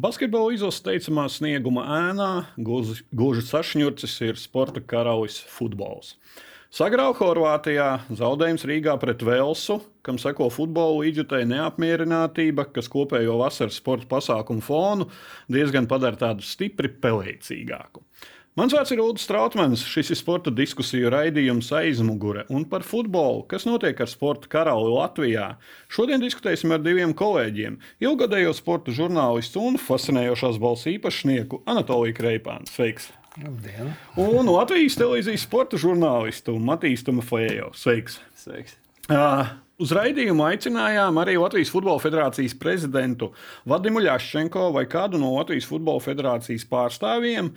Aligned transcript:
Basketbola 0.00 0.54
izlases 0.54 0.80
teicamā 0.80 1.26
snieguma 1.28 1.82
ēnā 1.92 2.28
gluži 2.56 3.42
sašņurcis 3.44 4.14
ir 4.24 4.38
sporta 4.40 4.80
karalis 4.80 5.36
futbols. 5.44 6.14
Sagrauj 6.72 7.18
Horvātijā, 7.18 7.88
zaudējums 8.16 8.64
Rīgā 8.70 8.94
pret 9.02 9.20
Velsu, 9.26 9.80
kam 10.06 10.16
seko 10.22 10.46
futbola 10.54 11.02
līdzjutēja 11.02 11.50
neapmierinātība, 11.50 12.70
kas 12.72 12.88
kopējo 12.88 13.36
vasaras 13.42 13.76
sporta 13.82 14.08
pasākumu 14.14 14.64
fonu 14.64 15.10
diezgan 15.52 15.90
padara 15.90 16.16
tādu 16.22 16.46
stipri 16.48 16.88
pelēcīgāku. 17.02 18.00
Mans 18.58 18.72
vārds 18.74 18.90
ir 18.90 18.98
Ulrichs 18.98 19.22
Strautmans. 19.28 19.82
Šis 19.86 20.08
ir 20.10 20.18
sporta 20.18 20.50
diskusiju 20.50 21.12
raidījums 21.14 21.68
aizmugure 21.78 22.42
un 22.50 22.64
par 22.66 22.82
futbolu, 22.82 23.44
kas 23.50 23.62
notiek 23.68 24.02
ar 24.02 24.10
sporta 24.10 24.50
karali 24.50 24.90
Latvijā. 24.90 25.52
Šodien 25.86 26.18
diskutēsim 26.22 26.74
ar 26.74 26.82
diviem 26.82 27.14
kolēģiem- 27.14 27.78
ilgadējo 28.08 28.50
sporta 28.58 28.90
žurnālistu 28.90 29.62
un 29.62 29.78
fascinējošās 29.78 30.58
balss 30.58 30.90
īpašnieku 30.90 31.62
Anatoliju 31.64 32.18
Kreipānu. 32.18 32.66
Sveiks! 32.66 33.12
Labdien. 33.38 33.94
Un 34.18 34.46
Latvijas 34.50 34.98
televīzijas 34.98 35.46
sporta 35.46 35.78
žurnālistu 35.78 36.58
Matīs 36.58 37.06
Tumafējo. 37.06 37.70
Sveiks! 37.72 38.18
Sveiks. 38.34 38.74
Uh, 39.08 39.46
Uz 39.80 39.94
raidījumu 39.96 40.42
aicinājām 40.44 41.16
arī 41.22 41.38
Latvijas 41.40 41.70
Futbola 41.72 41.96
Federācijas 42.02 42.52
prezidentu 42.60 43.30
Vadimu 43.64 44.02
Ļaščenko 44.04 44.66
vai 44.74 44.82
kādu 44.84 45.16
no 45.16 45.30
Latvijas 45.38 45.64
Futbola 45.70 46.02
Federācijas 46.04 46.66
pārstāvjiem. 46.68 47.48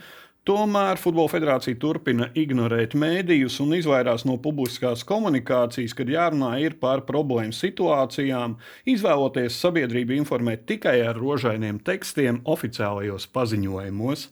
Tomēr 0.43 0.99
Futbola 0.99 1.31
federācija 1.31 1.77
turpina 1.79 2.25
ignorēt 2.35 2.97
mēdījus 2.99 3.61
un 3.63 3.77
izvairās 3.77 4.25
no 4.27 4.33
publiskās 4.43 5.05
komunikācijas, 5.07 5.93
kad 5.95 6.09
jārunā 6.11 6.49
ir 6.59 6.73
par 6.81 7.05
problēmu 7.07 7.55
situācijām, 7.55 8.57
izvēloties 8.91 9.55
sabiedrību 9.63 10.17
informēt 10.17 10.65
tikai 10.67 10.97
ar 11.05 11.15
rožainiem 11.15 11.77
tekstiem 11.87 12.41
oficiālajos 12.43 13.29
paziņojumos. 13.31 14.25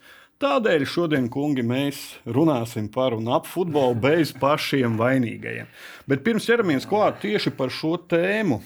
Tādēļ 0.44 0.84
šodien, 0.90 1.30
kungi, 1.32 1.64
mēs 1.64 2.02
runāsim 2.28 2.90
par 2.92 3.16
un 3.16 3.32
ap 3.32 3.48
futbolu 3.48 3.96
bez 4.04 4.34
pašiem 4.42 4.98
vainīgajiem. 5.00 5.70
Bet 6.12 6.26
pirms 6.28 6.50
ķeramies 6.50 6.90
klāt 6.92 7.22
tieši 7.24 7.56
par 7.56 7.72
šo 7.72 7.94
tēmu, 8.12 8.60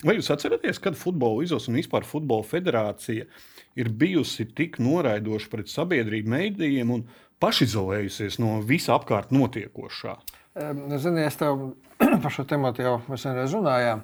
vai 0.00 0.16
jūs 0.16 0.32
atceraties, 0.32 0.80
kad 0.80 0.96
futbola 0.96 1.44
izlase 1.44 1.68
un 1.68 1.76
vispār 1.82 2.08
futbola 2.08 2.48
federācija 2.48 3.28
ir 3.76 3.92
bijusi 3.92 4.48
tik 4.56 4.80
noraidoša 4.82 5.52
pret 5.52 5.70
sabiedrību, 5.72 6.32
mēdījiem 6.32 6.94
un 6.96 7.04
pašizolējusies 7.42 8.40
no 8.42 8.60
visa 8.64 8.96
apkārt 8.96 9.34
notiekošā? 9.36 10.16
Ziniet, 10.56 11.26
es 11.28 11.36
tev 11.36 11.70
par 12.22 12.32
šo 12.32 12.46
tēmu 12.48 12.72
jau 12.80 12.96
vienreiz 13.10 13.54
runāju. 13.56 14.00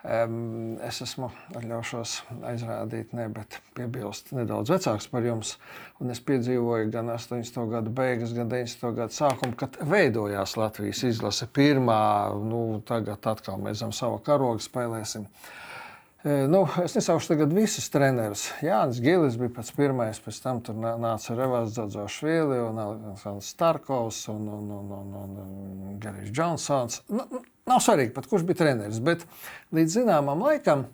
Es 0.00 1.02
esmu 1.04 1.26
atļaušos 1.58 2.14
aizrādīt, 2.48 3.10
ne, 3.12 3.26
bet 3.28 3.58
piebilst 3.76 4.30
nedaudz 4.32 4.72
vecāks 4.72 5.10
par 5.12 5.26
jums. 5.28 5.58
Un 6.00 6.14
es 6.14 6.22
piedzīvoju 6.24 6.88
gan 6.94 7.12
80. 7.12 7.60
gada 7.68 7.92
beigas, 7.92 8.32
gan 8.32 8.48
90. 8.48 8.94
gada 8.96 9.12
sākumu, 9.12 9.58
kad 9.60 9.76
veidojās 9.84 10.56
Latvijas 10.56 11.04
izlase. 11.04 11.50
Pirmā, 11.52 12.00
nu, 12.40 12.62
tagad 12.88 13.28
atkal 13.28 13.60
mēs 13.60 13.82
zem 13.84 13.92
sava 13.92 14.22
karoga 14.24 14.64
spēlēsim. 14.64 15.28
Uh, 15.28 15.69
Nu, 16.22 16.66
es 16.84 16.92
nesaušu 16.92 17.30
tagad 17.30 17.52
visus 17.56 17.86
trenerus. 17.88 18.42
Jānis 18.60 18.98
Gilis 19.00 19.38
bija 19.40 19.54
pats 19.56 19.72
pirmais, 19.72 20.18
pēc 20.20 20.40
tam 20.44 20.58
tur 20.60 20.76
nāca 20.76 21.32
Revāns 21.32 21.72
Dzodzošvili 21.72 22.58
un 22.60 23.40
Starkovs 23.40 24.18
un, 24.28 24.42
un, 24.52 24.66
un, 24.76 24.90
un, 24.98 25.14
un, 25.22 25.38
un 25.40 25.94
Garijs 26.02 26.28
Džonsons. 26.28 26.98
Nu, 27.08 27.24
nu, 27.30 27.40
nav 27.70 27.80
svarīgi, 27.80 28.12
pat 28.12 28.28
kurš 28.28 28.44
bija 28.50 28.58
treneris, 28.58 28.98
bet 29.04 29.24
līdz 29.72 29.96
zināmam 30.02 30.44
laikam 30.44 30.84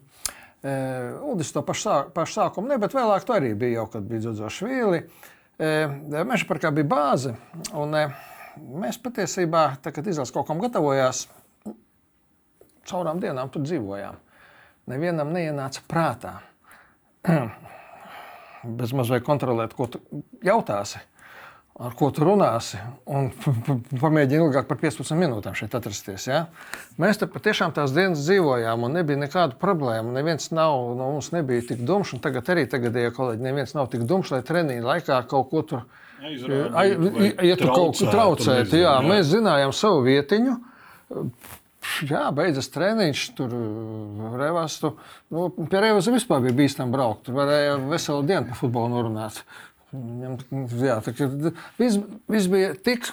Uldis 0.62 1.50
to 1.54 1.62
pašu, 1.66 1.82
sāk, 1.88 2.12
pašu 2.14 2.38
sākumu 2.38 2.70
ne, 2.70 2.78
bet 2.82 2.94
vēlāk 2.94 3.26
to 3.26 3.34
arī 3.34 3.50
bija 3.58 3.80
jau, 3.80 3.88
kad 3.96 4.06
bija 4.06 4.28
Dzodzošvili. 4.28 5.00
Meža 5.58 6.46
parkā 6.46 6.70
bija 6.74 6.86
bāze, 6.92 7.32
un 7.74 7.98
mēs 8.78 9.00
patiesībā, 9.02 9.64
tā, 9.82 9.90
kad 9.90 10.06
izlases 10.06 10.34
kaut 10.34 10.46
kam 10.46 10.62
gatavojās, 10.62 11.24
caurām 12.86 13.18
dienām 13.18 13.50
tur 13.50 13.66
dzīvojām 13.66 14.22
nevienam 14.90 15.32
neienāca 15.34 15.82
prātā 15.90 16.38
bez 18.78 18.94
mazliet 18.96 19.26
kontrolēt, 19.26 19.74
ko 19.76 19.88
tu 19.90 20.00
jautāsi, 20.44 21.00
ar 21.76 21.92
ko 21.98 22.08
tu 22.14 22.24
runāsi, 22.24 22.78
un 23.12 23.28
pamēģini 24.04 24.46
ilgāk 24.46 24.68
par 24.68 24.80
15 24.80 25.18
minūtēm 25.20 25.56
šeit 25.58 25.74
atrasties. 25.76 26.28
Ja? 26.30 26.46
Mēs 27.02 27.20
te 27.20 27.28
patiešām 27.30 27.74
tās 27.76 27.92
dienas 27.96 28.24
dzīvojām, 28.24 28.86
un 28.86 28.96
nebija 28.96 29.20
nekādu 29.26 29.58
problēmu. 29.60 30.14
Neviens 30.16 30.50
nav, 30.56 30.78
no 30.96 31.12
mums 31.16 31.30
nebija 31.34 31.66
tik 31.72 31.84
dumšs, 31.86 32.16
un 32.16 32.24
tagad 32.24 32.48
arī 32.54 32.64
tagadējie 32.72 33.12
kolēģi, 33.16 33.44
neviens 33.44 33.76
nav 33.76 33.90
tik 33.92 34.06
dumšs, 34.08 34.32
lai 34.34 34.42
treniņu 34.46 34.88
laikā 34.88 35.20
kaut 35.30 35.52
ko 35.52 35.62
tur. 35.68 35.86
Ja 36.24 37.58
tu 37.60 37.68
kaut 37.68 38.00
ko 38.00 38.08
traucētu, 38.08 38.80
jā, 38.80 38.96
mēs 39.04 39.28
zinājām 39.34 39.74
savu 39.76 40.00
vietiņu 40.08 40.56
jā, 42.04 42.22
beidzas 42.34 42.68
treniņš, 42.74 43.22
tur 43.38 43.52
uh, 43.56 44.34
revastu. 44.38 44.92
Nu, 45.32 45.48
pie 45.56 45.82
Revas 45.82 46.08
vispār 46.12 46.42
bija 46.44 46.56
bīstami 46.58 46.94
braukt. 46.94 47.24
Tur 47.26 47.38
varēja 47.38 47.76
veselu 47.88 48.26
dienu 48.28 48.50
par 48.50 48.60
futbolu 48.60 48.92
norunāt. 48.92 49.40
Jā, 50.82 50.98
viss, 51.78 52.00
viss 52.28 52.50
bija 52.52 52.74
tik. 52.74 53.08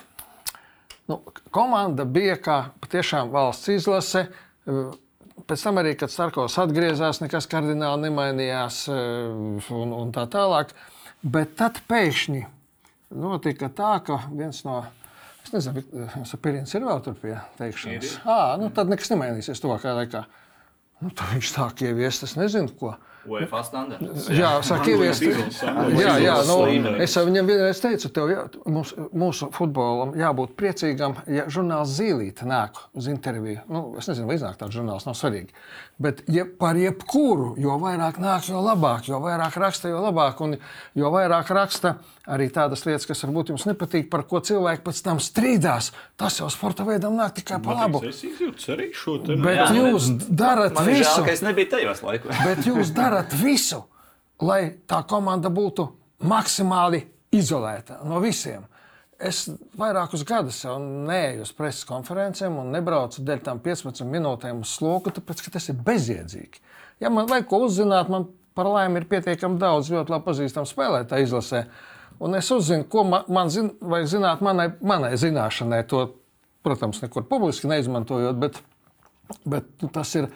Nu, 1.09 1.19
komanda 1.53 2.05
bija 2.07 2.35
kā 2.39 2.57
patiešām 2.83 3.31
valsts 3.33 3.71
izlase. 3.73 4.25
Pēc 5.47 5.63
tam 5.65 5.79
arī, 5.81 5.93
kad 5.99 6.11
Starkovs 6.13 6.59
atgriezās, 6.61 7.21
nekas 7.23 7.47
kardināli 7.51 8.07
nemainījās 8.07 8.83
uh, 8.91 9.61
un, 9.75 9.95
un 9.99 10.11
tā 10.15 10.27
tālāk. 10.31 10.75
Bet 11.23 11.55
tad 11.59 11.79
pēkšņi 11.87 12.43
notika 13.15 13.69
tā, 13.71 13.95
ka 14.03 14.23
viens 14.33 14.63
no 14.67 14.81
Es 15.43 15.51
nezinu, 15.51 15.83
vai 15.83 16.39
Pirins 16.45 16.73
ir 16.75 16.85
vēl 16.87 17.01
tur 17.03 17.15
pie 17.19 17.33
teikšanas. 17.59 18.13
À, 18.23 18.37
nu, 18.59 18.69
tad 18.75 18.91
nekas 18.91 19.11
nemainīsies 19.11 19.59
tuvākajā 19.63 19.95
laikā. 19.97 20.21
Nu, 21.03 21.11
tad 21.11 21.33
viņš 21.33 21.49
tā 21.55 21.67
kā 21.75 21.89
ieviest, 21.89 22.23
es 22.27 22.37
nezinu, 22.39 22.71
ko. 22.79 22.93
UEFA 23.29 23.61
standarts. 23.63 24.27
Jā, 24.33 24.49
sāk 24.65 24.87
ieviest. 24.91 25.23
Jā, 25.23 26.15
jā, 26.19 26.35
nu, 26.49 26.57
es 27.03 27.15
viņam 27.15 27.47
vienreiz 27.47 27.79
teicu, 27.83 28.11
tev 28.13 28.31
jā, 28.33 28.43
mums, 28.67 28.93
mūsu 29.15 29.49
futbolam 29.55 30.11
jābūt 30.19 30.55
priecīgam, 30.59 31.15
ja 31.31 31.47
žurnāls 31.51 31.93
Zīlīte 31.93 32.47
nāk 32.49 32.79
uz 32.97 33.07
interviju. 33.11 33.63
Nu, 33.71 33.85
es 33.99 34.09
nezinu, 34.11 34.27
vai 34.29 34.39
iznāk 34.39 34.59
tāds 34.59 34.75
žurnāls, 34.75 35.07
nav 35.07 35.15
svarīgi. 35.19 35.55
Bet 36.03 36.23
ja 36.27 36.43
par 36.59 36.75
jebkuru, 36.79 37.53
jo 37.61 37.77
vairāk 37.79 38.17
nāk, 38.19 38.49
jo 38.49 38.59
labāk, 38.65 39.07
jo 39.07 39.21
vairāk 39.23 39.55
raksta, 39.61 39.91
jo 39.93 40.01
labāk, 40.03 40.41
un 40.43 40.57
jo 40.97 41.11
vairāk 41.13 41.51
raksta 41.53 41.97
arī 42.27 42.47
tādas 42.55 42.85
lietas, 42.87 43.05
kas 43.05 43.21
varbūt 43.25 43.51
jums 43.51 43.65
nepatīk, 43.67 44.07
par 44.11 44.23
ko 44.27 44.39
cilvēki 44.43 44.83
pēc 44.85 45.01
tam 45.05 45.19
strīdās. 45.23 45.91
Tas 46.19 46.39
jau 46.39 46.47
sporta 46.51 46.85
veidam 46.87 47.17
nāk 47.19 47.35
tikai 47.39 47.59
par 47.63 47.77
labu. 47.83 48.01
Es 48.07 48.23
izjūtu 48.25 48.73
arī 48.73 48.89
šo 48.95 49.17
te. 49.23 49.37
Bet 49.43 49.59
jā, 49.59 49.67
jūs 49.77 50.09
darat 50.29 50.73
Man 50.79 50.89
visu. 50.89 51.03
Žēl, 51.09 51.27
ka 51.27 51.35
es 51.35 51.43
nebiju 51.45 51.71
tajos 51.75 52.03
laikos. 52.05 52.41
bet 52.47 52.67
jūs 52.69 52.93
darat 52.95 53.12
visu, 53.39 53.83
lai 54.41 54.77
tā 54.89 55.03
komanda 55.07 55.51
būtu 55.53 55.87
maksimāli 56.27 57.03
izolēta 57.33 58.01
no 58.07 58.21
visiem. 58.23 58.65
Es 59.23 59.45
vairākus 59.79 60.25
gadus 60.27 60.57
jau 60.65 60.75
neeju 60.81 61.45
uz 61.45 61.51
preses 61.55 61.85
konferencēm 61.87 62.57
un 62.59 62.73
nebraucu 62.73 63.23
dēļ 63.23 63.43
tam 63.45 63.59
15 63.63 64.03
minūtēm 64.09 64.63
uz 64.65 64.73
sloku, 64.75 65.13
tāpēc 65.15 65.45
ka 65.45 65.53
tas 65.53 65.69
ir 65.71 65.77
bezjēdzīgi. 65.85 66.63
Ja 67.03 67.11
man 67.13 67.29
vajag 67.29 67.47
ko 67.47 67.61
uzzināt, 67.67 68.11
man 68.11 68.27
par 68.57 68.67
laimi 68.69 68.99
ir 68.99 69.07
pietiekami 69.09 69.59
daudz 69.61 69.91
ļoti 69.93 70.13
labi 70.13 70.27
pazīstamu 70.27 70.69
spēlētāju 70.69 71.29
izlasē. 71.29 71.63
Un 72.23 72.35
es 72.37 72.49
uzzinu, 72.53 72.85
ko 72.89 73.05
man, 73.07 73.23
man 73.31 73.49
zin, 73.53 73.71
vajag 73.81 74.11
zināt 74.17 74.43
manai, 74.45 74.69
manai 74.85 75.13
zināšanai. 75.19 75.81
To, 75.91 76.05
protams, 76.63 77.01
nekur 77.03 77.25
publiski 77.27 77.69
neizmantojot, 77.71 78.37
bet, 78.39 78.59
bet 79.45 79.69
nu, 79.81 79.89
tas 79.93 80.13
ir. 80.19 80.29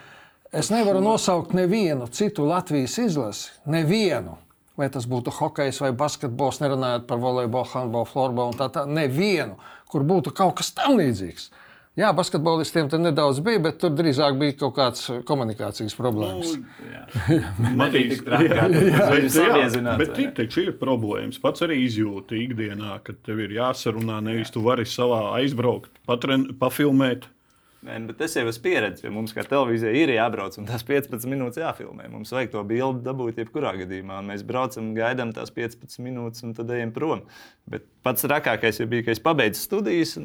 Es 0.52 0.70
nevaru 0.72 1.02
nosaukt 1.04 1.54
nevienu 1.54 2.08
citu 2.08 2.46
Latvijas 2.48 2.98
izlasi, 3.04 3.52
nevienu. 3.66 4.38
Vai 4.78 4.92
tas 4.94 5.08
būtu 5.10 5.34
hokejs 5.34 5.80
vai 5.82 5.90
basketbols, 5.98 6.60
nerunājot 6.62 7.08
par 7.10 7.18
volejbolu, 7.18 7.66
handbolu, 7.72 8.06
florbolu 8.06 8.54
un 8.54 8.60
tā 8.60 8.68
tālāk, 8.70 8.92
nevienu, 8.94 9.56
kur 9.90 10.06
būtu 10.06 10.36
kaut 10.38 10.60
kas 10.60 10.70
tam 10.78 11.00
līdzīgs. 11.00 11.50
Jā, 11.98 12.12
basketbolistiem 12.14 12.92
tur 12.94 13.02
nedaudz 13.02 13.40
bija, 13.42 13.58
bet 13.66 13.80
tur 13.82 13.90
drīzāk 13.98 14.36
bija 14.38 14.54
kaut 14.60 14.76
kādas 14.76 15.08
komunikācijas 15.26 15.96
problēmas. 15.98 16.52
Nu, 16.54 17.40
Man 17.74 17.90
ka 17.90 18.36
tas 18.38 19.40
bija 19.42 19.96
Bet 19.98 20.20
ir 20.22 20.30
taču 20.38 20.68
ir 20.68 20.76
problēmas. 20.78 21.42
Pats 21.42 21.66
arī 21.66 21.80
izjūti 21.88 22.44
ikdienā, 22.44 23.00
kad 23.08 23.18
tev 23.26 23.42
ir 23.48 23.58
jāsarunā, 23.58 24.20
nevis 24.30 24.54
tu 24.54 24.62
vari 24.62 24.86
savā 24.86 25.24
aizbraukt, 25.40 25.90
patren, 26.06 26.46
pafilmēt 26.62 27.26
Nē, 27.88 28.02
bet 28.10 28.20
es 28.26 28.34
jau 28.36 28.44
esmu 28.50 28.64
pieredzējis, 28.66 29.06
ka 29.06 29.12
mums 29.16 29.34
kā 29.36 29.46
televīzijai 29.48 30.02
ir 30.02 30.12
jābrauc 30.18 30.58
un 30.60 30.66
tās 30.68 30.84
15 30.88 31.24
minūtes 31.32 31.62
jāfilmē. 31.62 32.10
Mums 32.12 32.34
vajag 32.36 32.52
to 32.52 32.64
bildi 32.68 33.06
dabūt 33.06 33.40
jebkurā 33.40 33.72
gadījumā. 33.80 34.20
Mēs 34.28 34.44
braucam, 34.48 34.90
gaidām 34.98 35.32
tās 35.36 35.54
15 35.56 36.04
minūtes 36.04 36.44
un 36.44 36.52
tad 36.58 36.74
ejam 36.76 36.92
prom. 36.96 37.24
Bet 37.72 37.88
pats 38.04 38.28
rakākais 38.28 38.82
bija, 38.92 39.08
ka 39.08 39.16
es 39.16 39.24
pabeidzu 39.24 39.64
studijas. 39.64 40.18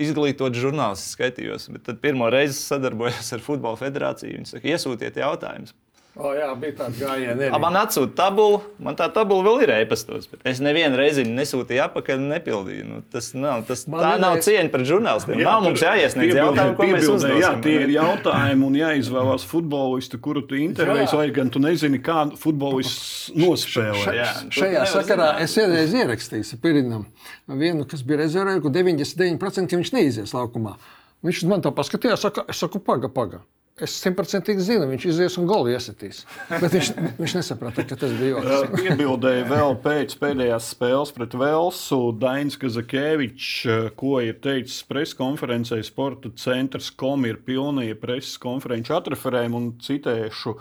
Izglītot 0.00 0.56
žurnālistu 0.56 1.12
skaitījos, 1.12 1.68
bet 1.74 1.84
tad 1.90 2.00
pirmo 2.02 2.30
reizi 2.32 2.56
sadarbojos 2.56 3.34
ar 3.36 3.44
Futbola 3.44 3.76
federāciju. 3.78 4.38
Viņi 4.38 4.54
saka, 4.54 4.70
iesūtiet 4.72 5.20
jautājumus. 5.20 5.76
O, 6.12 6.28
jā, 6.36 6.44
bija 6.60 6.74
tāds 6.76 6.98
gājiens. 7.00 7.54
Man 7.62 7.76
atsūta 7.80 8.12
tabula, 8.18 8.58
man 8.84 8.96
tā 8.98 9.06
tabula 9.14 9.46
vēl 9.46 9.62
ir 9.64 9.70
e-pastos. 9.78 10.26
bet 10.28 10.42
Es 10.44 10.58
nevienu 10.60 10.98
reizi 11.00 11.22
nesūtīju 11.24 11.80
atpakaļ 11.86 12.18
un 12.20 12.26
nepildīju. 12.34 12.84
Nu, 12.84 12.98
tas 13.10 13.30
nav, 13.32 13.62
tas, 13.64 13.86
Man 13.88 14.02
tā 14.02 14.10
vienreiz- 14.10 14.20
nav 14.20 14.36
cieņa 14.44 14.70
pret 14.74 14.86
žurnālistiem. 14.90 15.40
Jā, 15.40 15.44
nav 15.48 15.62
mums 15.64 15.80
jāiesniedz 15.80 16.34
jautājumi, 16.36 16.76
ko 16.76 16.82
mēs 16.90 17.08
uzdosim. 17.08 17.40
Jā, 17.40 17.52
tie 17.64 17.76
ir 17.86 17.94
jautājumi 17.96 18.66
un 18.68 18.74
jāizvēlās 18.82 19.46
futbolistu, 19.48 20.20
kuru 20.20 20.42
tu 20.44 20.54
intervējies, 20.60 21.14
vai 21.16 21.30
gan 21.30 21.48
tu 21.48 21.58
nezini, 21.64 22.02
kā 22.04 22.18
futbolists 22.36 23.30
nospēlē. 23.32 24.04
Tu 24.52 24.60
Šajā 24.60 24.84
sakarā 24.92 25.30
zināt. 25.32 25.40
es 25.40 25.56
vienreiz 25.56 25.94
ierakstīju 25.96 26.60
Pirinam 26.60 27.06
vienu, 27.48 27.88
kas 27.88 28.02
bija 28.02 28.18
rezervē, 28.26 28.60
kur 28.60 28.70
99% 28.70 29.70
ka 29.70 29.76
viņš 29.80 29.92
neizies 29.96 30.32
laukumā. 30.36 30.76
Viņš 31.24 31.42
uz 31.42 31.48
mani 31.48 31.62
tā 31.62 31.72
paskatījās, 31.72 32.18
saka, 32.20 32.44
es 32.50 32.56
saku, 32.60 32.80
paga, 32.84 33.08
paga. 33.08 33.40
Es 33.80 33.94
simtprocentīgi 34.02 34.60
zinu, 34.60 34.84
viņš 34.90 35.04
izies 35.08 35.36
un 35.40 35.46
golu 35.48 35.70
iesitīs. 35.72 36.26
Bet 36.50 36.74
viņš, 36.74 36.90
viņš 37.16 37.34
nesaprata, 37.38 37.86
ka 37.88 37.96
tas 37.96 38.12
bija 38.18 38.42
joks. 38.42 38.74
Piebildēja 38.76 39.46
vēl 39.48 39.76
pēc 39.80 40.12
pēdējās 40.20 40.66
spēles 40.74 41.12
pret 41.16 41.36
Velsu 41.40 41.98
Dainis 42.20 42.58
Kazakēvičs, 42.60 43.48
ko 43.96 44.18
ir 44.20 44.36
teicis 44.44 44.82
preskonferencē. 44.90 45.80
Sporta 45.88 46.28
centrs 46.36 46.90
kom 46.92 47.24
ir 47.24 47.40
pilnīgi 47.46 47.96
preses 48.02 48.36
konferenču 48.42 48.98
atreferēm 48.98 49.56
un 49.56 49.72
citēšu. 49.80 50.54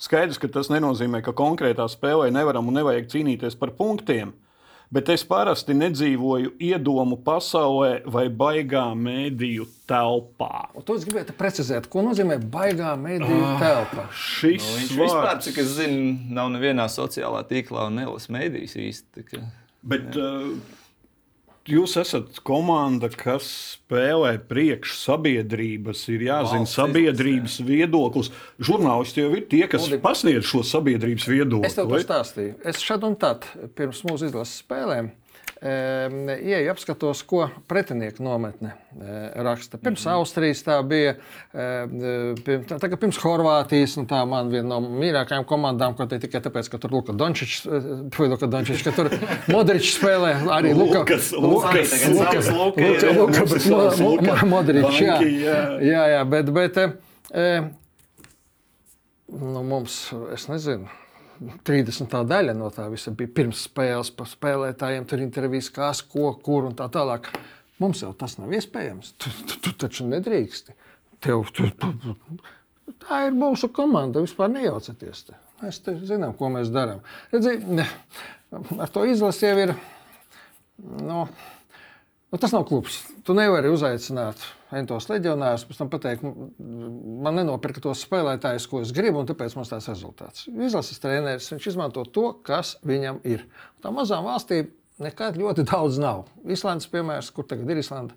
Skaidrs, 0.00 0.36
ka 0.40 0.52
tas 0.52 0.68
nenozīmē, 0.72 1.24
ka 1.24 1.32
konkrētā 1.36 1.88
spēlē 1.88 2.28
nevaram 2.32 2.68
un 2.68 2.76
nevajag 2.76 3.08
cīnīties 3.16 3.56
par 3.60 3.72
punktiem. 3.80 4.36
Bet 4.90 5.06
es 5.14 5.22
parasti 5.22 5.70
nedzīvoju 5.78 6.56
iedomu 6.66 7.14
pasaulē 7.22 8.00
vai 8.10 8.24
baigā 8.28 8.88
mēdīju 8.98 9.66
telpā. 9.86 10.64
Un 10.74 10.82
to 10.82 10.96
es 10.98 11.04
gribētu 11.06 11.36
precizēt, 11.38 11.86
ko 11.92 12.02
nozīmē 12.02 12.40
baigā 12.50 12.96
mediju 12.98 13.52
telpa. 13.60 14.08
Šis 14.10 14.66
Nu, 14.66 14.76
Viņš 14.80 14.96
vispār, 14.98 15.22
vārds, 15.28 15.46
cik 15.46 15.60
es 15.62 15.70
zinu, 15.78 16.16
nav 16.34 16.50
nevienā 16.56 16.88
sociālā 16.90 17.44
tīklā 17.46 17.86
un 17.86 18.00
nelasa 18.02 18.34
mēdīs 18.34 18.74
īsti. 18.82 19.24
kā- 19.30 19.44
Bet 19.82 20.10
uh, 20.18 20.50
jūs 21.68 21.96
esat 22.00 22.40
komanda, 22.46 23.10
kas 23.12 23.48
spēlē 23.76 24.36
priekš 24.48 24.94
sabiedrības. 25.00 26.06
Ir 26.14 26.24
jāzina 26.28 26.64
Valsts 26.64 26.78
sabiedrības 26.78 27.58
viedoklis. 27.66 28.30
Žurnālisti 28.62 29.24
jau 29.24 29.32
ir 29.36 29.46
tie, 29.50 29.66
kas 29.70 29.88
Uldi. 29.88 30.00
pasniedz 30.02 30.48
šo 30.48 30.62
sabiedrības 30.66 31.28
viedokli. 31.30 31.68
Es 31.68 31.76
tev 31.78 31.92
to 31.92 32.00
stāstīju. 32.04 32.56
Es 32.64 32.84
šad 32.84 33.06
un 33.08 33.16
tad 33.20 33.48
pirms 33.76 34.04
mūsu 34.08 34.30
izlases 34.30 34.62
spēlēm. 34.64 35.12
Ieju 35.60 36.70
apskatos, 36.72 37.20
ko 37.28 37.42
pretinieki 37.68 38.22
nometne 38.24 38.70
e, 38.96 39.16
raksta. 39.44 39.76
Pirms 39.76 40.06
Mhm. 40.06 40.14
Austrijas 40.14 40.62
tā 40.64 40.78
bija, 40.88 41.10
e, 41.52 41.66
pirms, 42.46 42.64
tā, 42.70 42.78
tagad 42.80 42.96
pirms 43.02 43.18
Horvātijas. 43.20 43.98
un 44.00 44.06
Tā 44.06 44.22
man 44.26 44.48
viena 44.48 44.68
no 44.72 44.80
mīļākajām 44.80 45.44
komandām, 45.44 45.94
ko 45.98 46.06
te 46.06 46.18
tikai 46.18 46.40
tāpēc, 46.40 46.70
ka 46.72 46.78
tur 46.78 46.90
Luka 46.96 47.12
Dončičs, 47.12 47.66
e, 47.68 48.28
Luka 48.30 48.46
Dončičs, 48.48 48.82
ka 48.88 48.90
tur 48.96 49.10
Modričs 49.52 49.98
spēlē 50.00 50.32
arī 50.48 50.72
Luka. 50.74 50.98
Lukas, 51.04 51.32
Lu- 51.32 51.50
Lukas, 51.58 51.92
Lukas, 52.08 52.46
savs 52.46 52.48
Luka 52.48 52.80
Luka, 52.80 52.80
ir. 52.80 53.18
Luka, 53.18 53.38
Mums 53.38 53.50
ir 53.50 53.54
bet 53.54 53.62
savs 53.68 54.00
Mo- 54.00 54.10
Luka. 54.16 54.32
Mo- 54.40 54.48
Modričs, 54.56 55.00
jā. 55.04 55.18
Jā. 55.84 56.02
jā, 56.16 56.24
bet, 56.30 56.46
bet 56.54 56.74
nu, 59.28 59.62
mums, 59.62 60.12
es 60.32 60.46
nezinu. 60.48 60.88
30. 61.66 62.16
daļa 62.30 62.54
no 62.56 62.68
tā 62.74 62.86
visa 62.92 63.12
bija 63.16 63.32
pirms 63.40 63.64
spēles, 63.68 64.12
pa 64.16 64.26
spēlētājiem, 64.28 65.06
tur 65.08 65.22
intervijas, 65.24 65.70
kas, 65.74 66.02
ko, 66.06 66.32
kur 66.44 66.68
un 66.68 66.76
tā 66.78 66.88
tālāk. 66.92 67.30
Mums 67.80 68.02
jau 68.04 68.12
tas 68.16 68.36
nav 68.36 68.52
iespējams. 68.52 69.14
Tu, 69.16 69.32
tu, 69.48 69.60
tu 69.64 69.74
taču 69.84 70.04
nedrīksti. 70.08 70.76
Tev, 71.24 71.46
tu, 71.56 71.70
tu, 71.80 71.94
tu. 72.02 72.40
Tā 73.06 73.22
ir 73.28 73.36
mūsu 73.36 73.70
komanda. 73.72 74.20
Vispār 74.20 74.50
nejaucieties. 74.52 75.22
Te. 75.30 75.38
Mēs 75.62 75.80
te 75.84 75.94
zinām, 76.04 76.34
ko 76.36 76.50
mēs 76.52 76.68
darām. 76.74 77.00
Redzi, 77.32 77.56
ar 78.52 78.92
to 78.92 79.06
izlasi 79.08 79.48
jau 79.48 79.56
ir. 79.64 79.74
Nu, 81.00 81.24
Nu, 82.30 82.38
tas 82.38 82.52
nav 82.52 82.64
klubs. 82.64 83.02
Tu 83.26 83.34
nevari 83.34 83.70
uzaicināt 83.74 84.38
entos 84.78 85.08
leģionārus, 85.10 85.64
pēc 85.68 85.78
tam 85.80 85.88
pateikt, 85.92 86.22
man 86.24 87.34
nenopirka 87.38 87.82
tos 87.84 88.04
spēlētājus, 88.06 88.68
ko 88.70 88.80
es 88.84 88.92
gribu, 88.94 89.18
un 89.22 89.26
tāpēc 89.30 89.56
mums 89.58 89.72
tāds 89.72 89.88
rezultāts. 89.90 90.46
Izlases 90.50 91.00
treneris 91.02 91.50
viņš 91.52 91.66
izmanto 91.72 92.04
to, 92.06 92.28
kas 92.46 92.76
viņam 92.86 93.18
ir. 93.26 93.46
Tā 93.82 93.90
mazām 93.94 94.24
valstīm 94.28 94.70
nekad 95.00 95.38
ļoti 95.40 95.64
daudz 95.70 95.98
nav. 96.02 96.26
Islandes 96.44 96.86
piemērs, 96.92 97.32
kur 97.34 97.46
tagad 97.50 97.70
ir 97.72 97.80
Islanda. 97.82 98.14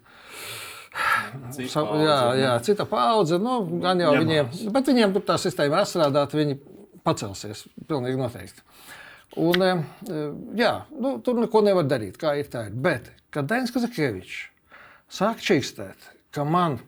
Cik 1.55 1.69
Sa- 1.71 1.81
paudze, 1.87 2.03
Jā, 2.05 2.17
nu. 2.29 2.41
jā, 2.43 2.51
cita 2.61 2.85
paudze. 2.85 3.39
Nu, 3.41 3.55
gan 3.81 3.97
jau 3.99 4.11
Ņemās. 4.13 4.21
viņiem, 4.59 4.71
bet 4.75 4.85
viņiem 4.91 5.13
tur 5.15 5.23
tā 5.25 5.39
sistēma 5.41 5.79
ir 5.79 5.81
atstrādāta, 5.81 6.37
viņi 6.37 6.59
pacelsies. 7.03 7.63
Pilnīgi 7.89 8.19
noteikti. 8.19 8.61
Un, 9.41 9.63
e, 9.65 9.71
jā, 10.59 10.73
nu, 10.93 11.15
tur 11.25 11.39
neko 11.41 11.63
nevar 11.65 11.87
darīt, 11.89 12.19
kā 12.21 12.35
ir 12.37 12.45
tā. 12.53 12.67
Ir. 12.67 12.75
Bet, 12.77 13.09
kad 13.33 13.47
Dainis 13.49 13.73
Kazakievičs 13.73 14.43
sāk 15.09 15.41
čīkstēt, 15.41 16.12
ka 16.33 16.43
man 16.47 16.79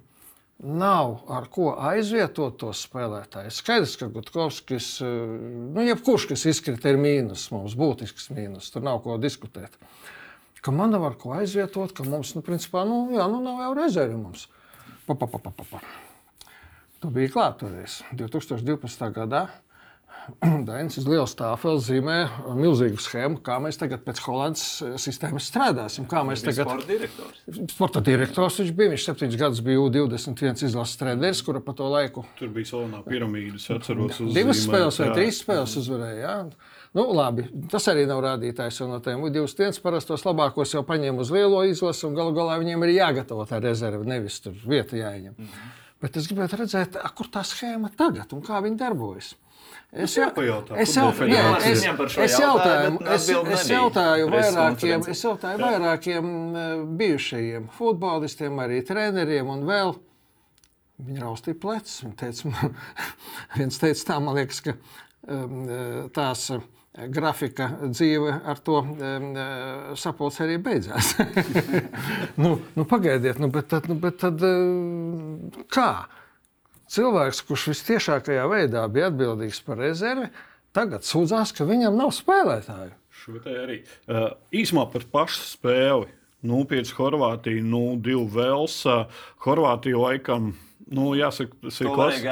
nav 0.57 1.17
ar 1.27 1.49
ko 1.51 1.73
aizvietot 1.89 2.57
tos 2.61 2.85
spēlētājus, 2.87 3.59
skaidrs, 3.59 3.95
ka 3.99 4.07
Gutkovskis, 4.11 4.87
e, 5.03 5.09
nu, 5.75 5.83
jebkurš, 5.83 6.29
kas 6.31 6.45
izkrita, 6.49 6.91
ir 6.91 6.99
mīnus, 7.01 7.49
mums 7.53 7.75
būtisks 7.77 8.31
mīnus, 8.33 8.71
tur 8.73 8.85
nav 8.85 9.01
ko 9.03 9.19
diskutēt. 9.21 9.75
Ka 10.65 10.73
man 10.73 10.95
nav 10.95 11.03
ar 11.05 11.17
ko 11.21 11.35
aizvietot, 11.35 11.91
ka 11.93 12.07
mums, 12.07 12.33
nu, 12.37 12.41
principā, 12.45 12.85
nu, 12.87 13.03
jā, 13.13 13.27
nu, 13.29 13.43
nav 13.43 13.61
jau 13.61 13.73
rezervi 13.77 14.17
mums. 14.17 14.47
Pa, 15.05 15.13
pa, 15.13 15.27
pa, 15.29 15.39
pa, 15.43 15.53
pa. 15.59 15.83
Tu 17.03 17.11
biji 17.13 17.35
klāt 17.35 17.59
toreiz, 17.61 17.99
2012. 18.17 19.11
gadā. 19.13 19.45
Dainis 20.67 20.97
liela 21.05 21.25
stāvā 21.29 21.75
zīmē 21.81 22.17
milzīgu 22.57 23.01
schēmu, 23.01 23.39
kā 23.45 23.57
mēs 23.63 23.77
tagad 23.81 24.03
pēc 24.05 24.21
Hollandas 24.25 24.65
eh, 24.81 24.95
sistēmas 25.01 25.49
strādāsim. 25.51 26.07
Kā 26.09 26.23
mēs 26.27 26.43
tagad 26.45 26.65
Sporta 26.65 26.89
direktors. 26.89 27.43
Sporta 27.73 28.03
direktors 28.05 28.59
viņš 28.61 28.71
bija. 28.77 28.93
Viņš 28.95 29.05
septiņus 29.09 29.39
gadus 29.41 29.61
bija 29.65 29.83
U21 29.83 30.65
izlases 30.69 30.99
treneris, 31.01 31.43
kura 31.45 31.61
pa 31.65 31.75
to 31.77 31.89
laiku 31.91 32.25
Tur 32.39 32.51
bija 32.55 32.71
salonā 32.71 33.03
piramīda. 33.05 33.59
Es 33.59 33.69
atceros, 33.73 34.17
divas 34.19 34.25
uzzīmēt, 34.25 34.63
spēles 34.63 34.99
vai 35.01 35.11
trīs 35.19 35.43
spēles 35.43 35.77
uzvarēja. 35.83 36.17
Jā. 36.25 36.35
Nu, 36.95 37.07
labi, 37.11 37.47
tas 37.71 37.89
arī 37.91 38.05
nav 38.09 38.21
rādītājs. 38.25 38.81
No 38.89 39.01
tiem 39.03 39.25
U21 39.27 39.81
parastos 39.83 40.25
labākos 40.25 40.73
jau 40.77 40.83
paņēma 40.87 41.25
uz 41.25 41.33
lielo 41.35 41.63
izlasi, 41.67 42.05
un 42.07 42.17
galu 42.17 42.35
galā 42.37 42.59
viņiem 42.61 42.85
ir 42.87 42.97
jāgatavo 42.97 43.45
tā 43.49 43.59
rezerve, 43.63 44.05
nevis 44.07 44.39
tur 44.43 44.55
vieta 44.65 44.97
jāieņem. 44.97 45.35
Mm 45.37 45.49
-hmm. 45.49 45.73
Bet 46.01 46.17
es 46.17 46.27
gribētu 46.29 46.59
redzēt, 46.59 46.97
kur 47.17 47.27
tā 47.31 47.41
schēma 47.43 47.89
tagad 47.97 48.33
un 48.35 48.41
kā 48.45 48.61
viņi 48.63 48.77
darbojas. 48.77 49.35
Es 49.95 50.13
jau 50.17 50.25
es 50.83 50.91
jau- 50.97 51.05
jā, 51.31 51.43
es- 51.71 51.83
es 52.25 52.35
jautāju, 52.41 52.97
es, 53.15 53.27
es 53.55 53.69
jautāju 53.71 54.25
vairākiem, 54.33 55.05
es 55.13 55.23
jautāju 55.23 55.61
vairākiem 55.63 56.25
eh, 56.55 56.83
bijušajiem 56.99 57.69
futbolistiem, 57.77 58.59
arī 58.65 58.81
treneriem 58.87 59.47
un 59.55 59.63
vēl. 59.69 59.95
Viņa 61.05 61.21
raustīja 61.25 61.59
plecus. 61.59 62.01
Teica, 62.19 62.51
viens 63.57 63.79
teica, 63.79 64.03
tā 64.13 64.19
man 64.23 64.35
liekas, 64.35 64.61
ka 64.67 64.75
um, 65.27 65.65
tās 66.15 66.45
uh, 66.55 66.61
grafika 67.11 67.65
dzīve 67.91 68.35
ar 68.47 68.59
to 68.63 68.77
sapulci 69.99 70.43
arī 70.45 70.55
beidzās. 70.63 71.13
nu, 72.43 72.53
nu, 72.75 72.85
pagaidiet, 72.87 73.39
nu, 73.43 73.49
bet 73.51 73.67
tad, 73.73 73.89
nu, 73.91 73.95
bet 73.99 74.19
tad 74.23 74.39
kā? 75.75 75.89
Cilvēks, 76.91 77.41
kurš 77.47 77.69
visciešākajā 77.73 78.43
veidā 78.51 78.83
bija 78.93 79.07
atbildīgs 79.09 79.61
par 79.65 79.79
rezervi, 79.81 80.27
tagad 80.75 81.01
sūdzās, 81.07 81.53
ka 81.57 81.65
viņam 81.65 81.95
nav 81.97 82.11
spēlētāju. 82.13 82.91
Šo 83.15 83.39
te 83.41 83.55
arī. 83.63 83.79
Uh, 84.11 84.29
īsumā 84.53 84.85
par 84.93 85.07
pašu 85.11 85.41
spēli. 85.55 86.11
0-5 86.45 86.91
Horvātija, 86.93 87.63
0-2 87.65 88.27
Velsa. 88.29 89.07
Horvātija 89.41 89.97
laikam. 89.97 90.51
Nu, 90.93 91.15
jāsaka, 91.17 91.55
tas 91.63 91.79
ir 91.81 91.87
klasiski- 91.89 92.27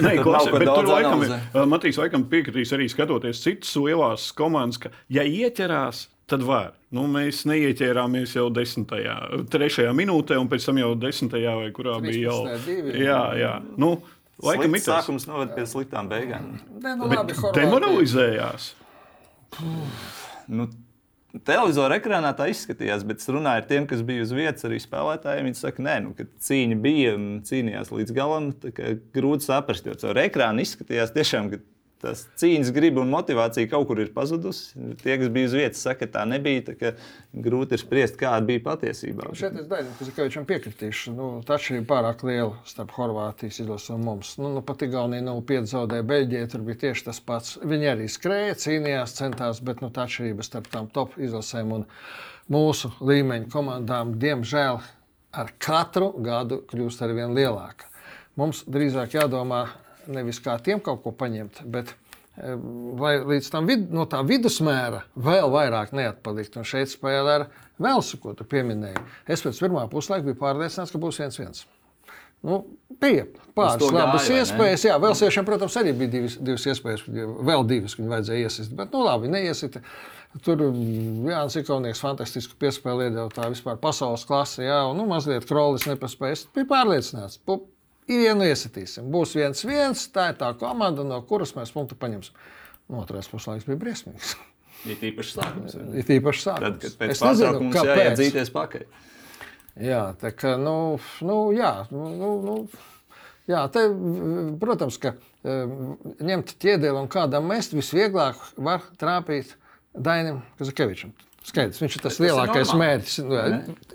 ne, 0.00 0.14
Tur 0.16 0.24
nav 0.24 0.24
klasi- 0.24 0.50
ko 0.50 0.58
bet 0.58 0.64
Tur 0.64 0.86
daudz 0.86 0.88
laikam, 0.94 1.24
ir- 1.26 1.66
Matīs 1.68 1.98
laikam 2.00 2.24
piekritīs 2.24 2.72
arī 2.72 2.86
skatoties 2.88 3.42
citas 3.44 3.74
lielās 3.76 4.30
komandas, 4.32 4.78
ka, 4.80 4.88
ja 5.12 5.22
ieķerās, 5.28 6.06
tad 6.30 6.44
var. 6.46 6.72
Nu, 6.94 7.06
mēs 7.10 7.42
neieķērāmies 7.48 8.36
jau 8.36 8.46
desmitajā, 8.54 9.16
trešajā 9.50 9.94
minūtē, 9.96 10.38
un 10.40 10.50
pēc 10.50 10.68
tam 10.68 10.78
jau 10.78 10.92
desmitajā 10.98 11.56
vai 11.58 11.72
kurā 11.74 11.96
bija 12.04 12.28
jau. 12.28 12.38
13. 12.52 12.68
divi. 12.68 12.94
Jā, 13.02 13.22
jā. 13.40 13.54
Nu, 13.80 13.96
laikam 14.44 14.70
Slikts 14.70 14.86
tas. 14.86 15.02
sākums 15.02 15.28
noved 15.30 15.52
pie 15.56 15.66
sliktām 15.70 16.08
beigām. 16.12 16.54
Ne, 16.78 16.94
nu, 17.00 17.10
Bet 17.10 17.20
labi, 17.24 17.36
demoralizējās. 17.58 18.70
Nu, 20.54 20.68
Televizora 21.42 21.96
ekrānā 21.98 22.30
tā 22.38 22.46
izskatījās, 22.52 23.02
bet 23.08 23.18
es 23.18 23.26
runāju 23.26 23.58
ar 23.58 23.64
tiem, 23.66 23.88
kas 23.90 24.04
bija 24.06 24.22
uz 24.22 24.30
vietas, 24.30 24.62
arī 24.68 24.76
spēlētājiem. 24.78 25.48
Viņi 25.48 25.58
saka, 25.58 25.82
nē, 25.82 25.94
nu, 26.04 26.12
ka 26.14 26.28
cīņa 26.46 26.76
bija 26.84 27.16
un 27.18 27.24
cīnījās 27.48 27.90
līdz 27.90 28.14
galam. 28.14 28.52
Grūti 29.16 29.48
saprast, 29.48 29.88
jo 29.88 29.96
caur 29.98 30.20
ekrānu 30.22 30.62
izskatījās 30.62 31.10
tiešām, 31.16 31.50
ka 31.50 31.58
tas 32.04 32.24
cīņas 32.40 32.70
griba 32.76 33.02
un 33.02 33.12
motivācija 33.12 33.68
kaut 33.72 33.88
kur 33.88 34.00
ir 34.02 34.12
pazudusi. 34.14 34.74
Tie, 35.00 35.16
kas 35.20 35.30
bija 35.32 35.48
uz 35.48 35.56
vietas, 35.56 35.82
saka, 35.86 36.04
ka 36.04 36.18
tā 36.18 36.24
nebija. 36.28 36.64
Tā 36.68 36.92
grūti 37.44 37.74
ir 37.74 37.82
spriest, 37.82 38.18
kāda 38.20 38.44
bija 38.48 38.62
patiesībā. 38.64 39.30
Šeit 39.38 39.56
es 39.60 39.68
Kazakavičam 39.98 40.46
piekritīšu. 40.48 41.14
Nu, 41.16 41.28
tā 41.46 41.56
atšķirība 41.58 41.88
pārāk 41.90 42.24
liela 42.28 42.52
starp 42.68 42.94
Horvātijas 42.98 43.62
izlasi 43.64 43.94
un 43.96 44.04
mums. 44.06 44.34
Nu, 44.40 44.52
nu 44.54 44.62
pat 44.66 44.84
Igaunija 44.86 45.24
nu, 45.24 45.38
piedzaudēja 45.48 46.06
Beļģijai, 46.10 46.50
tur 46.52 46.66
bija 46.66 46.82
tieši 46.86 47.08
tas 47.08 47.22
pats. 47.24 47.56
Viņi 47.64 47.90
arī 47.94 48.10
skrēja, 48.12 48.58
cīnījās, 48.64 49.16
centās, 49.18 49.62
bet 49.64 49.82
nu, 49.84 49.90
tā 49.94 50.06
atšķirība 50.08 50.46
starp 50.46 50.70
tām 50.72 50.90
top 50.94 51.16
izlasēm 51.20 51.72
un 51.78 51.88
mūsu 52.52 52.92
līmeņa 53.00 53.50
komandām, 53.52 54.14
diemžēl, 54.20 54.82
ar 55.34 55.50
katru 55.58 56.12
gadu 56.22 56.62
kļūst 56.70 57.02
ar 57.02 57.14
vien 57.16 57.34
lielāka. 57.36 57.88
Mums 58.38 58.64
drīzāk 58.70 59.14
jādomā 59.14 59.64
nevis 60.10 60.40
kā 60.44 60.56
tiem 60.62 60.82
kaut 60.84 61.02
ko 61.04 61.12
paņemt, 61.16 61.62
bet 61.70 61.94
lai 62.98 63.14
eh, 63.18 63.26
līdz 63.30 63.50
tam 63.52 63.68
vid, 63.70 63.86
no 63.94 64.06
tā 64.10 64.24
vidusmēra 64.26 65.04
vēl 65.14 65.52
vairāk 65.52 65.94
neatpalikt. 65.94 66.58
Un 66.58 66.66
šeit 66.66 66.90
spēlē 66.92 67.38
ar 67.40 67.46
Velsu, 67.82 68.18
ko 68.22 68.34
tu 68.38 68.46
pieminēji. 68.46 69.00
Es 69.30 69.42
pēc 69.42 69.58
pirmā 69.62 69.86
puslaika 69.90 70.26
biju 70.26 70.38
pārliecināts, 70.42 70.92
ka 70.94 71.00
būs 71.02 71.18
viens 71.22 71.38
viens. 71.40 71.64
Nu, 72.44 72.58
bija 73.00 73.24
pāris 73.56 73.86
labas 73.88 74.26
gāja, 74.28 74.42
iespējas. 74.42 74.82
Jā, 74.90 74.98
Velsiešiem, 75.00 75.46
protams, 75.48 75.78
arī 75.80 75.94
bija 75.96 76.12
divas, 76.12 76.36
divas 76.44 76.66
iespējas. 76.68 77.06
Vēl 77.08 77.64
divas 77.70 77.96
viņu 77.96 78.12
vajadzēja 78.12 78.50
iesist. 78.50 78.74
Bet, 78.76 78.92
nu, 78.92 79.00
labi, 79.06 79.30
neiesita. 79.32 79.80
Tur 80.44 80.60
Jānis 80.66 81.56
Ikaunieks 81.60 82.02
fantastisku 82.02 82.58
piespēli 82.60 83.06
iedeva 83.08 83.30
tā 83.32 83.46
vispār 83.48 83.78
pasaules 83.80 84.26
klase. 84.28 84.66
Jā, 84.66 84.82
un 84.90 84.98
nu, 85.00 85.06
mazliet 85.08 85.46
krolis 85.48 85.86
nepaspēja. 85.88 86.36
Es 86.36 86.44
biju 86.52 86.68
pārliecināts. 86.74 87.38
Pup, 87.46 87.70
vienu 88.08 88.46
iesitīsim. 88.46 89.08
Būs 89.12 89.34
viens, 89.38 89.64
viens, 89.66 90.06
tā 90.12 90.30
ir 90.32 90.38
tā 90.40 90.50
komanda, 90.60 91.04
no 91.06 91.20
kuras 91.28 91.54
mēs 91.56 91.72
punktu 91.74 91.98
paņemsim. 92.00 92.36
No 92.88 92.98
nu, 92.98 93.02
otrais 93.04 93.28
puslaiks 93.32 93.66
bija 93.68 93.80
briesmīgs. 93.80 94.34
Ir 94.90 95.00
īpaši 95.08 95.38
sākums. 95.38 95.76
Ir 95.96 96.10
īpaši 96.18 96.42
sākums. 96.44 96.64
Tad, 96.64 96.80
kad 96.82 96.96
pēc 97.00 97.20
tam 97.22 97.62
mums 97.62 97.78
jāiet 97.80 98.18
dzīties 98.18 98.50
pakaļ. 98.52 98.82
Jā, 99.80 100.02
tā 100.20 100.30
kā, 100.36 100.54
nu, 100.60 100.74
nu 101.24 101.38
jā, 101.56 101.70
nu, 101.90 102.10
nu, 102.14 102.32
nu, 102.44 102.56
jā 103.50 103.62
te, 103.74 103.86
protams, 104.60 105.00
ka 105.02 105.16
ņemt 105.44 106.54
ķēdeli 106.62 107.00
un 107.00 107.08
kādam 107.10 107.48
mest 107.50 107.74
visvieglāk 107.74 108.38
var 108.56 108.84
trāpīt 109.00 109.56
Dainam 109.94 110.42
Kazakevičam. 110.60 111.14
Skaidrs, 111.44 111.80
viņš 111.82 111.96
ir 111.98 112.02
tas 112.06 112.18
lielākais 112.24 112.70
tas 112.70 112.78
mērķis. 112.80 113.18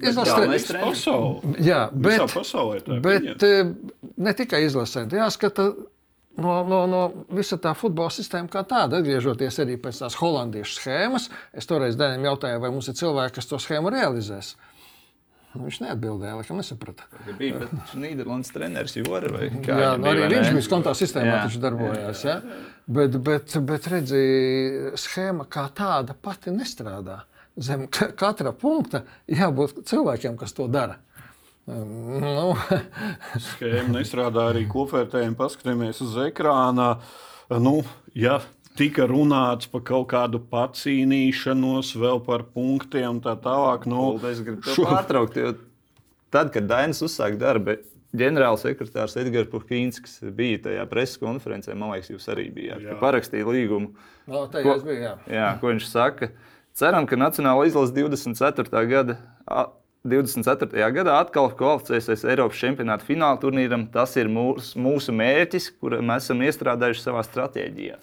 Izlasīt 0.05 0.73
pasauli. 0.77 1.53
Jā, 1.65 1.87
bet, 1.93 2.25
pasaulē, 2.29 2.99
bet 3.01 3.45
eh, 3.47 3.71
ne 4.21 4.33
tikai 4.37 4.65
izlasīt, 4.67 5.15
jāskata. 5.17 5.71
No, 6.39 6.61
no, 6.63 6.83
no 6.87 6.99
visa 7.35 7.57
tā 7.59 7.73
futbola 7.75 8.13
sistēma 8.15 8.47
kā 8.53 8.61
tāda, 8.63 9.01
atgriežoties 9.01 9.57
arī 9.59 9.73
pēc 9.81 9.97
tās 10.05 10.15
holandiešu 10.21 10.77
schēmas, 10.77 11.25
es 11.51 11.67
toreiz 11.67 11.97
Dēnam 11.99 12.29
jautāju, 12.29 12.61
vai 12.63 12.69
mums 12.71 12.87
ir 12.87 12.95
cilvēki, 12.95 13.33
kas 13.35 13.49
to 13.49 13.59
schēmu 13.59 13.91
realizēs. 13.91 14.53
Nu, 15.49 15.65
viņš 15.65 15.79
neatbildēja, 15.81 16.37
laikam, 16.37 16.61
nesaprata. 16.61 17.09
Bija 17.35 17.65
Nīderlandes 17.97 18.53
treneris 18.53 18.95
Jora 19.01 19.33
vai 19.33 19.49
kā? 19.65 19.79
Jā, 19.81 19.89
nu, 19.99 20.07
arī 20.13 20.29
viņš 20.35 20.53
bija 20.53 20.71
kontā 20.71 20.93
sistēmā, 20.95 21.41
taču 21.47 21.59
darbojās. 21.63 22.23
Jā. 22.23 22.37
Jā. 22.37 22.61
Bet, 22.99 23.17
bet, 23.25 23.57
bet 23.67 23.89
redzi, 23.91 24.21
schēma 25.01 25.49
kā 25.49 25.65
tāda 25.75 26.13
pati 26.15 26.53
nestrādā 26.53 27.23
zem 27.61 27.87
katra 27.91 28.53
punkta 28.55 29.03
jābūt 29.41 29.83
cilvēkiem, 29.89 30.37
kas 30.39 30.55
to 30.57 30.67
dara. 30.71 30.99
Nu. 31.69 32.55
Schēma 33.45 33.99
nestrādā 33.99 34.49
arī 34.53 34.63
kopvērtējumi. 34.71 35.37
Paskatāmies 35.37 36.01
uz 36.01 36.15
ekrāna. 36.23 36.95
Nu, 37.61 37.81
ja 38.17 38.39
tika 38.79 39.05
runāts 39.09 39.69
par 39.69 39.83
kaut 39.85 40.09
kādu 40.13 40.41
pacīnīšanos, 40.49 41.93
vēl 41.99 42.23
par 42.25 42.45
punktiem, 42.55 43.21
tā 43.23 43.35
tālāk. 43.43 43.85
Nu, 43.89 44.11
es 44.29 44.41
gribu 44.45 44.65
šo... 44.65 44.87
pārtraukt, 44.87 45.37
jo 45.37 45.53
tad, 46.33 46.51
kad 46.55 46.69
Dainis 46.69 47.03
uzsāka 47.05 47.37
darbu, 47.41 47.77
ģenerālsekretārs 48.17 49.17
Edgars 49.21 49.99
kas 50.01 50.15
bija 50.33 50.63
tajā 50.69 50.85
preses 50.89 51.19
konferencē, 51.21 51.75
man 51.77 51.93
liekas, 51.93 52.09
jūs 52.13 52.29
arī 52.33 52.47
bijāt, 52.53 52.87
parakstīja 53.01 53.45
līgumu. 53.45 53.91
No, 54.29 54.47
ko, 54.49 54.77
bija, 54.85 55.01
jā. 55.03 55.13
Jā, 55.33 55.49
ko 55.61 55.73
viņš 55.73 55.89
saka? 55.89 56.31
Ceram, 56.79 57.03
ka 57.03 57.17
Nacionāla 57.19 57.65
izlase 57.67 57.91
24. 57.91 58.85
gada. 58.87 59.17
24. 60.07 60.71
gadā 60.95 61.17
atkal 61.19 61.49
kvalificēsies 61.59 62.21
Eiropas 62.31 62.61
čempionāta 62.61 63.03
fināla 63.03 63.35
turnīram. 63.41 63.83
Tas 63.91 64.15
ir 64.15 64.29
mūsu, 64.31 64.79
mūsu 64.79 65.11
mērķis, 65.11 65.73
kuru 65.81 65.99
mēs 65.99 66.29
esam 66.29 66.39
iestrādājuši 66.47 67.03
savā 67.03 67.25
stratēģijā. 67.27 67.99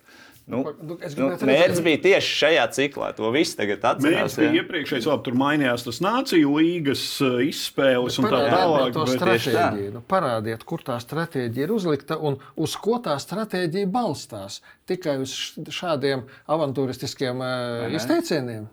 Nu, 0.46 0.60
nu, 0.78 0.94
nu, 0.94 1.26
mērķis 1.42 1.80
bija 1.82 1.98
tieši 2.04 2.34
šajā 2.40 2.64
ciklā. 2.76 3.08
To 3.18 3.32
viss 3.34 3.56
tagad 3.58 3.82
atcerās. 3.82 4.04
Mērķis 4.06 4.36
bija 4.38 4.60
iepriekšējais, 4.60 5.08
labi, 5.10 5.24
tur 5.26 5.38
mainījās 5.40 5.82
tas 5.88 5.98
nāciju 6.04 6.52
līgas 6.54 7.02
uh, 7.26 7.40
izspēles 7.42 8.20
un 8.22 8.28
tā 8.30 8.42
tālāk. 8.52 8.92
To 8.94 9.06
stratēģiju. 9.10 9.88
Nu, 9.96 10.02
parādiet, 10.06 10.62
kur 10.68 10.84
tā 10.86 11.00
stratēģija 11.02 11.66
ir 11.66 11.74
uzlikta 11.74 12.20
un 12.22 12.38
uz 12.62 12.76
ko 12.78 13.00
tā 13.02 13.16
stratēģija 13.22 13.90
balstās. 13.90 14.60
Tikai 14.86 15.16
uz 15.24 15.34
šādiem 15.80 16.22
avantūristiskiem 16.54 17.42
uh, 17.42 17.88
izteicieniem. 17.98 18.70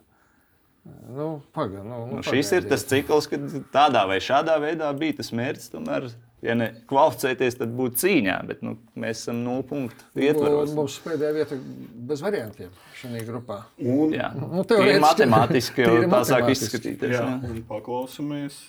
Nu, 1.10 1.42
paga, 1.58 1.82
nu, 1.82 2.04
nu, 2.06 2.20
nu, 2.20 2.24
šis 2.28 2.54
ir 2.60 2.70
tas 2.70 2.86
cikls, 2.86 3.32
kad 3.32 3.50
tādā 3.74 4.06
vai 4.10 4.20
šādā 4.22 4.60
veidā 4.62 4.94
bija 5.00 5.24
tas 5.24 5.34
mērķis. 5.34 5.74
Tomēr 5.74 6.12
ja 6.44 6.56
ne 6.58 6.70
kvalificēties, 6.90 7.58
tad 7.60 7.74
būtu 7.78 8.02
cīņā. 8.04 8.36
Bet 8.50 8.62
nu, 8.66 8.76
mēs 9.00 9.24
esam 9.24 9.42
nulle 9.46 9.66
punktu 9.70 10.08
ietvaros. 10.20 10.74
Mums 10.78 11.00
pēdējā 11.06 11.34
vieta 11.38 11.60
bez 12.12 12.24
variantiem 12.26 12.74
šajā 13.00 13.24
grupā. 13.30 13.64
Un, 13.80 14.14
jā, 14.16 14.30
nu, 14.38 14.64
tev 14.68 14.84
ir 14.88 15.02
matemātiski, 15.04 15.86
jau 15.88 16.04
tā 16.14 16.24
sāk 16.30 16.52
izskatīties. 16.54 17.18
Jā, 17.18 17.26
jā. 17.40 17.66
paklausamies. 17.70 18.62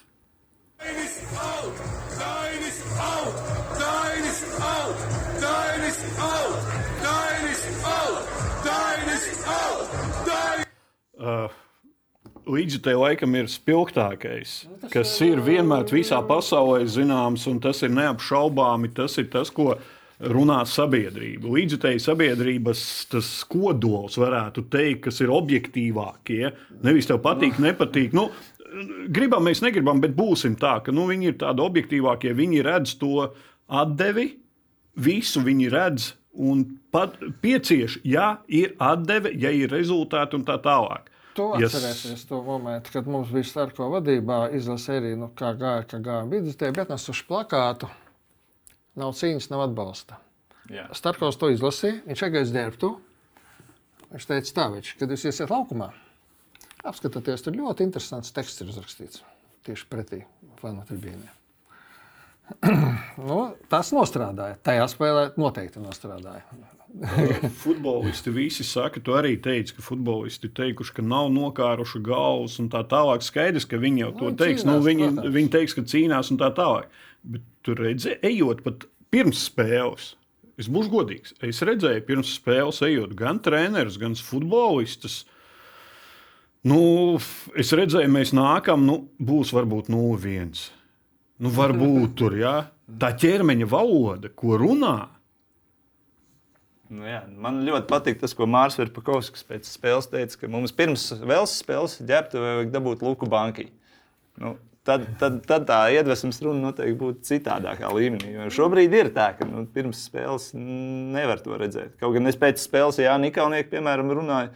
Dainis 0.84 1.18
out! 1.38 1.82
Dainis 2.18 2.80
out! 3.00 3.36
Dainis 3.78 4.40
out! 4.60 5.04
Dainis 5.40 6.00
out! 6.18 6.72
Dainis 7.04 7.62
out! 7.88 8.32
Dainis 8.66 9.28
out! 9.48 9.94
Dainis! 10.26 10.66
Uh, 11.18 11.63
līdzjutēji 12.50 13.00
laikam 13.00 13.34
ir 13.38 13.50
spilgtākais, 13.50 14.54
nu, 14.68 14.88
kas 14.92 15.12
ir 15.24 15.42
vienmēr 15.44 15.88
visā 15.92 16.20
pasaulē 16.26 16.84
zināms, 16.90 17.46
un 17.50 17.60
tas 17.64 17.82
ir 17.84 17.92
neapšaubāmi. 17.94 18.92
Tas 18.96 19.16
ir 19.20 19.28
tas, 19.32 19.52
ko 19.54 19.74
runā 20.24 20.60
sabiedrība. 20.68 21.50
Līdzjutēji 21.56 22.02
sabiedrības 22.02 22.82
kodols, 23.50 24.18
varētu 24.20 24.66
teikt, 24.72 25.04
kas 25.08 25.20
ir 25.24 25.32
objektīvākie. 25.34 26.52
Nevis 26.84 27.10
tev 27.10 27.20
patīk, 27.24 27.58
nepatīk. 27.62 28.14
Nu, 28.16 28.28
gribam, 29.14 29.44
mēs 29.48 29.62
negribam, 29.64 30.00
bet 30.02 30.14
būsim 30.16 30.56
tā, 30.60 30.78
ka 30.84 30.94
nu, 30.94 31.08
viņi 31.10 31.32
ir 31.32 31.40
tādi 31.42 31.64
objektīvākie. 31.64 32.34
Viņi 32.36 32.62
redz 32.66 32.94
to 33.00 33.30
atdevi, 33.68 34.30
visu 34.94 35.42
viņi 35.44 35.72
redz. 35.74 36.12
Un 36.34 36.64
pat 36.90 37.14
piecieš, 37.42 38.00
ja 38.02 38.40
ir 38.50 38.72
atdeve, 38.82 39.30
ja 39.38 39.52
ir 39.54 39.70
rezultāti 39.70 40.34
un 40.34 40.46
tā 40.46 40.56
tālāk. 40.62 41.12
Tu 41.34 41.46
yes. 41.58 42.26
to 42.28 42.38
momentu, 42.46 42.92
kad 42.94 43.08
mums 43.10 43.32
bija 43.34 43.48
starko 43.48 43.88
vadībā 43.90 44.52
izlase 44.54 45.00
arī, 45.00 45.14
nu, 45.18 45.32
kā 45.34 45.50
gāja, 45.58 45.82
kā 45.90 45.98
gāja 46.02 46.28
vidutē, 46.30 46.70
bet 46.74 46.92
nesuši 46.94 47.26
plakātu. 47.26 47.90
Nav 49.00 49.16
cīņas, 49.18 49.50
nav 49.50 49.64
atbalsta. 49.66 50.20
Yeah. 50.70 50.92
Starkovs 50.94 51.40
to 51.40 51.50
izlasīja, 51.50 52.04
viņš 52.06 52.24
aizgāja 52.28 52.50
ģērbtu. 52.54 52.92
Viņš 54.14 54.28
teica, 54.30 54.54
tā, 54.60 54.68
viņš, 54.76 54.92
kad 55.00 55.10
jūs 55.10 55.26
iesiet 55.26 55.50
laukumā, 55.50 55.90
apskatieties, 56.86 57.42
tur 57.42 57.58
ļoti 57.58 57.88
interesants 57.88 58.30
teksts 58.36 58.62
ir 58.62 58.70
uzrakstīts 58.70 59.24
tieši 59.64 59.88
pretī 59.90 60.20
fanu 60.60 60.84
tribīniem. 60.88 61.32
nu, 63.28 63.38
tas 63.72 63.90
nostrādāja. 63.96 64.58
Tajā 64.64 64.86
spēlē 64.92 65.28
noteikti 65.40 65.82
nostrādāja. 65.82 66.44
Futbolisti 67.62 68.30
visi 68.30 68.64
saka, 68.66 69.00
tu 69.02 69.14
arī 69.18 69.34
teici, 69.42 69.74
ka 69.74 69.82
futbolisti 69.82 70.50
teikuši, 70.54 70.94
ka 70.98 71.04
nav 71.04 71.30
nokāruši 71.34 72.00
galvas 72.06 72.58
un 72.62 72.68
tā 72.72 72.84
tālāk. 72.90 73.24
Skaidrs, 73.26 73.66
ka 73.70 73.80
viņi 73.82 74.04
jau 74.04 74.10
to 74.20 74.30
nu, 74.30 74.38
teiks. 74.38 74.62
Nu, 74.62 74.76
cīnās, 74.76 74.80
nu, 74.80 74.88
viņi, 74.88 75.08
protams. 75.08 75.34
viņi 75.34 75.52
teiks, 75.56 75.76
ka 75.76 75.86
cīnās 75.90 76.30
un 76.30 76.40
tā 76.42 76.50
tālāk. 76.54 77.00
Bet 77.34 77.46
tur 77.66 77.82
redzēji, 77.82 78.20
ejot 78.30 78.62
pat 78.66 78.86
pirms 79.14 79.46
spēles. 79.48 80.12
Es 80.60 80.68
būšu 80.70 80.92
godīgs. 80.92 81.34
Es 81.42 81.62
redzēju, 81.66 82.04
pirms 82.06 82.36
spēles 82.38 82.78
ejot 82.86 83.16
gan 83.18 83.40
trenerus, 83.42 83.98
gan 83.98 84.14
futbolistus. 84.14 85.24
Nu, 86.64 87.18
es 87.58 87.74
redzēju, 87.74 88.12
mēs 88.12 88.32
nākam, 88.36 88.86
nu, 88.86 89.00
būs 89.18 89.50
varbūt 89.56 89.90
0-1. 89.92 90.62
Nu, 91.42 91.50
varbūt 91.52 92.14
tur, 92.20 92.38
jā. 92.38 92.54
Tā 93.00 93.10
ķermeņa 93.18 93.66
valoda, 93.68 94.30
ko 94.30 94.54
runā, 94.60 94.98
Nu, 96.92 97.06
jā, 97.08 97.22
man 97.40 97.62
ļoti 97.64 97.88
patīk 97.88 98.20
tas, 98.20 98.34
ko 98.36 98.46
Mārcis 98.50 98.82
Verpakovskis 98.82 99.46
pēc 99.48 99.68
spēles 99.70 100.10
teica, 100.12 100.36
ka 100.42 100.50
mums 100.52 100.74
pirms 100.76 101.06
vēl 101.24 101.46
spēles 101.48 101.96
ģērbtuvē 102.04 102.50
vajag 102.58 102.74
dabūt 102.74 103.04
Luku 103.06 103.28
Banki. 103.30 103.70
Nu, 104.42 104.52
tad, 104.84 105.06
tad, 105.20 105.38
tad 105.48 105.64
tā 105.70 105.78
iedvesmas 105.96 106.42
runa 106.44 106.68
noteikti 106.68 106.98
būtu 107.00 107.24
citādākā 107.30 107.88
līmenī. 107.94 108.34
Jo 108.36 108.50
šobrīd 108.58 108.94
ir 108.98 109.10
tā, 109.16 109.30
ka 109.38 109.48
nu, 109.48 109.64
pirms 109.74 110.04
spēles 110.10 110.50
nevar 110.54 111.40
to 111.44 111.56
redzēt. 111.60 111.96
Kaut 112.02 112.16
gan 112.18 112.28
es 112.28 112.38
pēc 112.40 112.60
spēles, 112.60 113.00
ja 113.00 113.16
Nikaunieki, 113.20 113.72
piemēram, 113.72 114.12
runāju, 114.20 114.52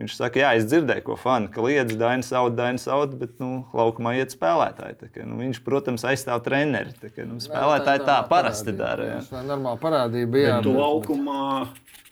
viņš 0.00 0.16
saka, 0.16 0.40
jā, 0.42 0.50
es 0.58 0.66
dzirdēju, 0.70 1.04
ko 1.06 1.16
fani, 1.20 1.50
ka 1.52 1.64
liedz 1.64 1.96
Dainu 2.00 2.24
saut, 2.26 2.56
Dainu 2.58 2.80
saut, 2.80 3.12
bet 3.20 3.36
nu, 3.42 3.66
laukumā 3.76 4.14
iet 4.18 4.34
spēlētāji. 4.34 4.96
Tā, 5.00 5.10
ka, 5.14 5.26
nu, 5.28 5.38
viņš, 5.42 5.60
protams, 5.66 6.06
aizstāv 6.08 6.42
treneri. 6.46 6.94
Tā, 7.00 7.12
ka, 7.12 7.26
nu, 7.28 7.40
spēlētāji 7.44 8.04
tā, 8.04 8.08
tā 8.08 8.30
parasti 8.30 8.74
dara. 8.76 9.20
Tā 9.28 9.42
ir 9.42 9.50
normāla 9.50 9.80
parādība. 9.82 10.40
Jā, 10.40 10.60
bet 10.64 10.72
laukumā 10.80 11.42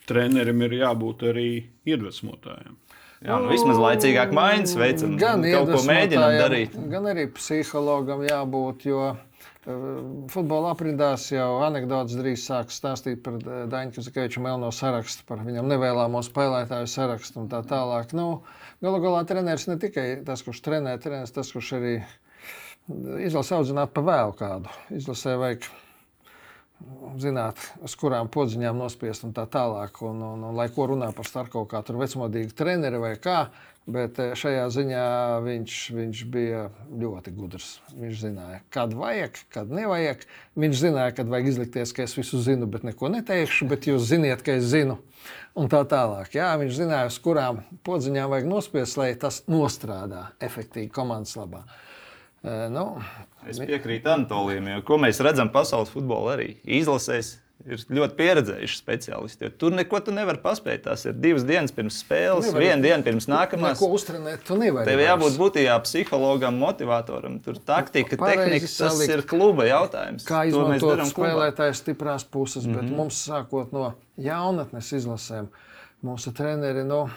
trenerim 0.09 0.61
ir 0.67 0.77
jābūt 0.83 1.25
arī 1.31 1.49
iedvesmotājiem. 1.89 2.77
Jā, 3.19 3.35
nu, 3.35 3.49
vismaz 3.51 3.79
laicīgāk 3.81 4.29
mājas 4.31 4.77
veicam, 4.79 5.17
gan 5.19 5.41
kaut 5.43 5.73
ko 5.73 5.81
mēģinām 5.83 6.37
iedvesmotājiem, 6.37 6.43
darīt. 6.45 6.77
Gan 6.93 7.09
arī 7.11 7.25
psihologam 7.35 8.23
jābūt. 8.23 8.85
Jo 8.87 9.09
futbola 9.65 10.71
aprindās 10.71 11.25
jau 11.33 11.59
anekdotas 11.65 12.15
drīz 12.15 12.45
sāks 12.47 12.77
stāstīt 12.79 13.19
par 13.25 13.35
Daņu 13.43 13.97
Kazakeviču 13.97 14.43
melno 14.43 14.71
sarakstu, 14.75 15.25
par 15.27 15.43
viņam 15.43 15.67
nevēlamo 15.67 16.21
spēlētāju 16.23 16.87
sarakstu 16.87 17.43
un 17.43 17.49
tā 17.51 17.59
tālāk. 17.67 18.15
Nu, 18.15 18.41
galu 18.83 19.01
galā 19.03 19.25
treneris 19.27 19.67
ne 19.67 19.75
tikai 19.81 20.07
tas, 20.25 20.45
kurš 20.45 20.63
trenē, 20.63 20.95
treneris 21.03 21.35
tas, 21.35 21.51
kurš 21.51 21.73
arī 21.79 21.93
izlasa 23.27 23.59
audzināt 23.59 23.91
pa 23.93 24.05
vēlu 24.05 24.37
kādu. 24.39 24.71
Izlasē 24.95 25.35
vajag 25.41 25.67
zināt, 27.19 27.59
uz 27.83 27.95
kurām 27.99 28.29
podziņām 28.31 28.77
nospiest 28.79 29.25
un 29.27 29.33
tā 29.35 29.45
tālāk. 29.51 30.01
Un, 30.05 30.21
un, 30.23 30.45
un, 30.49 30.55
lai 30.57 30.69
ko 30.73 30.87
runā 30.91 31.11
par 31.15 31.27
Starko, 31.27 31.65
kā 31.69 31.81
tur 31.85 31.99
vecmodīgi 32.01 32.55
treneri 32.57 33.01
vai 33.01 33.15
kā. 33.21 33.49
Bet 33.89 34.19
eh, 34.21 34.35
šajā 34.37 34.67
ziņā 34.73 35.05
viņš, 35.45 35.75
viņš 35.97 36.23
bija 36.29 36.67
ļoti 37.01 37.33
gudrs. 37.33 37.69
Viņš 37.97 38.21
zināja, 38.21 38.61
kad 38.73 38.93
vajag, 38.93 39.39
kad 39.53 39.71
nevajag. 39.73 40.25
Viņš 40.59 40.81
zināja, 40.83 41.15
kad 41.17 41.31
vajag 41.31 41.51
izlikties, 41.53 41.93
ka 41.95 42.05
es 42.05 42.13
visu 42.17 42.41
zinu, 42.45 42.69
bet 42.69 42.85
neko 42.85 43.09
neteikšu, 43.15 43.69
bet 43.71 43.89
jūs 43.89 44.05
ziniet, 44.11 44.43
ka 44.45 44.59
es 44.59 44.69
zinu. 44.69 44.99
Un 45.57 45.71
tā 45.71 45.81
tālāk. 45.89 46.35
Jā, 46.37 46.51
viņš 46.61 46.77
zināja, 46.77 47.09
uz 47.09 47.17
kurām 47.23 47.63
podziņām 47.87 48.29
vajag 48.35 48.49
nospiest, 48.51 48.99
lai 49.01 49.11
tas 49.19 49.41
nostrādā 49.49 50.29
efektīvi 50.45 50.91
komandas 50.93 51.33
labā. 51.39 51.65
Nu, 52.43 52.85
Es 53.47 53.59
piekrītu 53.59 54.09
Anatolijam, 54.11 54.67
jo 54.67 54.81
ko 54.87 54.97
mēs 55.01 55.19
redzam 55.23 55.51
pasaules 55.51 55.91
futbolā 55.93 56.37
arī 56.37 56.49
izlasēs. 56.79 57.37
Ir 57.67 57.81
ļoti 57.91 58.15
pieredzējuši 58.15 58.77
speciālisti. 58.79 59.49
Tur 59.59 59.73
neko 59.75 59.99
tu 59.99 60.13
nevari 60.15 60.39
paspēt. 60.39 60.85
Tas 60.85 61.01
ir 61.09 61.17
divas 61.19 61.43
dienas 61.43 61.73
pirms 61.75 61.97
spēles, 61.99 62.47
Nevar. 62.47 62.63
viena 62.63 62.79
diena 62.85 63.03
pirms 63.03 63.27
nākamās. 63.27 63.81
Ko 63.81 63.89
uztrenēt, 63.97 64.45
tu 64.47 64.55
nevari. 64.55 64.87
Tev 64.87 65.01
jābūt 65.03 65.35
būtībā 65.41 65.75
psihologam, 65.83 66.55
motivatoram. 66.55 67.35
Tur 67.43 67.59
taktika, 67.59 68.15
tehnika, 68.15 68.69
tas 68.77 69.03
ir 69.03 69.25
kluba 69.27 69.67
jautājums. 69.67 70.23
Kā 70.23 70.45
izmantot 70.47 71.03
spēlētāju 71.11 71.75
stiprās 71.81 72.23
puses, 72.23 72.63
mm 72.63 72.71
-hmm. 72.71 72.77
Mhm. 72.77 72.87
bet 72.87 72.97
mums 72.97 73.19
sākot 73.27 73.75
no 73.75 73.93
jaunatnes 74.15 74.93
izlasēm, 74.95 75.51
mūsu 76.01 76.31
treneri. 76.33 76.87
Nu, 76.87 77.09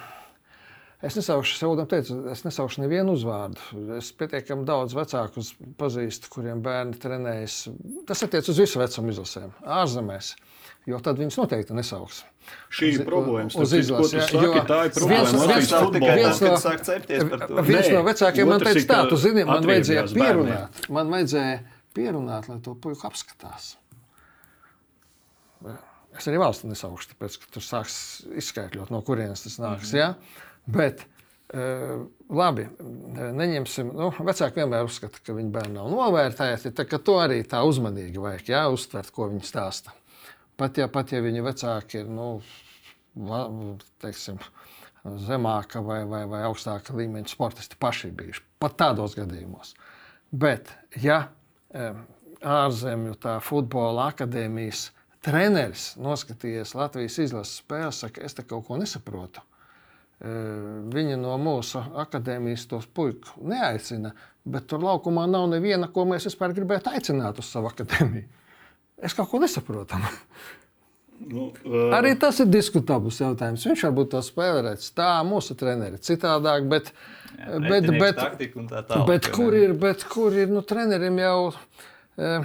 Es 1.02 1.16
nesaukšu, 1.18 1.56
sev 1.58 1.80
teicu, 1.90 2.16
es 2.30 2.44
nesaukšu 2.46 2.84
nevienu 2.84 3.16
uzvārdu. 3.16 3.58
Es 3.96 4.12
pietiekami 4.14 4.62
daudz 4.68 4.94
vecākus 4.94 5.50
pazīstu, 5.80 6.30
kuriem 6.30 6.60
bērni 6.62 6.94
trenējas. 7.02 7.56
Tas 8.06 8.22
attiecas 8.22 8.52
uz 8.52 8.60
visu 8.62 8.78
vecumu 8.78 9.10
izlasēm, 9.10 9.50
ārzemēs. 9.66 10.36
Jo 10.86 10.98
tad 11.02 11.18
viņas 11.18 11.38
noteikti 11.38 11.74
nesauks. 11.74 12.22
Šī 12.74 12.92
ir 12.96 13.04
problēma. 13.06 13.50
uz 13.50 13.74
saki, 14.14 14.38
jo 14.46 14.62
tā 14.66 14.78
ir 14.86 14.94
viens- 15.10 15.30
problēma 15.30 15.50
viens 15.52 15.74
futbolā. 15.74 16.14
viens 16.18 16.40
no-. 16.42 17.62
Viens 17.68 17.90
no 17.92 18.02
vecākiem 18.06 18.50
man 18.50 18.64
teica, 18.66 18.86
tā, 18.90 19.02
tu 19.10 19.18
zini, 19.26 19.44
man 19.46 19.62
vajadzēja 19.62 20.06
atriebjās 20.06 20.16
bērniem. 20.18 20.56
pierunāt. 20.56 20.88
Man 20.98 21.12
vajadzēja 21.14 21.60
pierunāt, 21.94 22.48
lai 22.50 22.58
to 22.62 22.74
puiku 22.74 23.06
apskatās. 23.10 23.76
Es 26.18 26.28
arī 26.28 26.38
valsts 26.42 26.66
nesaukšu, 26.68 27.14
tāpēc, 27.14 27.38
ka 27.40 27.52
tur 27.54 27.64
sāks 27.64 27.96
izskaidrot, 28.36 28.90
no 28.92 29.00
kurienes 29.06 29.46
tas 29.46 29.58
nāks. 29.62 29.92
Mm 29.92 29.94
-hmm. 29.94 29.98
ja? 29.98 30.14
Bet, 30.66 31.04
uh, 31.54 32.04
labi, 32.30 32.68
neņemsim. 33.40 33.90
Nu, 33.96 34.10
vecāki 34.22 34.62
vienmēr 34.62 34.86
uzskata, 34.86 35.22
ka 35.24 35.36
viņa 35.36 35.54
bērni 35.54 35.78
nav 35.78 35.90
novērtēti. 35.92 36.74
Tā, 36.76 36.86
to 36.98 37.18
arī 37.22 37.42
tā 37.48 37.64
uzmanīgi 37.66 38.22
vajag 38.22 38.52
ja? 38.52 38.66
uztvert, 38.72 39.10
ko 39.14 39.30
viņi 39.32 39.48
stāsta. 39.48 39.94
Pat 40.60 40.78
ja, 40.78 40.86
pat 40.92 41.14
ja 41.14 41.22
viņa 41.24 41.42
vecāki 41.42 42.02
ir 42.02 42.10
nu, 42.12 42.28
va, 43.16 43.44
teiksim, 44.04 44.38
zemāka 45.26 45.82
vai, 45.82 46.02
vai, 46.06 46.24
vai 46.30 46.42
augstāka 46.46 46.94
līmeņa 46.96 47.32
sportisti 47.32 47.78
paši 47.80 48.12
bijuši. 48.16 48.44
Pat 48.62 48.76
tādos 48.78 49.16
gadījumos. 49.18 49.74
Bet, 50.30 50.70
ja 51.02 51.24
em, 51.74 52.04
ārzemju 52.42 53.16
futbola 53.44 54.10
akadēmijas 54.12 54.90
treneris 55.22 55.92
noskatījies 56.00 56.74
Latvijas 56.78 57.18
izlases 57.22 57.60
spēles, 57.62 58.02
saka, 58.04 58.22
es 58.26 58.34
te 58.38 58.46
kaut 58.46 58.66
ko 58.68 58.78
nesaprotu. 58.80 59.42
Viņi 60.22 61.16
no 61.18 61.34
mūsu 61.42 61.80
akadēmijas 61.98 62.68
tos 62.70 62.84
puikas 62.86 63.34
neaicina, 63.42 64.12
bet 64.46 64.68
tur 64.70 64.84
laukumā 64.84 65.24
nav 65.26 65.48
neviena, 65.50 65.88
ko 65.90 66.04
mēs 66.06 66.28
vispār 66.28 66.54
gribētu 66.54 66.92
aicināt 66.94 67.40
uz 67.42 67.48
savu 67.50 67.72
akadēmiju. 67.72 68.28
Es 69.02 69.16
kaut 69.18 69.32
ko 69.32 69.40
nesaprotu. 69.42 69.98
Nu, 71.22 71.48
uh, 71.66 71.92
Arī 71.94 72.14
tas 72.18 72.38
ir 72.42 72.48
diskutabls 72.50 73.20
jautājums. 73.22 73.66
Viņš 73.66 73.84
varbūt 73.88 74.12
to 74.14 74.22
spēlē 74.26 74.62
redz 74.68 74.88
tā, 74.94 75.10
mūsu 75.26 75.54
treneri 75.58 76.00
citādāk, 76.02 76.66
bet, 76.70 76.90
Jā, 77.36 77.60
bet, 77.62 77.86
bet, 77.90 78.18
tā 78.18 78.82
tālāk, 78.86 79.06
bet 79.06 79.28
kur 79.34 79.54
ir, 79.54 79.74
bet 79.78 80.02
kur 80.10 80.34
ir 80.34 80.50
nu, 80.50 80.64
trenerim 80.66 81.18
jau. 81.22 81.38
E, 82.18 82.36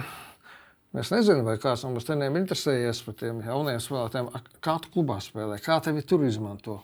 Es 0.96 1.10
nezinu, 1.12 1.42
vai 1.44 1.58
kāds 1.60 1.82
no 1.84 1.90
mums 1.92 2.06
treneriem 2.08 2.38
interesējies 2.40 3.02
par 3.04 3.14
tiem 3.20 3.42
jauniem 3.44 3.76
spēlētājiem. 3.84 4.30
A, 4.32 4.40
Kā 4.64 4.78
tu 4.80 4.88
klubā 4.94 5.18
spēlē, 5.20 5.58
kā 5.60 5.76
tevi 5.84 6.00
tur 6.00 6.24
izmanto? 6.24 6.78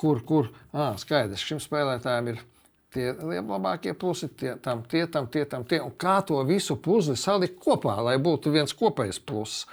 Kur, 0.00 0.22
kur? 0.24 0.48
À, 0.72 0.94
skaidrs, 1.00 1.44
šim 1.44 1.60
spēlētājam 1.60 2.32
ir 2.32 2.42
tie 2.94 3.12
labākie 3.14 3.94
plusi, 3.94 4.30
tie 4.40 4.56
tam, 4.62 4.82
tie 4.88 5.04
tam, 5.12 5.28
tie 5.30 5.44
tam, 5.48 5.66
tie. 5.68 5.82
Un 5.84 5.92
kā 6.00 6.18
to 6.26 6.40
visu 6.48 6.78
puzli 6.80 7.18
salikt 7.20 7.60
kopā, 7.62 7.98
lai 8.06 8.16
būtu 8.22 8.52
viens 8.54 8.74
kopējs 8.76 9.20
pluss. 9.22 9.66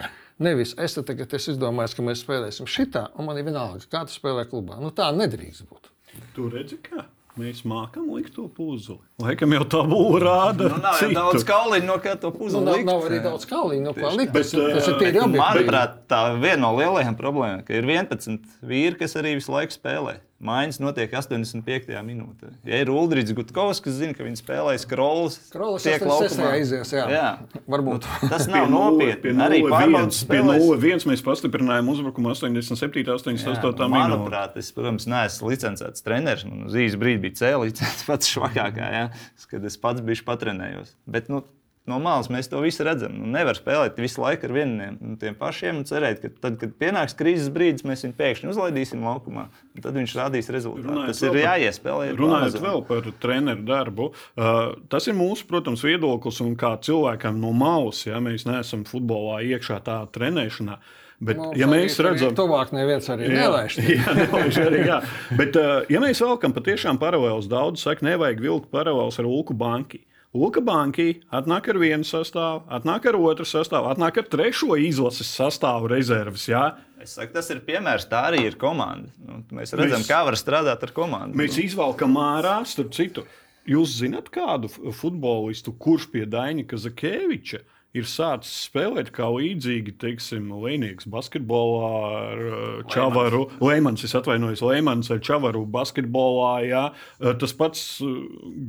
Nevis 0.43 0.75
es 0.77 0.93
te 0.93 1.01
tagad 1.01 1.31
esmu 1.33 1.55
izdomājis, 1.55 1.95
ka 1.97 2.05
mēs 2.05 2.21
spēlēsim 2.21 2.69
šitā, 2.69 3.07
un 3.17 3.29
man 3.29 3.39
ir 3.39 3.47
vienalga, 3.47 3.87
kā 3.89 4.03
tu 4.05 4.13
spēlē 4.13 4.45
klubā. 4.51 4.77
Nu, 4.83 4.91
tā 4.93 5.09
nedrīkst 5.15 5.65
būt. 5.71 5.89
Tu 6.35 6.49
redzi, 6.53 6.77
kā 6.83 7.07
mēs 7.37 7.61
mākam 7.69 8.07
likt 8.15 8.33
to 8.35 8.47
puzli. 8.49 8.97
Laikam 9.21 9.53
jau 9.53 9.63
tā 9.69 9.81
būs 9.87 10.17
rāda. 10.23 10.69
Nu, 10.73 10.79
nav 10.83 11.01
jau 11.01 11.09
daudz 11.15 11.43
kauliņu, 11.47 11.85
no 11.85 11.97
kā 12.03 12.15
to 12.19 12.31
Nu, 12.31 12.37
puzli 12.39 12.61
nav, 12.65 12.75
likt. 12.79 12.85
nav 12.89 13.05
arī 13.09 13.19
daudz 13.23 13.45
kauliņu, 13.49 13.83
no 13.87 13.93
kā 13.93 14.11
likt. 14.17 14.33
Bet, 14.33 14.43
Tas, 14.43 14.53
ir- 14.53 14.73
tas 14.75 14.87
ir 14.87 14.93
eh, 14.93 14.99
tīri 14.99 15.13
Bet, 15.13 15.23
objektīvi. 15.23 15.43
manuprāt, 15.43 15.97
tā 16.09 16.21
viena 16.41 16.61
no 16.65 16.71
lielajām 16.77 17.17
problēmām, 17.19 17.65
ka 17.67 17.73
ir 17.77 17.83
11 17.83 18.39
vīri, 18.63 18.97
kas 18.99 19.15
arī 19.15 19.35
visu 19.39 19.51
laiku 19.53 19.77
spēlē. 19.77 20.17
Mājas 20.37 20.77
notiek 20.77 21.09
85. 21.17 21.89
minūtē. 22.05 22.51
Ja 22.69 22.77
ir 22.83 22.91
Ulrichs 22.93 23.33
Gutkovs, 23.33 23.79
kas 23.81 23.95
zina, 23.97 24.13
ka 24.13 24.21
viņš 24.21 24.43
spēlēs 24.43 24.83
Krolis 24.85 25.39
tiek 25.49 25.97
86. 25.97 26.05
laukumā. 26.05 26.51
aizies, 26.53 26.91
jā. 26.93 27.05
jā. 27.09 27.61
Varbūt. 27.65 28.05
Tas 28.21 28.45
Pie 28.45 28.53
nav 28.53 28.69
nopietni. 28.69 29.33
Arī 29.41 29.63
0-1 29.63 29.73
pārbaudas 29.73 30.21
Pie 30.21 30.37
spēlēs. 30.37 30.67
0-1 30.67 31.09
mēs 31.09 31.25
pastiprinājām 31.25 31.89
uzbrukumu 31.95 32.35
87. 32.35 33.01
88. 33.17 33.57
minūtē. 33.65 33.89
Manuprāt, 33.97 34.61
es, 34.61 34.69
protams, 34.77 35.09
neesmu 35.09 35.49
licencēts 35.55 36.05
treneris. 36.05 36.45
Man 36.45 36.69
uz 36.69 36.77
īsu 36.85 37.01
brīdi 37.01 37.23
bija 37.25 37.39
C 37.41 37.53
licence, 37.63 38.05
pats 38.09 38.29
švakākā, 38.29 38.93
ja? 38.93 39.05
kad 39.49 39.65
es 39.65 39.81
pats 39.81 40.05
biju 40.05 40.21
patrenējos. 40.27 40.93
Bet, 41.09 41.33
nu, 41.33 41.41
no 41.89 41.99
malas 42.03 42.29
mēs 42.33 42.49
to 42.51 42.59
visu 42.63 42.85
redzam. 42.87 43.15
Nu, 43.17 43.29
nevar 43.33 43.57
spēlēt 43.57 43.99
visu 44.01 44.21
laiku 44.23 44.47
ar 44.49 44.53
vieniem 44.57 44.97
un 45.03 45.15
tiem 45.21 45.37
pašiem 45.37 45.81
un 45.81 45.87
cerēt, 45.87 46.21
ka 46.23 46.31
tad, 46.43 46.59
kad 46.61 46.75
pienāks 46.79 47.15
krīzes 47.17 47.49
brīdis, 47.53 47.85
mēs 47.87 48.05
viņu 48.05 48.17
pēkšņi 48.19 48.51
uzlaidīsim 48.51 49.05
laukumā. 49.07 49.47
un 49.47 49.85
Tad 49.85 49.97
viņš 49.97 50.17
rādīs 50.19 50.51
rezultātu. 50.53 50.91
Runājot 50.91 51.13
Tas 51.13 51.23
ir 51.25 51.39
jāiespēlē. 51.41 52.11
Runājot 52.19 52.59
vēl 52.63 52.85
par 52.91 53.09
treneru 53.23 53.65
darbu, 53.67 54.11
uh, 54.11 54.61
tas 54.91 55.09
ir 55.09 55.17
mūsu, 55.17 55.47
protams, 55.49 55.85
viedoklis 55.87 56.43
un 56.45 56.55
kā 56.59 56.75
cilvēkam 56.83 57.41
no 57.41 57.53
malas, 57.55 58.05
ja 58.07 58.21
mēs 58.23 58.47
neesam 58.49 58.85
futbolā 58.87 59.41
iekšā 59.47 59.81
tā 59.87 60.01
trenēšanā. 60.13 60.79
Bet, 61.17 61.39
Mums 61.41 61.57
ja 61.57 61.65
mēs 61.65 61.95
redzam, 62.05 62.35
Tuvāk 62.37 62.69
neviens 62.75 63.07
arī 63.09 63.31
nelaiž. 63.31 63.79
Jā, 63.95 64.13
nelaiž 64.13 64.59
arī, 64.61 64.83
jā. 64.85 64.99
Bet, 65.33 65.57
uh, 65.57 65.79
ja 65.89 66.01
mēs 66.03 66.21
velkam 66.21 66.53
patiešām 66.53 66.99
paralēlus, 67.01 67.47
daudz 67.49 67.81
saka, 67.87 68.05
nevajag 68.05 68.43
vilkt 68.43 68.69
paralēlus 68.69 69.17
ar 69.17 69.29
Ulku 69.29 69.57
banku. 69.57 70.03
Ulka 70.37 70.61
banki 70.61 71.07
atnāk 71.33 71.69
ar 71.73 71.79
vienu 71.81 72.05
sastāvu, 72.07 72.61
atnāk 72.77 73.07
ar 73.09 73.17
otru 73.19 73.45
sastāvu, 73.47 73.89
atnāk 73.93 74.19
ar 74.21 74.27
trešo 74.29 74.77
izlases 74.79 75.29
sastāvu 75.33 75.89
rezerves. 75.89 76.45
Jā. 76.51 76.75
Es 77.01 77.15
saku, 77.17 77.33
tas 77.33 77.49
ir 77.53 77.61
piemērs, 77.65 78.07
tā 78.11 78.23
arī 78.31 78.43
ir 78.47 78.55
komanda. 78.61 79.09
Nu, 79.25 79.41
mēs 79.53 79.73
redzam, 79.77 80.01
Mēs- 80.01 80.09
kā 80.09 80.23
var 80.25 80.37
strādāt 80.39 80.83
ar 80.83 80.93
komandu. 80.95 81.37
Mēs 81.37 81.57
izvelkam 81.61 82.15
ārā, 82.21 82.55
starp 82.65 82.91
citu, 82.97 83.23
jūs 83.67 83.97
zināt 84.01 84.29
kādu 84.33 84.69
futbolistu, 84.93 85.73
kurš 85.77 86.07
pie 86.11 86.25
Daņa 86.25 86.65
Kazakēviča 86.69 87.61
ir 87.99 88.07
sācis 88.09 88.53
spēlēt 88.67 89.09
kā 89.15 89.27
līdzīgi, 89.33 89.95
teiksim, 90.01 90.47
Lēnijas 90.63 91.07
basketbolā 91.11 91.91
ar 92.19 92.43
uh, 92.47 92.61
Čavaru. 92.93 93.43
Lēmans, 93.63 94.05
es 94.07 94.15
atvainojos, 94.17 94.63
Lēmans 94.65 95.11
ar 95.13 95.21
Čavaru 95.23 95.65
basketbolā. 95.73 96.53
Jā. 96.67 96.85
Uh, 97.19 97.33
Tas 97.37 97.53
pats 97.57 97.83
uh, 98.05 98.15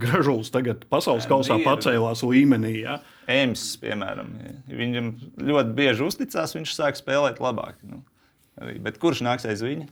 Gražuls 0.00 0.52
tagad 0.54 0.84
pasaules 0.92 1.26
Jā, 1.26 1.32
kausā 1.32 1.60
ir. 1.60 1.66
pacēlās 1.68 2.24
līmenī. 2.26 2.74
Jā. 2.82 2.98
Ēmas, 3.28 3.64
piemēram, 3.82 4.30
ja 4.40 4.76
viņam 4.78 5.08
ļoti 5.50 5.74
bieži 5.76 6.06
uzticās, 6.06 6.54
viņš 6.56 6.74
sāk 6.78 6.96
spēlēt 6.96 7.42
labāk. 7.44 7.76
Nu, 7.84 8.00
arī. 8.56 8.78
Bet 8.82 8.96
kurš 9.02 9.20
nāks 9.26 9.44
aiz 9.48 9.60
viņa? 9.64 9.88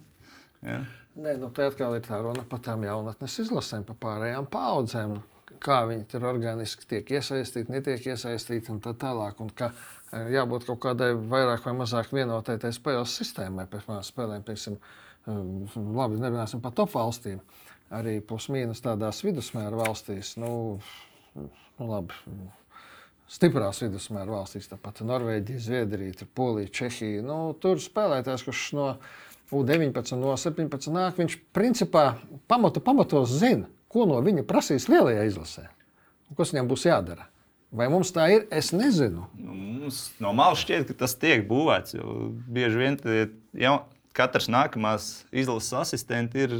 Ja? 0.64 0.80
Nē, 1.16 1.38
nu, 1.40 1.48
te 1.52 1.64
atkal 1.64 1.94
ir 1.96 2.04
tā 2.04 2.18
runa 2.24 2.42
par 2.48 2.60
tām 2.64 2.82
jaunatnes 2.84 3.38
izlasēm, 3.44 3.84
par 3.88 3.96
pārējām 4.00 4.48
paudzēm. 4.52 5.18
Kā 5.62 5.80
viņi 5.88 6.06
tur 6.10 6.26
organiski 6.28 6.88
tiek 6.90 7.10
iesaistīti, 7.18 7.72
netiek 7.72 8.08
iesaistīti 8.12 8.72
un 8.74 8.80
tā 8.84 8.92
tālāk. 8.98 9.40
Un 9.44 9.52
ka 9.56 9.70
eh, 9.72 10.32
jābūt 10.36 10.66
kaut 10.68 10.82
kādai 10.84 11.12
vairāk 11.16 11.66
vai 11.66 11.76
mazāk 11.78 12.12
vienotai 12.14 12.58
tai 12.62 12.72
spēles 12.76 13.14
sistēmai 13.20 13.68
pēc 13.70 13.88
manām 13.90 14.06
spēlēm. 14.06 14.44
Piemēram, 14.46 14.78
eh, 14.78 15.78
labi, 16.00 16.20
nerunāsim 16.22 16.62
par 16.64 16.76
top 16.76 16.94
valstīm. 16.96 17.40
Arī 17.94 18.18
plus-mínus 18.20 18.82
tādās 18.82 19.22
vidusmēra 19.22 19.78
valstīs. 19.78 20.34
Nu, 20.42 20.80
nu, 21.36 21.50
labi, 21.78 22.16
stiprās 23.30 23.82
vidusmēra 23.84 24.40
valstīs, 24.40 24.66
tāpat 24.70 25.04
Norvēģija, 25.06 25.62
Zviedrija, 25.62 26.26
Polija, 26.34 26.72
Čehija. 26.80 27.22
Nu, 27.26 27.38
tur 27.62 27.78
spēlētājs, 27.82 28.46
kurš 28.46 28.66
no 28.78 28.88
U-19, 29.54 30.18
no 30.18 30.34
17 30.34 30.90
nāk, 30.90 31.18
viņš 31.20 31.38
principā 31.54 32.16
pamatu 32.50 32.82
pamatos 32.82 33.36
zina, 33.38 33.68
ko 33.96 34.04
no 34.08 34.20
viņa 34.24 34.44
prasīs 34.48 34.86
lielajā 34.92 35.24
izlasē. 35.32 35.66
Un 36.28 36.36
Kas 36.36 36.52
viņam 36.52 36.68
būs 36.70 36.84
jādara? 36.88 37.26
Vai 37.76 37.88
mums 37.90 38.12
tā 38.14 38.28
ir? 38.34 38.44
Es 38.54 38.70
nezinu. 38.76 39.24
Nu, 39.40 39.54
mums 39.56 40.00
no 40.22 40.30
malas 40.36 40.60
šķiet, 40.62 40.86
ka 40.92 41.00
tas 41.04 41.16
tiek 41.18 41.42
būvēts. 41.48 41.96
jo 41.98 42.30
Bieži 42.46 42.78
vien 42.78 42.96
tie 43.00 43.26
jau, 43.58 43.78
katrs 44.16 44.46
nākamās 44.52 45.08
izlases 45.34 45.72
asistents 45.80 46.36
ir 46.38 46.54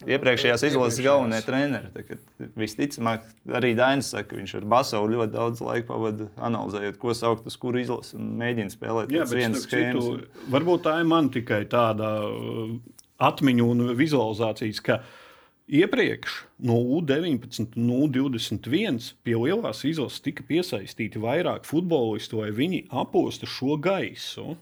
iepriekšējās 0.00 0.62
izlases 0.64 0.98
Iepriekšējās. 0.98 1.06
galvenie 1.06 1.40
treneri. 1.44 1.90
Tā 1.94 2.04
kā 2.08 2.18
Visticamāk, 2.58 3.24
arī 3.60 3.74
Dainis 3.78 4.10
saka, 4.14 4.30
ka 4.32 4.38
viņš 4.40 4.54
ar 4.60 4.66
Basaulu 4.74 5.18
ļoti 5.18 5.34
daudz 5.34 5.60
laika 5.64 5.86
pavada 5.92 6.28
analizējot, 6.48 6.98
ko 7.02 7.14
saukt 7.16 7.46
uz 7.50 7.56
kuru 7.60 7.82
izlasi 7.82 8.16
un 8.18 8.30
mēģina 8.40 8.72
spēlēt 8.74 9.12
Jā, 9.12 9.26
vienas 9.30 9.66
schēmas. 9.68 10.24
varbūt 10.52 10.86
tā 10.88 10.98
ir 11.02 11.08
man 11.10 11.28
tikai 11.34 11.62
tāda 11.70 12.14
uh, 12.26 12.72
atmiņa 13.20 13.66
un 13.74 13.84
vizualizācijas, 13.98 14.80
ka 14.86 15.02
iepriekš 15.70 16.36
no 16.66 16.76
U-19 16.98 17.76
un 17.78 17.90
U-21 17.94 19.12
pie 19.24 19.36
lielās 19.38 19.84
izlases 19.86 20.22
tika 20.24 20.44
piesaistīti 20.46 21.22
vairāk 21.22 21.68
futbolistu, 21.68 22.42
lai 22.42 22.50
viņi 22.54 22.84
aposta 23.02 23.48
šo 23.48 23.78
gaisu. 23.82 24.56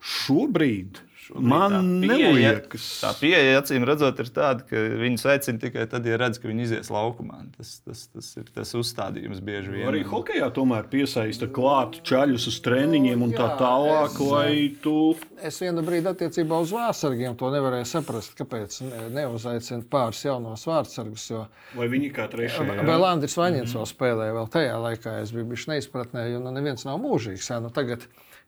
Šobrīd 0.00 1.00
man 1.34 2.00
neliekas, 2.02 2.86
Tā 3.04 3.10
pieeja, 3.20 3.58
acīm 3.60 3.84
redzot, 3.88 4.18
ir 4.22 4.28
tāda, 4.34 4.64
ka 4.66 4.76
viņus 5.00 5.24
aicina 5.32 5.60
tikai 5.62 5.86
tad, 5.90 6.06
ja 6.08 6.16
redz, 6.20 6.40
ka 6.42 6.48
viņi 6.50 6.64
izies 6.66 6.90
laukumā. 6.92 7.40
Tas, 7.56 7.76
tas, 7.86 8.02
tas 8.14 8.28
ir 8.40 8.48
tas 8.54 8.72
uzstādījums 8.78 9.40
bieži 9.44 9.70
vien. 9.74 9.86
Arī 9.90 10.02
hokeja 10.08 10.50
tomēr 10.56 10.88
piesaista 10.92 11.48
klāt 11.50 12.00
čaļus 12.08 12.48
uz 12.50 12.58
treniņiem 12.64 13.22
un 13.28 13.34
tā 13.36 13.48
Jā, 13.50 13.58
tālāk, 13.60 14.14
es- 14.14 14.20
lai 14.30 14.76
tu. 14.82 14.96
Es 15.42 15.60
vienu 15.62 15.82
brīdi 15.86 16.10
attiecībā 16.10 16.58
uz 16.60 16.72
vārdsargiem 16.76 17.36
to 17.40 17.50
nevarēju 17.54 17.86
saprast, 17.88 18.34
kāpēc 18.36 18.80
ne- 18.88 19.08
neuzaicina 19.20 19.84
pāris 19.90 20.24
jaunos 20.24 20.66
vārdsargus. 20.68 21.28
Jo 21.30 21.46
Vai 21.76 21.88
viņi 21.88 22.12
kā 22.12 22.28
trešajā? 22.28 22.82
Vēl 22.84 23.04
Andris 23.08 23.36
Vaņins 23.38 23.72
vēl 23.76 23.86
spēlēja, 23.88 24.34
vēl 24.36 24.50
tajā 24.50 24.74
laikā 24.82 25.20
es 25.22 25.30
biju 25.32 25.44
bijis 25.52 25.66
neizpratnē, 25.70 26.26
jo 26.32 26.40
nu, 26.40 26.50
neviens 26.52 26.84
nav 26.84 26.98
mūžīgs. 27.00 27.48
Jā, 27.50 27.60
nu, 27.62 27.70
tagad 27.70 28.04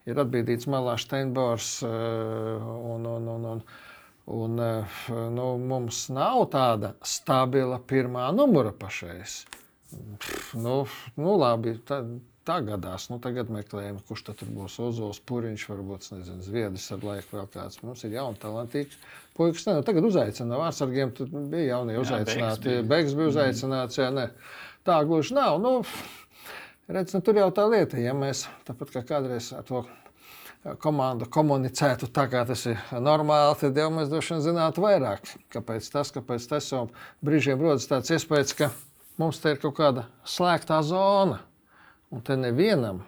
ir 0.09 0.21
atbīdīts 0.23 0.69
malā 0.71 0.97
Steinbors, 1.01 1.79
eh, 1.87 1.88
un, 2.93 3.07
un, 3.07 3.31
un, 3.37 3.49
un, 3.55 3.65
un 4.38 4.67
eh, 4.67 5.01
nu, 5.37 5.49
mums 5.73 6.05
nav 6.15 6.47
tāda 6.55 6.95
stabila 7.07 7.81
pirmā 7.81 8.31
numura 8.37 8.75
pašais. 8.77 9.43
Pff, 9.93 10.55
Nu, 10.57 10.83
nu, 11.21 11.35
labi, 11.41 11.75
tā, 11.88 12.03
tā 12.49 12.59
gadās. 12.67 13.09
Nu, 13.12 13.19
tagad 13.23 13.51
meklējam, 13.53 14.01
kurš 14.09 14.25
tad 14.31 14.43
būs 14.53 14.79
Ozols, 14.83 15.21
Puriņš, 15.29 15.67
varbūt 15.71 16.09
nezinu, 16.15 16.45
Zviedris 16.45 16.88
ar 16.95 17.05
laiku 17.07 17.38
vēl 17.38 17.49
kāds. 17.53 17.81
Mums 17.85 18.05
ir 18.07 18.17
jauni, 18.17 18.41
talantīgs 18.43 18.99
puikas. 19.37 19.67
Ne, 19.69 19.79
nu, 19.79 19.87
tagad 19.87 20.09
uzaicina 20.09 20.61
vārdsargiem, 20.61 21.15
tur 21.17 21.31
bija 21.53 21.77
jaunie 21.77 21.99
uzaicināti. 22.01 22.81
Beigas 22.88 23.17
bija 23.19 23.33
uzaicināts, 23.33 24.01
jā, 24.01 24.11
ne. 24.15 24.29
Tā 24.87 24.99
gluži 25.07 25.37
nav. 25.38 25.61
Nu, 25.62 25.79
redz, 26.94 27.16
nu, 27.16 27.22
tur 27.24 27.40
jau 27.40 27.50
tā 27.55 27.66
lieta, 27.70 27.98
ja 28.00 28.14
mēs 28.16 28.46
tāpat 28.68 28.94
kā 28.94 29.02
kādreiz 29.09 29.50
to 29.68 29.85
komandu 30.83 31.26
komunicētu 31.33 32.07
tā, 32.14 32.28
kā 32.31 32.44
tas 32.46 32.64
ir 32.70 32.81
normāli, 33.02 33.57
tad 33.59 33.78
jau 33.78 33.88
mēs 33.94 34.11
droši 34.12 34.37
vien 34.37 34.44
zinātu 34.44 34.85
vairāk. 34.85 35.33
Kāpēc 35.52 35.88
tas, 35.90 36.12
kāpēc 36.14 36.46
tas, 36.50 36.68
un 36.78 36.92
brīžiem 37.24 37.62
rodas 37.62 37.88
tāds 37.90 38.12
iespējas, 38.14 38.55
ka 38.59 38.70
mums 39.18 39.42
te 39.42 39.55
ir 39.55 39.62
kaut 39.62 39.74
kāda 39.81 40.07
slēgtā 40.28 40.78
zona, 40.87 41.40
un 42.14 42.22
te 42.22 42.38
nevienam 42.38 43.02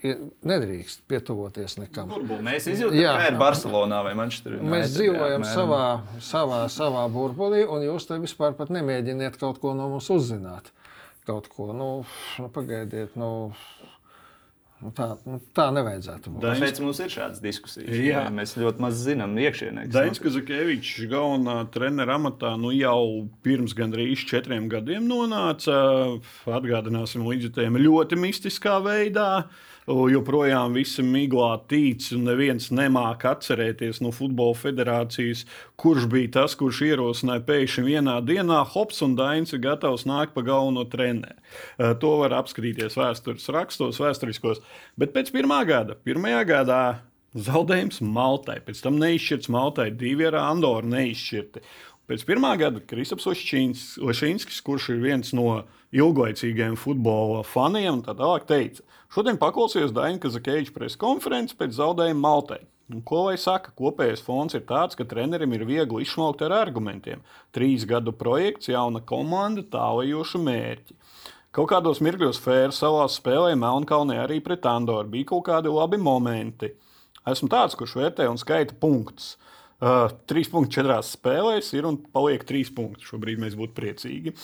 nedrīkst 0.00 1.02
pietuvoties 1.10 1.76
nekam. 1.80 2.12
Mēs 2.44 2.68
izjūtam, 2.72 2.96
Jā. 2.96 3.14
kā 3.18 3.26
ir 3.32 3.38
Barcelonā 3.40 4.00
vai 4.06 4.14
Manchesterā. 4.16 4.60
Mēs 4.64 4.94
dzīvojam 4.94 5.44
savā, 5.44 5.84
savā, 6.24 6.62
savā 6.72 7.04
burbulī, 7.12 7.66
un 7.68 7.84
jūs 7.84 8.08
te 8.08 8.16
vispār 8.22 8.56
nemēģiniet 8.56 9.36
kaut 9.40 9.60
ko 9.60 9.74
no 9.76 9.90
mums 9.92 10.08
uzzināt. 10.12 10.72
Kaut 11.30 11.46
ko, 11.52 11.70
nu, 11.76 11.88
nu 12.42 12.48
pagaidiet, 12.50 13.14
nu, 13.20 13.28
nu, 14.80 14.90
tā, 14.96 15.06
nu, 15.28 15.38
tā 15.54 15.68
nevajadzētu 15.76 16.32
būt. 16.32 16.42
Dainis- 16.42 16.62
Tāpēc 16.64 16.80
mums 16.82 17.00
ir 17.04 17.12
šādas 17.12 17.42
diskusijas. 17.44 17.90
Jā. 18.02 18.24
Mēs 18.34 18.56
ļoti 18.58 18.82
maz 18.82 18.98
zinām 19.04 19.36
iekšienē. 19.38 19.84
notiek. 19.92 20.22
Kazakevičs 20.24 21.04
galvenā 21.12 21.56
treneru 21.70 22.16
amatā 22.16 22.54
nu, 22.58 22.72
jau 22.74 23.28
pirms 23.44 23.76
gandrīz 23.78 24.24
četriem 24.26 24.66
gadiem 24.72 25.06
nonāca. 25.06 25.76
Atgādināsim, 26.48 27.22
līdzjutējiem 27.28 27.78
ļoti 27.84 28.18
mistiskā 28.18 28.80
veidā. 28.82 29.44
Joprojām 29.90 30.74
visi 30.76 31.02
miglā 31.02 31.50
tic, 31.70 32.04
un 32.14 32.28
neviens 32.28 32.68
nemāca 32.70 33.32
atcerēties 33.34 33.98
no 34.04 34.12
Futbola 34.14 34.54
federācijas, 34.54 35.42
kurš 35.80 36.06
bija 36.12 36.30
tas, 36.38 36.54
kurš 36.58 36.82
ierosināja 36.86 37.42
pēkšņi 37.48 37.84
vienā 37.88 38.20
dienā, 38.22 38.60
Hops 38.70 39.02
un 39.06 39.16
Dainis 39.18 39.54
ir 39.56 39.62
gatavs 39.64 40.06
nākt 40.06 40.36
pa 40.36 40.44
galveno 40.46 40.86
treneru. 40.86 41.34
Eh, 41.78 41.94
To 42.00 42.16
var 42.22 42.36
apskatīties 42.38 42.94
vēstures 42.96 43.50
rakstos, 43.50 43.98
vēsturiskos. 43.98 44.62
Bet 44.96 45.12
pēc 45.12 45.32
pirmā 45.34 45.64
gada, 45.66 45.98
pirmajā 45.98 46.44
gadā 46.46 46.82
Zaudējums 47.34 48.00
Maltai, 48.02 48.58
pēc 48.66 48.80
tam 48.82 48.96
neizšķirts 48.98 49.50
Maltai, 49.54 49.90
divi 49.94 50.26
ar 50.26 50.38
Andoru 50.40 50.86
neizšķirti. 50.90 51.62
Pēc 52.10 52.24
pirmā 52.26 52.56
gada 52.58 52.80
Kristaps 52.82 53.28
Lešīnskis, 53.30 54.62
kurš 54.66 54.88
ir 54.96 55.02
viens 55.04 55.30
no 55.30 55.62
ilglaicīgajiem 55.96 56.76
futbola 56.78 57.44
faniem, 57.46 58.02
tā 58.06 58.14
tālāk 58.18 58.46
teica, 58.48 58.84
šodien 59.12 59.38
paklausījos 59.40 59.94
Daina 59.94 60.20
Kazakēviča 60.22 60.74
preskonferences 60.76 61.58
pēc 61.58 61.74
zaudējuma 61.78 62.22
Maltai. 62.26 62.60
Un 62.90 63.02
ko 63.06 63.28
lai 63.28 63.36
saka, 63.38 63.70
kopējais 63.78 64.22
fons 64.26 64.56
ir 64.58 64.64
tāds, 64.66 64.96
ka 64.98 65.06
trenerim 65.06 65.52
ir 65.54 65.62
viegli 65.66 66.02
izsmaukt 66.02 66.42
ar 66.42 66.56
argumentiem. 66.56 67.20
Trīs 67.54 67.84
gadu 67.86 68.10
projekts, 68.10 68.70
jauna 68.72 69.02
komanda, 69.06 69.62
tālajoša 69.62 70.40
mērķi. 70.42 70.96
Kaut 71.54 71.70
kādos 71.70 71.98
mirkļos 72.02 72.38
Fēra 72.42 72.74
savā 72.74 73.06
spēlē 73.10 73.54
Melnkalnē 73.58 74.20
arī 74.24 74.38
pret 74.42 74.66
Andoru 74.70 75.10
bija 75.10 75.30
kaut 75.32 75.46
kādi 75.48 75.70
labi 75.70 75.98
momenti. 76.02 76.72
Esmu 77.30 77.50
tāds, 77.50 77.76
kurš 77.78 77.96
vērtē 77.98 78.26
un 78.30 78.38
skaita 78.38 78.74
punktus. 78.82 79.36
Uh, 79.80 80.10
trīs 80.28 80.50
punkti 80.52 80.76
četrās 80.76 81.14
spēlēs 81.14 81.70
ir 81.72 81.86
un 81.88 81.96
paliek 82.12 82.42
trīs 82.44 82.68
punkti. 82.76 83.06
Šobrīd 83.08 83.40
mēs 83.40 83.54
būtu 83.56 83.72
priecīgi. 83.78 84.34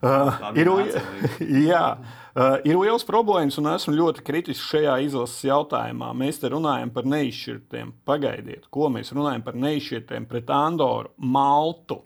Uh, 0.00 0.38
ir, 0.56 0.70
jā, 1.68 1.82
uh, 2.00 2.54
ir 2.64 2.78
liels 2.80 3.04
problēmas, 3.04 3.58
un 3.60 3.68
esmu 3.74 3.92
ļoti 3.98 4.24
kritisks 4.24 4.70
šajā 4.72 4.96
izlases 5.04 5.44
jautājumā. 5.44 6.14
Mēs 6.16 6.40
te 6.40 6.48
runājam 6.54 6.94
par 6.94 7.04
neizšķirtiem. 7.04 7.92
Pagaidiet, 8.08 8.64
ko 8.72 8.88
mēs 8.94 9.12
runājam 9.12 9.44
par 9.44 9.60
neizšķirtiem 9.60 10.30
pret 10.30 10.56
Andoru, 10.56 11.12
Maltu. 11.20 12.00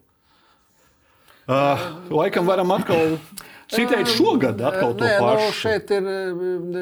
Uh, 1.47 1.87
laikam 2.11 2.51
varam 2.51 2.75
atkal 2.75 3.15
citēt 3.73 4.11
šogad 4.11 4.59
atkal 4.59 4.91
to 4.99 5.07
Nē, 5.07 5.17
nu, 5.23 5.31
pašu. 5.31 5.59
šeit 5.61 5.91
ir 5.95 6.07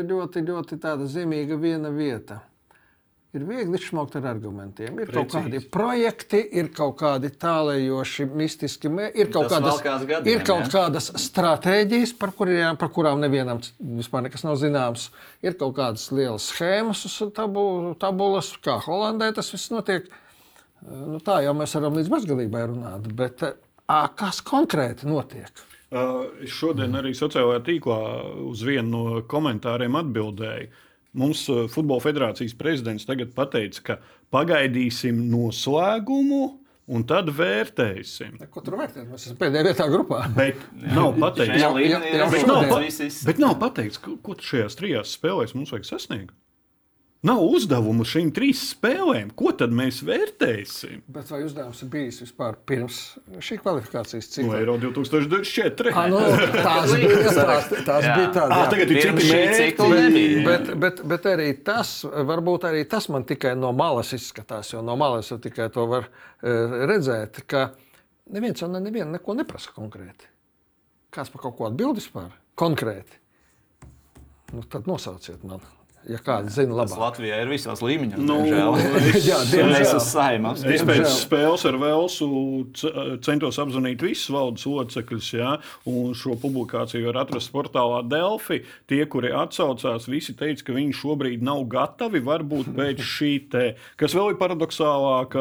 ļoti, 0.10 0.48
ļoti 0.50 0.82
tāda 0.82 1.06
zīmīga 1.10 1.62
viena 1.62 1.94
vieta. 1.94 2.42
Ir 3.32 3.46
viegli 3.48 3.80
izsmaukt 3.80 4.18
ar 4.20 4.26
argumentiem. 4.34 4.98
Ir 5.00 5.08
kaut 5.08 5.30
Precīzi. 5.32 5.48
kādi 5.48 5.60
projekti, 5.72 6.42
ir 6.60 6.68
kaut 6.76 6.98
kādi 7.00 7.30
tālējoši, 7.40 8.26
mistiski 8.36 8.92
ir 8.92 9.30
kaut, 9.32 9.48
Tas 9.48 9.62
kādas, 9.64 10.04
gadiem, 10.10 10.28
ir 10.34 10.44
kaut 10.44 10.66
ja? 10.66 10.72
kādas 10.74 11.08
stratēģijas, 11.30 12.12
par, 12.20 12.34
kuriem, 12.36 12.76
par 12.82 12.92
kurām 12.92 13.24
nevienam 13.24 13.62
vispār 13.80 14.26
nekas 14.28 14.44
nav 14.44 14.60
zināms. 14.60 15.08
Ir 15.48 15.56
kaut 15.56 15.78
kādas 15.80 16.10
lielas 16.12 16.50
schēmas, 16.52 17.06
uz 17.08 17.16
tabu, 17.38 17.96
tabulas, 18.04 18.52
kā 18.60 18.76
Holandē 18.84 19.32
tas 19.38 19.54
viss 19.56 19.72
notiek. 19.72 20.12
Nu, 20.84 21.24
tā 21.24 21.40
jau 21.46 21.56
mēs 21.56 21.80
varam 21.80 21.96
līdz 22.02 22.12
bezgalībai 22.12 22.68
runāt. 22.68 23.08
Bet 23.16 23.48
ā, 23.48 24.02
kas 24.18 24.44
konkrēti 24.44 25.08
notiek? 25.08 25.64
Uh, 25.92 26.28
šodien 26.48 27.00
arī 27.00 27.16
sociālajā 27.16 27.64
tīklā 27.68 28.00
uz 28.48 28.62
vienu 28.68 28.92
no 28.92 29.24
komentāriem 29.28 29.96
atbildēju. 30.00 30.70
Mums 31.18 31.44
uh, 31.52 31.66
Futbola 31.72 32.04
federācijas 32.04 32.56
prezidents 32.56 33.08
tagad 33.08 33.34
pateica, 33.36 33.84
ka 33.84 33.98
pagaidīsim 34.34 35.26
noslēgumu. 35.32 36.58
Un 36.92 37.04
tad 37.08 37.30
vērtēsim. 37.32 38.40
Ko 38.52 38.64
tur 38.66 38.76
vērtēt? 38.80 39.06
Mēs 39.08 39.28
esam 39.28 39.38
pēdējā 39.40 39.68
vietā 39.70 39.86
grupā. 39.88 40.26
Bet 40.36 40.60
nav 40.82 41.14
pateikts, 41.24 41.62
līmenī 41.78 42.10
jau 42.16 42.26
ir 42.26 42.34
bet 42.34 42.48
nav, 42.50 42.74
bet 43.30 43.40
nav 43.40 43.54
pateikts 43.62 44.02
ko, 44.02 44.18
ko 44.26 44.36
šajās 44.36 44.76
trijās 44.80 45.14
spēlēs 45.16 45.54
mums 45.56 45.72
vajag 45.72 45.88
sasniegt. 45.88 46.34
Nav 47.22 47.38
uzdevumu 47.46 48.02
šīm 48.02 48.32
trīs 48.34 48.64
spēlēm. 48.72 49.28
Ko 49.38 49.52
tad 49.54 49.70
mēs 49.78 50.00
vērtēsim? 50.08 51.04
Bet 51.14 51.28
vai 51.30 51.44
uzdevums 51.46 51.84
ir 51.86 51.90
bijis 51.94 52.18
vispār 52.24 52.56
pirms 52.66 52.96
šī 53.46 53.60
kvalifikācijas 53.62 54.26
No 54.26 54.34
cikla? 54.34 54.56
Eiro 54.58 54.78
2024. 54.82 55.92
Ah, 55.94 56.08
nu, 56.10 56.18
tās 56.56 56.96
bija, 56.98 57.20
tās, 57.36 57.68
tās 57.86 58.08
Jā. 58.08 58.16
bija 58.18 58.32
tādas. 58.40 58.56
Ah, 58.56 58.72
tagad 58.74 58.94
ir 58.96 59.02
citi 59.06 59.28
mērķi. 59.30 59.60
cikla. 59.60 60.00
Bet, 60.48 60.72
bet, 60.82 61.04
bet 61.12 61.28
arī 61.30 61.46
tas, 61.68 61.92
varbūt 62.32 62.66
arī 62.72 62.82
tas 62.90 63.06
man 63.14 63.28
tikai 63.30 63.54
no 63.60 63.70
malas 63.78 64.16
izskatās, 64.18 64.72
jo 64.74 64.82
no 64.82 64.96
malas 64.98 65.30
jau 65.30 65.38
tikai 65.44 65.68
to 65.76 65.86
var 65.92 66.08
uh, 66.10 66.74
redzēt, 66.90 67.44
ka 67.46 67.68
neviens 68.34 68.64
jau 68.66 68.72
ne, 68.74 68.82
nevienu 68.82 69.14
neko 69.14 69.36
neprasa 69.38 69.76
konkrēti. 69.78 70.26
Kāds 71.14 71.30
par 71.30 71.46
kaut 71.46 71.60
ko 71.60 71.70
atbild 71.70 72.02
vispār? 72.02 72.34
Konkrēti. 72.58 73.22
Nu, 74.56 74.66
tad 74.66 74.90
nosauciet 74.90 75.46
man, 75.48 75.62
ja 76.10 76.18
kāds 76.26 76.56
zina 76.58 76.76
Tas 76.82 76.92
labāk. 76.94 77.02
Latvijā 77.06 77.42
ir 77.44 77.50
visos 77.52 77.82
līmeņos. 77.84 78.22
Nu, 78.26 78.38
es- 79.12 79.26
Jā, 79.30 79.38
diemžēl. 79.52 79.82
esam 79.86 80.02
saimā. 80.06 80.54
Es 80.74 80.82
pēc 80.88 81.06
spēles 81.22 81.66
ar 81.70 81.78
Velsu 81.82 82.30
centos 83.26 83.60
apzvanīt 83.62 84.02
visus 84.06 84.30
valdes 84.34 84.66
locekļus, 84.66 85.30
ja, 85.38 85.52
un 85.90 86.14
šo 86.18 86.36
publikāciju 86.42 87.10
var 87.12 87.22
atrast 87.26 87.52
portālā 87.54 88.02
Delphi. 88.10 88.62
Tie, 88.90 89.02
kuri 89.06 89.32
atsaucās, 89.36 90.08
visi 90.12 90.34
teica, 90.38 90.66
ka 90.68 90.76
viņi 90.78 90.96
šobrīd 91.02 91.44
nav 91.46 91.64
gatavi. 91.72 92.22
Varbūt 92.26 92.72
pēc 92.78 93.02
šī 93.16 93.32
te, 93.52 93.66
kas 94.00 94.16
vēl 94.18 94.34
ir 94.34 94.40
paradoxālāk, 94.42 95.38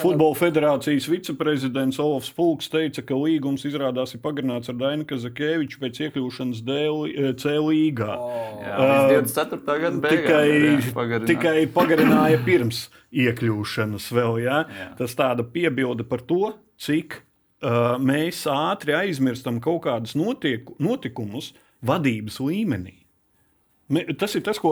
Futbola 0.00 0.36
federācijas 0.38 1.08
viceprezidents 1.10 1.98
Olofs 2.02 2.30
Fulks 2.34 2.70
teica, 2.72 3.02
ka 3.06 3.14
līgums 3.18 3.64
izrādās 3.68 4.14
ir 4.16 4.22
pagarināts 4.24 4.70
ar 4.72 4.78
Dainu 4.80 5.06
Kazakēviču 5.08 5.80
pēc 5.82 6.02
iekļūšanas 6.08 6.62
D- 6.66 6.78
C 7.40 7.52
līgā. 7.60 8.14
Jā, 8.64 8.76
līdz 9.10 9.34
24. 9.34 9.78
gada 9.84 9.99
beigām. 10.02 10.26
tikai, 10.26 11.10
jā, 11.14 11.20
tikai 11.28 11.56
pagarināja 11.74 12.38
pirms 12.46 12.84
iekļūšanas 13.12 14.06
vēl. 14.16 14.38
Ja? 14.44 14.62
Jā. 14.68 14.88
Tas 15.00 15.14
tāda 15.18 15.44
piebilde 15.46 16.06
par 16.08 16.22
to, 16.26 16.52
cik 16.80 17.18
uh, 17.20 17.96
mēs 18.02 18.44
ātri 18.50 18.96
aizmirstam 18.96 19.60
kaut 19.64 19.82
kādus 19.88 20.16
notieku, 20.18 20.76
notikumus 20.82 21.52
vadības 21.84 22.40
līmenī. 22.44 22.96
Me, 23.90 24.04
tas 24.14 24.36
ir 24.38 24.44
tas, 24.46 24.58
ko 24.62 24.70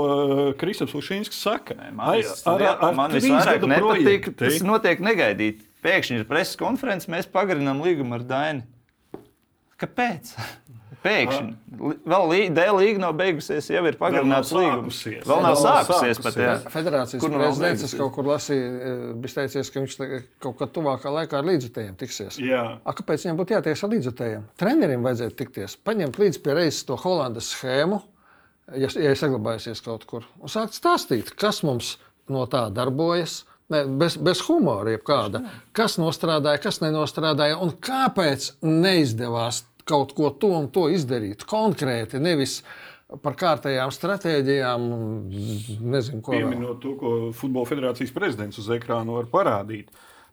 Kristaps 0.60 0.92
Lušīnskis 0.94 1.40
saka. 1.42 1.74
Nē, 1.74 1.88
Man, 1.96 2.04
Ai, 2.12 2.20
vis, 2.22 2.44
ar- 2.46 2.62
ar 2.86 2.94
man 2.94 3.10
visvairāk 3.16 3.64
nepatīk, 3.66 4.28
tas 4.38 4.60
notiek 4.62 5.00
negaidīti. 5.02 5.64
Pēkšņi 5.82 6.20
ir 6.20 6.28
preses 6.30 6.54
konferences, 6.58 7.10
mēs 7.10 7.26
pagarinām 7.30 7.82
līgumu 7.82 8.14
ar 8.14 8.22
Dainu. 8.26 8.62
Kāpēc? 9.78 10.32
Pēkšņi. 11.04 11.52
Vēl 12.10 12.24
lī- 12.30 12.48
D 12.54 12.64
līga 12.74 12.98
nav 13.04 13.12
beigusies, 13.14 13.68
jau 13.70 13.84
ir 13.86 13.96
pagarināts 14.00 14.50
līgums. 14.52 14.98
Vēl 15.28 15.42
nav 15.44 15.54
sākusies 15.60 16.20
pat. 16.22 16.34
Jā. 16.34 16.54
Federācijas 16.74 17.20
Kur 17.22 17.30
nu 17.30 17.38
prezidents 17.38 17.82
beigusies? 17.82 17.98
kaut 17.98 18.12
kur 18.16 18.24
lasīju, 18.24 18.68
eh, 18.80 19.14
bija 19.14 19.34
teicies, 19.38 19.70
ka 19.72 19.80
viņš 19.80 19.96
kaut 20.40 20.58
kad 20.58 20.72
tuvākā 20.74 21.12
laikā 21.14 21.38
ar 21.38 21.44
līdzutējiem 21.44 21.96
tiksies. 21.96 22.38
Jā. 22.42 22.78
A, 22.84 22.92
kāpēc 22.92 23.24
viņam 23.26 23.38
būtu 23.38 23.54
jātiek 23.56 23.84
ar 23.84 23.90
līdzutējiem? 23.94 24.42
Treneriem 24.58 25.02
vajadzētu 25.06 25.36
tikties, 25.36 25.76
paņemt 25.84 26.18
līdzi 26.18 26.42
pie 26.42 26.54
reizes 26.54 26.84
to 26.84 26.96
Holandas 26.96 27.52
schēmu, 27.54 28.02
ja, 28.74 28.88
ja 28.88 29.10
ir 29.14 29.16
saglabājusies 29.16 29.84
kaut 29.84 30.04
kur, 30.06 30.24
un 30.42 30.48
sākt 30.48 30.74
stāstīt, 30.74 31.34
kas 31.36 31.62
mums 31.62 31.96
no 32.28 32.44
tā 32.46 32.72
darbojas. 32.72 33.44
Ne, 33.70 33.84
bez, 33.84 34.16
bez 34.16 34.40
humora, 34.48 34.96
jebkāda. 34.96 35.42
Kas 35.74 35.98
nostrādāja, 35.98 36.58
kas 36.62 36.78
nenostrādāja, 36.80 37.60
un 37.60 37.70
kāpēc 37.72 38.52
neizdevās 38.64 39.62
kaut 39.88 40.12
ko 40.16 40.30
to 40.36 40.52
un 40.60 40.68
to 40.74 40.86
izdarīt 40.92 41.46
konkrēti, 41.48 42.20
nevis 42.22 42.60
par 43.24 43.32
kārtējām 43.40 43.88
stratēģijām, 43.94 44.84
nezinu, 45.80 46.20
ko 46.22 46.34
vēl. 46.34 46.44
Pieminot 46.44 46.82
to, 46.84 46.92
ko 47.00 47.12
Futbola 47.36 47.68
federācijas 47.70 48.12
prezidents 48.12 48.60
uz 48.60 48.68
ekrāna 48.76 49.16
var 49.16 49.30
parādīt. 49.32 49.88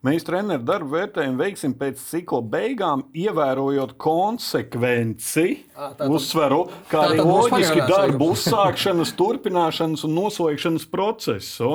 Mēs 0.06 0.26
treneru 0.28 0.62
darbu 0.68 0.91
vērtējumu 0.91 1.39
veiksim 1.39 1.72
pēc 1.80 2.02
cikla 2.12 2.44
beigām, 2.52 3.06
ievērojot 3.18 3.96
konsekvenci, 3.98 5.46
Ā, 5.74 5.88
tātad- 5.96 6.12
uzsveru, 6.13 6.60
kā 6.91 7.08
arī 7.08 7.24
loģiski 7.26 7.88
darbu 7.89 8.28
uzsākšanas, 8.36 9.15
turpināšanas 9.18 10.04
un 10.06 10.13
noslēgšanas 10.20 10.86
procesu. 10.91 11.72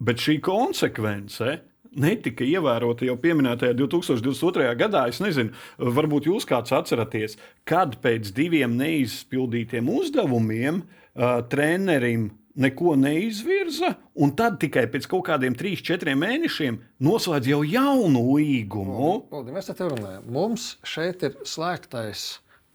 Bet 0.00 0.16
šī 0.22 0.38
konsekvence 0.40 1.58
netika 1.96 2.46
ievērota 2.46 3.06
jau 3.08 3.16
pieminētajā 3.20 3.74
2022. 3.78 4.68
gadā. 4.78 5.06
Es 5.10 5.20
nezinu, 5.22 5.54
varbūt 5.78 6.28
jūs 6.30 6.46
kāds 6.48 6.74
atceraties, 6.76 7.38
kad 7.68 7.96
pēc 8.02 8.32
diviem 8.36 8.76
neizpildītiem 8.78 9.90
uzdevumiem 9.90 10.82
uh, 10.84 11.40
trenerim 11.50 12.30
neko 12.60 12.96
neizvirza, 12.98 13.94
un 14.20 14.34
tad 14.36 14.58
tikai 14.62 14.86
pēc 14.90 15.06
kaut 15.10 15.24
kādiem 15.30 15.54
3-4 15.56 16.16
mēnešiem 16.18 16.80
noslēdz 17.06 17.50
jau 17.52 17.60
jaunu 17.64 18.24
līgumu. 18.34 19.12
Paldies, 19.30 19.54
mēs 19.54 19.70
te 19.70 19.86
runājam. 19.86 20.26
Mums 20.34 20.72
šeit 20.86 21.24
ir 21.26 21.38
slēgtais 21.46 22.26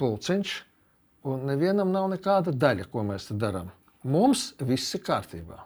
pulciņš, 0.01 0.55
un 1.29 1.47
nevienam 1.51 1.91
nav 1.93 2.09
nekāda 2.15 2.55
daļa, 2.55 2.89
ko 2.91 3.05
mēs 3.07 3.29
te 3.29 3.37
darām. 3.39 3.71
Mums 4.05 4.51
viss 4.63 4.95
ir 4.95 5.03
kārtībā. 5.05 5.63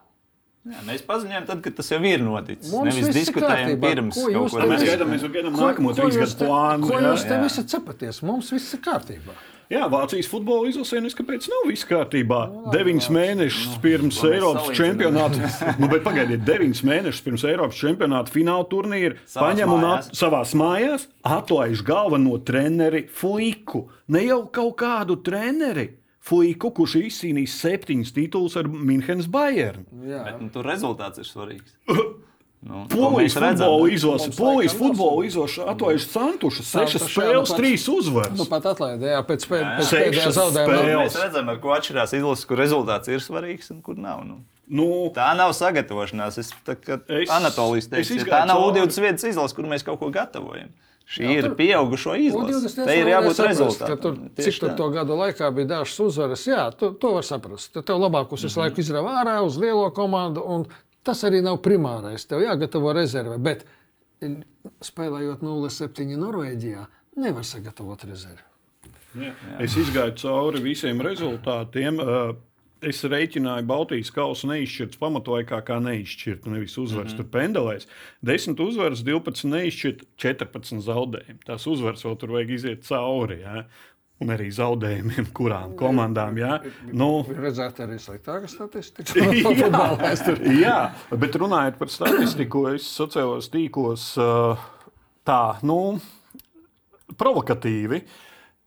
Jā, 0.70 0.82
mēs 0.86 1.02
paziņojam, 1.08 1.46
tad, 1.50 1.62
kad 1.66 1.76
tas 1.80 1.88
jau 1.90 2.00
ir 2.06 2.22
noticis. 2.22 2.72
Mums 2.72 2.94
Nevis 3.00 3.16
diskutējam 3.16 3.72
kārtībā. 3.74 3.90
pirms 3.90 4.16
Ko 4.20 4.26
kaut 4.34 4.52
te 4.52 4.68
Mēs 4.70 4.82
visu- 4.84 4.90
gaidām, 4.92 5.14
mēs 5.16 5.24
gaidām 5.34 5.56
Ko- 5.56 5.62
nākamo 5.66 5.94
trīs 5.98 6.18
gadu 6.22 6.36
plānu. 6.46 6.90
Ko 6.92 7.00
jūs 7.06 7.24
te 7.28 7.40
visi 7.44 7.64
cepaties? 7.74 8.22
Mums 8.22 8.52
viss 8.54 8.74
ir 8.78 8.80
kārtībā. 8.86 9.34
Jā, 9.70 9.84
Vācijas 9.86 10.26
futbola 10.26 10.66
izlasē, 10.68 11.00
nes 11.02 11.14
kāpēc 11.14 11.46
nav 11.52 11.68
viss 11.70 11.86
kārtībā. 11.86 12.40
Deviņus 12.74 13.10
mēnešus 13.14 13.76
pirms 13.84 14.18
to 14.20 14.26
mēs 14.28 14.34
Eiropas 14.40 14.70
čempionāta, 14.78 15.78
nu, 15.80 15.88
bet 15.88 16.02
pagaidiet, 16.04 16.42
deviņus 16.44 16.82
mēnešus 16.90 17.22
pirms 17.22 17.44
Eiropas 17.46 17.78
čempionāta 17.78 18.34
fināla 18.34 18.66
turnīra 18.68 19.16
paņem 19.36 19.72
un 19.76 19.86
at, 19.86 20.10
savās 20.18 20.56
mājās 20.58 21.06
atlaiž 21.24 21.84
galveno 21.86 22.40
treneri 22.44 23.08
Fliku. 23.14 23.88
Ne 24.08 24.26
jau 24.26 24.48
kaut 24.52 24.76
kādu 24.82 25.22
treneri. 25.22 25.92
Fliku, 26.30 26.70
kurš 26.78 26.96
ir 27.00 27.10
izcīnījis 27.10 27.58
septiņus 27.64 28.14
titulus 28.14 28.58
ar 28.62 28.70
Münchenes 28.70 29.26
Bayern. 29.34 29.86
Jā. 30.06 30.24
Bet, 30.28 30.42
nu, 30.44 30.50
tur 30.54 30.68
rezultāts 30.70 31.18
ir 31.22 31.26
svarīgs. 31.30 31.74
Nu, 32.62 32.82
Polijas 32.92 33.38
futbola 33.40 33.86
izlase, 33.88 34.32
Polijas 34.36 34.74
futbola 34.76 35.22
izlase 35.24 35.62
sešas 35.64 36.10
Santuša, 36.12 36.64
spēles, 37.08 37.48
nu 37.48 37.54
pat- 37.54 37.60
trīs 37.62 37.86
uzvaras. 37.88 38.34
Nu, 38.36 38.46
pat 38.52 38.66
atlaidē, 38.74 39.14
jā, 39.14 39.22
pēc, 39.24 39.46
pēd, 39.48 39.62
Jā, 39.64 39.70
jā. 39.70 39.78
pēc 39.80 39.92
pēdējā 39.94 40.18
Sešas 40.26 40.36
zaudējuma. 40.36 40.82
spēles. 40.82 41.06
Mēs 41.06 41.16
redzam, 41.24 41.52
ar 41.54 41.62
ko 41.64 41.72
atšķirās 41.78 42.16
izlases, 42.20 42.44
kur 42.50 42.60
rezultāts 42.60 43.08
ir 43.16 43.24
svarīgs 43.24 43.72
un 43.72 43.80
kur 43.82 43.96
nav. 43.96 44.26
Nu. 44.28 44.42
Nu, 44.68 44.90
Tā 45.16 45.30
nav 45.40 45.54
sagatavošanās. 45.56 46.38
Es, 46.44 46.52
tā, 46.68 46.76
Es- 47.08 47.32
Anatolijas 47.32 47.88
es 47.88 47.92
teica, 47.96 48.20
izgāju 48.20 48.36
tā 48.36 48.42
nav 48.52 48.60
cauri. 48.66 48.84
U21 48.92 49.30
izlase, 49.32 49.56
kur 49.56 49.64
mēs 49.72 49.86
kaut 49.88 50.00
ko 50.04 50.12
gatavojam. 50.12 50.76
Šī 51.10 51.24
Jā, 51.26 51.32
ir 51.40 51.44
tur- 51.48 51.56
pieaugušo 51.58 52.14
izlase. 52.22 52.86
Te 52.86 52.96
ir 53.00 53.08
jābūt 53.10 53.40
rezultātam. 53.48 54.18
Cik 54.38 54.60
tur 54.62 54.70
tā. 54.70 54.76
to 54.78 54.90
gadu 54.94 55.16
laikā 55.18 55.48
bija 55.56 55.66
dažas 55.72 56.00
uzvaras, 56.06 56.44
jā, 56.46 56.68
to, 56.78 56.92
to 56.94 57.14
var 57.16 57.24
saprast. 57.26 57.72
Tad 57.74 57.88
tev 57.90 57.98
labākus 57.98 58.44
visu 58.46 58.60
Mhm. 58.60 58.68
laiku 58.68 58.84
izrāva 58.84 59.16
ārā 59.24 59.40
uz 59.46 59.58
lielo 59.58 59.90
komandu, 59.92 60.44
un 60.46 60.68
tas 61.04 61.24
arī 61.24 61.42
nav 61.42 61.58
primārais. 61.66 62.28
Tev 62.30 62.42
jāgatavo 62.46 62.94
rezerve, 62.94 63.40
bet 63.42 63.66
spēlējot 64.84 65.42
0-7 65.42 66.16
Norvēģijā, 66.20 66.86
nevar 67.18 67.44
sagatavot 67.48 68.04
rezervi. 68.06 68.46
Jā. 69.18 69.34
Es 69.60 69.74
izgāju 69.76 70.14
cauri 70.22 70.62
visiem 70.62 71.00
rezultātiem. 71.02 71.98
Uh, 72.00 72.36
Es 72.80 73.02
rēķināju, 73.04 73.66
Baltijas 73.68 74.12
kausa 74.16 74.48
neizšķirts 74.54 75.00
pamatlaikā, 75.02 75.60
kā 75.68 75.82
neizšķirta. 75.84 76.52
Nevis 76.54 76.78
uzvaras 76.80 77.12
mm 77.12 77.18
-hmm. 77.18 77.30
tur 77.30 77.32
pendelēs. 77.34 77.88
10 78.24 78.62
uzvaras, 78.64 79.04
12 79.04 79.50
neizšķirta, 79.52 80.06
14 80.18 80.80
zaudējumi. 80.86 81.40
Tās 81.46 81.68
uzvaras 81.68 82.06
vēl 82.06 82.18
tur 82.18 82.32
vajag 82.32 82.52
iziet 82.56 82.88
cauri. 82.88 83.42
Jā. 83.44 83.66
Un 84.20 84.32
arī 84.36 84.48
zaudējumiem, 84.52 85.28
kurām 85.38 85.76
komandām. 85.76 86.38
Jā. 86.38 86.62
Nu, 86.94 87.26
Redzēt, 87.28 87.80
arī 87.84 88.00
sliktāka 88.00 88.48
statistika. 88.48 89.14
jā, 89.20 90.56
jā, 90.60 90.80
bet 91.12 91.36
runājot 91.36 91.78
par 91.80 91.90
statistiku, 91.90 92.68
es 92.68 92.88
sociālos 92.88 93.52
tīklos 93.52 94.16
tā, 95.24 95.44
nu, 95.64 96.00
provokatīvi 97.18 98.04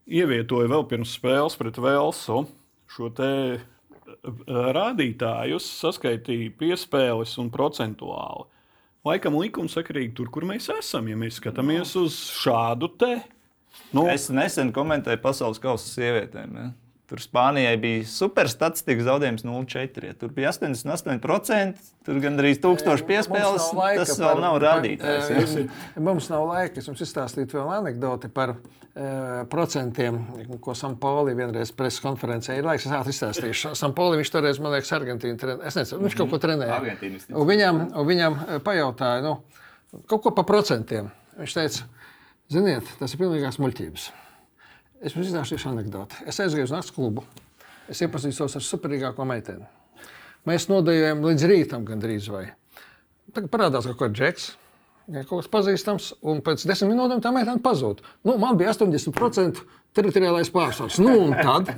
ievietoju 0.07 0.69
vēl 0.69 0.89
pirms 0.89 1.15
spēles 1.17 1.57
pret 1.57 1.79
Velsu 1.79 2.45
šo 2.93 3.09
te 3.17 3.31
rādītājus, 4.79 5.69
saskaitīju 5.83 6.57
piespēles 6.61 7.37
un 7.43 7.53
procentuāli. 7.53 8.49
Laikam 9.07 9.35
likumsakarīgi 9.41 10.15
tur, 10.15 10.29
kur 10.31 10.47
mēs 10.47 10.69
esam, 10.71 11.09
ja 11.11 11.19
mēs 11.19 11.41
skatāmies 11.41 11.97
uz 11.99 12.19
šādu 12.39 12.93
te 13.01 13.17
Nu, 13.93 14.07
Es 14.09 14.29
nesen 14.33 14.73
komentēju 14.75 15.21
pasaules 15.23 15.61
kausa 15.63 15.89
sievietēm. 15.89 16.57
Ja? 16.57 16.69
Tur 17.13 17.21
Spānijai 17.21 17.75
bija 17.77 18.05
super 18.09 18.49
statistika 18.49 19.05
zaudējums 19.05 19.43
0,4. 19.45 20.07
Ja 20.09 20.15
tur 20.17 20.31
bija 20.33 20.49
88%, 20.49 21.81
tur 22.07 22.21
gandrīz 22.25 22.57
1000 22.63 23.03
piespēles. 23.05 23.67
Tas 23.99 24.15
vēl 24.17 24.31
par- 24.31 24.41
nav 24.41 24.55
par- 24.57 24.65
rādītājs. 24.65 25.29
ja. 25.29 25.43
eh, 25.61 26.01
Mums 26.01 26.31
nav 26.33 26.47
laika. 26.49 26.81
Es 26.81 26.89
jums 26.89 27.03
izstāstītu 27.05 27.59
vēl 27.59 27.69
anekdoti 27.83 28.31
par 28.33 28.55
uh, 28.55 29.43
procentiem, 29.53 30.23
ko 30.65 30.73
Sampoli 30.79 31.35
vienreiz 31.37 31.75
preses 31.77 32.01
konferencē 32.01 32.57
ir 32.57 32.65
laiks. 32.71 32.89
Es 32.89 32.97
ātri 32.97 33.13
izstāstīšu. 33.13 33.75
Sampoli 33.77 34.23
viņš 34.23 34.33
toreiz, 34.33 34.63
man 34.65 34.73
liekas, 34.79 34.95
Argentīnu 34.97 35.37
trenē. 35.45 35.69
Es 35.69 35.77
nezinu, 35.77 36.01
viņš 36.07 36.17
kaut 36.23 36.33
ko 36.33 36.41
trenēja. 36.47 36.81
Un 37.29 37.45
viņam, 37.53 37.83
un 37.93 38.09
viņam 38.09 38.41
eh, 38.49 38.57
pajautāja, 38.65 39.21
nu, 39.29 39.37
kaut 40.09 40.25
ko 40.25 40.33
par 40.41 40.49
procentiem. 40.49 41.13
Viņš 41.37 41.61
teica, 41.61 41.85
ziniet, 42.57 42.89
tas 42.97 43.13
ir 43.13 43.21
pilnīgās 43.21 43.61
muļķības. 43.61 44.09
Es 45.03 45.17
jums 45.17 45.29
izstāstīšu 45.29 45.73
anekdoti. 45.73 46.23
Es 46.31 46.39
aizgāju 46.43 46.69
uz 46.69 46.73
nakts 46.75 46.95
klubu. 46.95 47.25
Es 47.91 48.01
iepazīstos 48.05 48.55
ar 48.59 48.63
superīgāko 48.63 49.27
meiteni. 49.27 49.67
Mēs 50.47 50.69
nodejojam 50.71 51.25
līdz 51.27 51.47
rītam 51.51 51.87
gandrīz 51.87 52.29
vai. 52.31 52.45
Tagad 53.35 53.51
parādās 53.51 53.89
kaut 53.91 53.99
kāds 53.99 54.19
džeks. 54.19 54.51
Kaut 55.27 55.43
kas 55.43 55.51
pazīstams, 55.51 56.13
un 56.31 56.39
pēc 56.47 56.63
desmit 56.71 56.93
minūtēm 56.93 57.23
tā 57.25 57.33
meitene 57.35 57.63
pazūd. 57.63 58.05
Nu, 58.27 58.37
man 58.39 58.59
bija 58.61 58.71
80% 58.71 59.65
teritoriālais 59.99 60.53
pārsvars. 60.55 61.01
Nu, 61.03 61.17
un 61.27 61.35
tad 61.35 61.75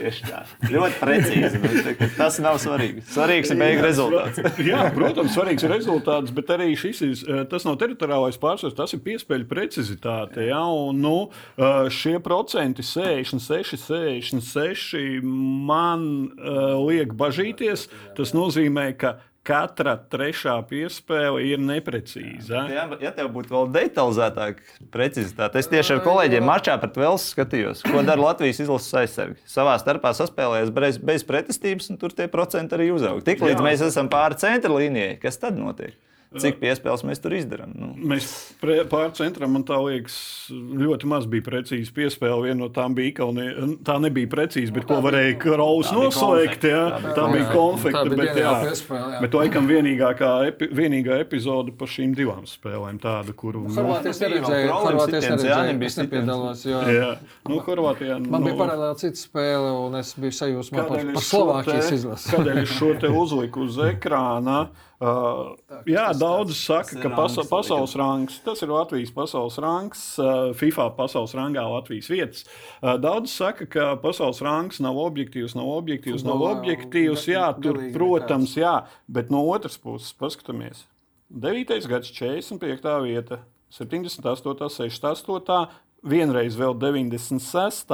Tieši 0.00 0.24
tā. 0.24 0.40
Ļoti 0.70 0.98
precīzi. 1.00 1.60
nu, 1.60 2.08
Tas 2.16 2.38
nav 2.42 2.56
svarīgi. 2.62 3.04
Svarīgs 3.12 3.52
ir 3.52 3.58
beigu 3.60 3.84
rezultāts. 3.84 4.40
Jā, 4.70 4.86
protams, 4.96 5.34
svarīgs 5.34 5.66
ir 5.66 5.74
rezultāts, 5.74 6.32
bet 6.34 6.52
arī 6.54 6.70
šis 6.78 7.02
ir, 7.04 7.12
eh, 7.20 7.42
tas 7.50 7.66
nav 7.68 7.76
teritoriālais 7.82 8.40
pārsvars, 8.40 8.76
tas 8.78 8.94
ir 8.96 9.02
piespēļu 9.04 9.48
precizitāte. 9.50 10.46
Ja? 10.48 10.62
Un, 10.64 11.02
nu, 11.04 11.16
eh, 11.58 11.90
šie 11.92 12.16
procenti, 12.24 12.84
66, 12.86 13.76
66, 13.76 15.20
man 15.20 16.06
uh, 16.38 16.78
liek 16.86 17.12
bažīties. 17.16 17.88
Tas 18.16 18.32
nozīmē, 18.36 18.90
ka 18.98 19.18
katra 19.46 19.94
trešā 20.12 20.56
piespēle 20.68 21.42
ir 21.48 21.62
neprecīza. 21.62 22.64
Jā, 22.70 22.84
ja 23.00 23.12
tev 23.16 23.30
būtu 23.34 23.54
vēl 23.54 23.70
detalizētāk, 23.76 24.60
precizitāte, 24.92 25.62
es 25.62 25.70
tieši 25.70 25.96
ar 25.96 26.02
kolēģiem 26.04 26.46
mačā 26.46 26.76
pret 26.82 26.98
Velsu 27.00 27.32
skatījos, 27.34 27.84
ko 27.86 28.04
dara 28.06 28.20
Latvijas 28.20 28.60
izlases 28.64 28.98
aizsargi. 29.02 29.40
Savā 29.48 29.78
starpā 29.80 30.12
saspēlējas 30.16 30.74
bez, 30.76 31.00
bez 31.00 31.26
pretestības, 31.28 31.90
un 31.92 32.00
tur 32.00 32.14
tie 32.16 32.28
procenti 32.32 32.76
arī 32.76 32.90
uzaug. 32.94 33.24
Tiklīdz 33.26 33.64
mēs 33.64 33.84
esam 33.88 34.12
pāri 34.12 34.38
centra 34.40 34.76
līnijai, 34.76 35.16
kas 35.22 35.40
tad 35.40 35.58
notiek? 35.60 35.96
Cik 36.30 36.60
piespēles 36.60 37.00
mēs 37.02 37.18
tur 37.18 37.32
izdarām? 37.34 37.72
Nu, 37.74 37.88
Mēs 38.06 38.26
pre- 38.60 38.84
pār 38.86 39.08
centram, 39.18 39.50
man 39.50 39.64
tā 39.66 39.74
liekas, 39.82 40.14
ļoti 40.54 41.08
maz 41.10 41.24
bija 41.26 41.42
precīzi 41.42 41.90
piespēle. 41.90 42.44
Viena 42.44 42.60
no 42.60 42.68
tām 42.70 42.94
bija 42.94 43.10
Ikaunija. 43.10 43.64
Tā 43.82 43.96
nebija 43.98 44.28
precīzi, 44.30 44.70
bet 44.70 44.84
ko 44.86 45.00
varēja 45.02 45.32
Kraus 45.42 45.88
Tā 45.90 45.96
noslēgt. 45.98 46.62
Tā 46.62 47.00
bija 47.02 47.14
tā 47.18 47.24
bija 47.32 47.48
konfekta. 47.50 48.04
Tā 48.04 48.12
bija 48.12 48.20
Bet, 48.20 48.38
jā, 48.38 48.52
piespēle, 48.62 49.08
jā. 49.16 49.20
bet 49.24 49.34
laikam 49.40 49.66
vienīgākā, 49.66 50.28
epi, 50.52 50.68
vienīgā 50.78 51.16
epizode 51.24 51.74
par 51.80 51.90
šīm 51.90 52.14
divām 52.14 52.46
spēlēm, 52.46 53.00
tāda, 53.02 53.34
kuru. 53.34 53.64
Nu, 53.66 53.74
Horvātijas 53.74 54.20
neredzēju. 54.22 54.68
Horvātijas 54.70 55.26
neredzēju. 55.32 55.82
Es 55.90 55.98
nepiedalos, 55.98 56.62
jo 56.68 56.84
jā, 56.94 57.08
nu, 57.48 57.58
Horvātijā. 57.66 58.20
man 58.22 58.44
nu, 58.44 58.52
bija 58.52 58.60
paralēli 58.60 59.00
cita 59.02 59.18
spēle, 59.18 59.72
un 59.88 59.98
es 59.98 60.14
biju 60.14 60.36
sajūsmā 60.38 60.86
par, 60.86 61.02
par 61.10 61.26
Slovākijas 61.26 61.90
izlasi. 61.98 62.30
Kādēļ 62.36 62.62
es 62.62 62.76
šo 62.78 62.92
te 63.02 63.10
uzliku 63.24 63.66
uz 63.66 63.80
ekrāna? 63.82 64.68
Uh, 65.00 65.54
jā, 65.88 66.10
daudz 66.12 66.58
saka, 66.60 66.92
tas 66.92 67.00
ka 67.00 67.10
pasa, 67.14 67.40
rangs, 67.40 67.48
pasaules 67.48 67.94
rangs, 67.96 68.34
tas 68.44 68.60
ir 68.60 68.68
Latvijas 68.68 69.12
pasaules 69.16 69.54
rangs, 69.64 70.02
uh, 70.20 70.50
FIFA 70.52 70.90
pasaules 70.98 71.32
rangā 71.38 71.64
Latvijas 71.64 72.10
vietas. 72.12 72.44
Uh, 72.82 72.98
daudz 73.00 73.32
saka, 73.32 73.64
ka 73.64 73.86
pasaules 74.02 74.42
rangs 74.44 74.76
nav 74.84 75.00
objektīvs, 75.00 75.56
nav 75.56 75.70
objektīvs, 75.78 76.26
nav 76.28 76.44
objektīvs. 76.50 77.24
Jā, 77.32 77.46
tur, 77.64 77.80
protams, 77.94 78.52
jā, 78.60 78.74
bet 79.08 79.32
no 79.32 79.40
otras 79.48 79.80
puses 79.80 80.12
paskatāmies. 80.20 80.84
9. 81.32 81.88
gads, 81.88 82.12
45. 82.12 82.92
vieta, 83.06 83.40
78, 83.72 84.68
68, 84.84 85.60
vienreiz 86.04 86.60
vēl 86.60 86.76
96. 86.76 87.88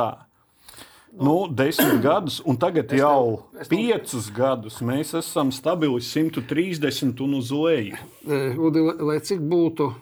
Nu, 1.17 1.47
desmit 1.49 2.03
gadus, 2.05 2.43
un 2.45 2.57
tagad 2.61 2.91
Es 2.93 2.99
jau 3.01 3.43
tev- 3.53 3.63
tev- 3.63 3.69
piecus 3.73 4.27
gadus 4.37 4.81
mēs 4.85 5.15
esam 5.17 5.49
stabili 5.53 6.01
130 6.05 7.21
un 7.25 7.35
uz 7.39 7.51
leju. 7.51 7.97
Eh, 8.29 8.59
Udi, 8.59 8.83
lai, 9.01 9.17
cik 9.25 9.41
būtu 9.41 9.95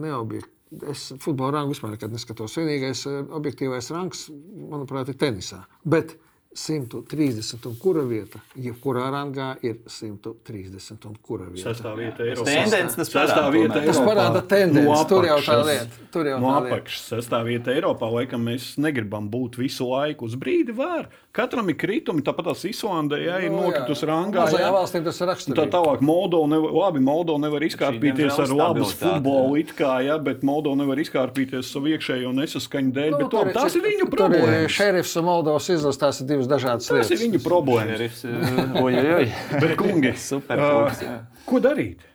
neobjektīvi. 0.00 0.56
Es 0.90 1.08
futbola 1.18 1.50
rangu 1.58 1.72
vispār 1.74 1.96
neskatos. 2.14 2.54
Vienīgais 2.56 3.00
eh, 3.10 3.22
objektīvais 3.34 3.90
rangs, 3.90 4.28
manuprāt, 4.70 5.08
ir 5.10 5.16
tenisā. 5.18 5.64
Bet 5.84 6.14
130 6.56 7.66
un 7.68 7.76
kura 7.78 8.02
vieta, 8.02 8.40
jebkurā 8.58 9.04
rangā 9.14 9.52
ir 9.62 9.76
130 9.86 11.06
un 11.06 11.14
kura 11.22 11.46
vieta. 11.46 11.70
Sestā 11.70 11.92
vieta 11.94 12.24
Eiropā. 12.26 12.46
Tendences 12.50 12.96
tas 12.98 13.12
parāda 13.14 13.44
vieta 13.54 13.74
tomēr. 13.76 13.86
Tas 13.86 13.96
Eiropā. 14.00 14.08
parāda 14.10 14.42
tendenci, 14.50 14.88
No 14.90 15.04
tur 15.06 15.26
jau 15.28 15.36
tā 15.38 15.54
apakšas. 15.54 15.66
lieta, 15.68 16.08
tur 16.12 16.26
jau 16.26 16.40
no 16.42 16.50
apakšas 16.58 17.04
sestā 17.12 17.40
vieta 17.46 17.70
Eiropā. 17.74 18.10
Laikam 18.10 18.42
mēs 18.50 18.66
negribam 18.82 19.28
būt 19.30 19.58
visu 19.62 19.86
laiku 19.86 20.26
uz 20.26 20.34
brīdi. 20.34 20.74
Var. 20.74 21.06
Katram 21.32 21.68
ir 21.70 21.76
kritumi, 21.78 22.22
tāpat 22.26 22.50
tās 22.50 22.64
Islandē, 22.66 23.20
ja 23.24 23.38
ir 23.38 23.50
Nu, 23.50 23.62
nokritus 23.68 24.02
jā. 24.02 24.08
rangā. 24.10 24.48
Jā. 24.50 24.72
valstīm 24.74 25.04
tas 25.06 25.20
ir 25.20 25.22
Un 25.22 25.28
Tā 25.30 25.34
raksturīgi. 25.36 25.70
tālāk, 25.70 26.00
Moldova 26.02 26.48
nevar, 26.50 26.70
labi, 26.74 26.98
Moldova 27.00 27.38
nevar 27.38 27.60
izkārpīties 27.62 28.34
ar 28.42 28.48
labu 28.50 28.82
stabilitāte, 28.82 29.22
futbolu, 29.22 29.58
it 29.60 29.70
kā, 29.78 30.04
ja, 30.04 30.18
bet 30.18 30.42
Moldova 30.42 30.76
nevar 30.82 30.96
izkārpīties 30.98 31.70
savu 31.70 31.86
iekšējo 31.94 32.34
nesaskaņu 32.34 32.90
dēļ. 32.92 33.10
Nu, 33.14 33.18
bet, 33.22 33.30
tur 33.30 33.38
labi, 33.44 33.54
tās 33.54 33.76
ir 33.78 33.82
viņu 33.86 34.10
Tur 34.10 34.10
ir 34.10 34.18
problēmas. 34.18 34.74
šerifs 34.74 35.16
un 35.16 35.24
Moldovas 35.24 35.68
izlases, 35.70 35.98
tās 36.02 36.20
ir 36.20 36.26
divas 36.40 36.50
dažādas 36.50 36.88
Tas 36.88 36.96
lietas. 36.96 37.12
ir 37.14 37.22
viņu 37.26 37.42
problēmas. 37.44 38.24
Eh, 38.24 38.80
oj, 38.80 38.96
oj, 38.96 39.12
oj. 39.20 39.28
Bet, 39.60 39.76
kungi, 39.80 40.14
Super 40.16 40.64
kungs, 40.64 41.04
jā. 41.04 41.18
ko 41.46 41.60
darīt? 41.60 42.06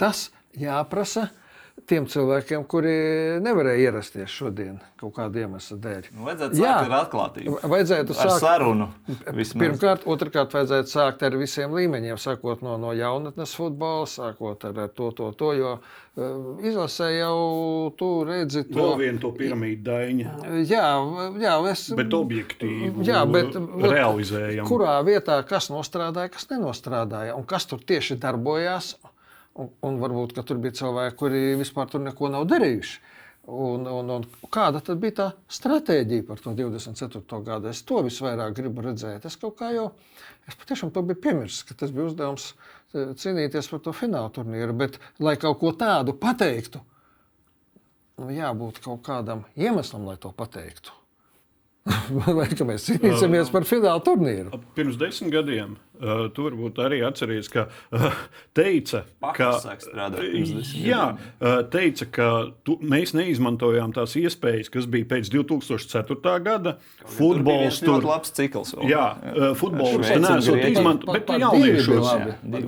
Tas 0.00 0.26
jāprasa 0.58 1.28
tiem 1.90 2.06
cilvēkiem, 2.10 2.62
kuri 2.70 2.92
nevarēja 3.44 3.88
ierasties 3.90 4.32
šodien 4.32 4.78
kaut 5.00 5.12
kāda 5.18 5.42
iemesla 5.44 5.76
dēļ. 5.84 6.06
Nu, 6.16 6.24
Vajadzētu 6.28 6.56
Jā. 6.60 6.70
sākt 6.78 6.86
ar 6.88 6.94
atklātību. 7.02 7.56
Vajadzētu 7.74 8.14
Ar 8.14 8.30
sākt 8.30 8.40
sarunu. 8.44 8.86
vismaz. 9.36 9.60
Pirmkārt, 9.64 10.06
otrkārt, 10.08 10.54
vajadzētu 10.56 10.92
sākt 10.94 11.24
ar 11.28 11.36
visiem 11.40 11.74
līmeņiem, 11.76 12.16
sākot 12.20 12.64
no, 12.64 12.78
no 12.80 12.94
jaunatnes 12.96 13.52
futbola, 13.58 14.06
sākot 14.08 14.64
ar, 14.70 14.80
ar 14.86 14.92
to, 14.96 15.10
to, 15.18 15.28
to. 15.36 15.52
Jo 15.58 15.74
uh, 15.76 16.64
izlasē 16.64 17.10
jau 17.18 17.36
tu 18.00 18.10
redzi 18.28 18.64
to. 18.70 18.80
Vēl 18.80 19.02
viena 19.04 19.20
to 19.26 19.32
piramīdu 19.36 19.84
daļa, 19.90 20.34
Jā, 20.64 20.88
jā, 21.44 21.54
es. 21.72 21.86
bet 21.98 22.16
objektīvi 22.16 23.04
Jā, 23.04 23.24
bet 23.28 23.56
realizējam. 23.84 24.64
Kurā 24.68 24.96
vietā 25.06 25.42
kas 25.48 25.68
nostrādāja, 25.72 26.32
kas 26.32 26.48
nenostrādāja, 26.52 27.36
un 27.36 27.44
kas 27.44 27.68
tur 27.70 27.84
tieši 27.84 28.16
darbojās. 28.22 28.94
Un, 29.54 29.68
un 29.86 29.98
varbūt 30.02 30.40
tur 30.42 30.58
bija 30.58 30.74
cilvēki, 30.80 31.16
kuri 31.18 31.42
vispār 31.60 31.90
tur 31.90 32.02
neko 32.02 32.30
nav 32.32 32.46
darījuši. 32.50 32.96
Un, 33.44 33.84
un, 33.84 34.08
un 34.08 34.24
kāda 34.52 34.80
tad 34.80 34.98
bija 35.02 35.16
tā 35.18 35.26
stratēģija 35.52 36.24
par 36.26 36.40
to 36.40 36.54
24. 36.56 37.40
gadu? 37.44 37.68
Es 37.68 37.82
to 37.84 38.00
visvairāk 38.06 38.56
gribu 38.56 38.82
redzēt. 38.86 39.26
Es 39.28 39.36
kaut 39.36 39.58
kā 39.58 39.68
jau, 39.74 39.90
es 40.48 40.56
patiešām 40.58 40.90
to 40.94 41.04
biju 41.04 41.20
piemirsis, 41.26 41.60
ka 41.68 41.76
tas 41.76 41.92
bija 41.92 42.08
uzdevums 42.08 42.48
eh, 42.54 43.12
cīnīties 43.20 43.68
par 43.70 43.84
to 43.84 43.92
fināla 43.94 44.32
turnīru. 44.32 44.74
Bet, 44.80 44.98
lai 45.20 45.36
kaut 45.40 45.60
ko 45.60 45.74
tādu 45.76 46.16
pateiktu, 46.16 46.80
nu, 48.22 48.32
jābūt 48.32 48.80
kaut 48.88 49.04
kādam 49.06 49.44
iemeslam, 49.60 50.08
lai 50.08 50.16
to 50.20 50.32
pateiktu. 50.34 51.03
Vai 52.38 52.46
mēs 52.64 52.86
cīnīsimies 52.88 53.50
par 53.52 53.66
fināla 53.68 54.00
turnīru? 54.04 54.56
Pirms 54.76 54.96
desmit 54.96 55.34
gadiem 55.34 55.74
uh, 55.76 56.30
tu 56.32 56.46
varbūt 56.46 56.78
arī 56.80 57.02
atceries, 57.04 57.50
ka 57.52 57.66
uh, 57.68 58.06
teica, 58.56 59.02
ka, 59.36 59.50
jā, 60.80 61.02
uh, 61.12 61.58
teica, 61.72 62.08
ka 62.14 62.28
tu, 62.64 62.78
mēs 62.80 63.12
neizmantojām 63.16 63.92
tās 63.96 64.16
iespējas, 64.20 64.72
kas 64.72 64.88
bija 64.88 65.10
pēc 65.12 65.28
2004. 65.34 66.34
gada. 66.46 66.76
Futbols 67.18 67.82
tur 67.82 67.90
tur 67.90 67.98
ļoti 67.98 68.10
labs 68.14 68.32
cikls. 68.40 68.72
vēl. 68.78 68.88
Jā, 68.94 69.04
uh, 69.20 69.50
futbols 69.60 70.08
tur 70.08 70.24
nesot 70.24 70.64
izmantot, 70.70 71.12
bet 71.12 71.28
bija 71.28 71.50
jauniešos. 71.50 72.08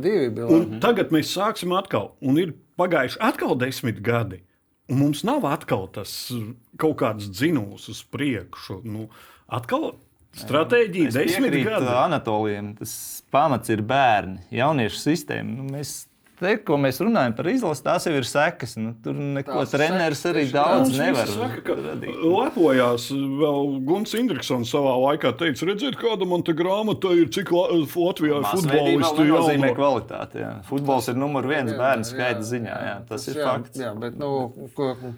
bija 0.04 0.76
tagad 0.84 1.16
mēs 1.16 1.32
sāksim 1.32 1.72
atkal, 1.78 2.12
un 2.20 2.42
ir 2.42 2.52
pagājuši 2.76 3.22
atkal 3.32 3.56
desmit 3.64 4.04
gadi. 4.04 4.42
Un 4.86 5.00
mums 5.02 5.24
nav 5.26 5.46
atkal 5.50 5.88
tas 5.94 6.12
uh, 6.34 6.50
kaut 6.78 6.98
kāds 7.02 7.30
dzinums 7.32 7.88
uz 7.90 8.02
priekšu. 8.14 8.80
Nu, 8.86 9.08
atkal 9.50 9.94
stratēģija 10.36 11.10
Es 11.10 11.16
desmit 11.18 11.56
gadi. 11.66 11.88
Anatolijam. 11.90 12.74
Tas 12.78 12.92
pamats 13.32 13.72
ir 13.72 13.82
bērni, 13.86 14.44
jauniešu 14.54 15.00
sistēma. 15.02 15.56
Nu, 15.58 15.66
mēs 15.74 16.04
te, 16.38 16.52
ko 16.66 16.76
mēs 16.80 17.00
runājam 17.02 17.34
par 17.38 17.48
izlasi, 17.50 17.82
tās 17.86 18.06
jau 18.08 18.12
ir 18.16 18.26
sekas. 18.28 18.76
Nu, 18.80 18.92
tur 19.04 19.16
neko 19.16 19.60
Tās 19.62 19.72
ir 19.74 19.80
treneris 19.80 20.22
sekas, 20.22 20.32
arī 20.32 20.44
daudz 20.52 20.90
Mums 20.90 21.00
nevar 21.00 21.30
saka, 21.32 21.62
ka 21.66 21.76
radīt. 21.80 22.18
Lepojās 22.22 23.08
vēl 23.12 23.70
Guns 23.88 24.16
Indriksons 24.18 24.72
savā 24.72 24.94
laikā 25.04 25.32
teica, 25.40 25.68
redziet, 25.70 25.98
kāda 26.00 26.28
man 26.28 26.44
te 26.46 26.54
grāmata 26.56 27.12
ir, 27.16 27.28
cik 27.34 27.52
La 27.56 27.66
Latvijā 27.76 28.40
ir 28.40 28.48
futbolisti 28.52 29.28
nozīmē 29.30 29.70
jauno. 29.70 29.76
kvalitāti. 29.80 30.42
Jā. 30.44 30.52
Futbols 30.68 31.10
ir 31.12 31.20
numur 31.20 31.46
viens 31.50 31.72
Jā, 31.72 31.78
bērnu 31.80 32.08
skaita 32.08 32.46
ziņā. 32.50 32.76
Jā, 32.90 32.96
tas 33.08 33.28
ir 33.30 33.40
jā, 33.40 33.46
fakts. 33.50 33.80
Jā, 33.80 33.92
bet 33.98 34.18
nu, 34.20 34.32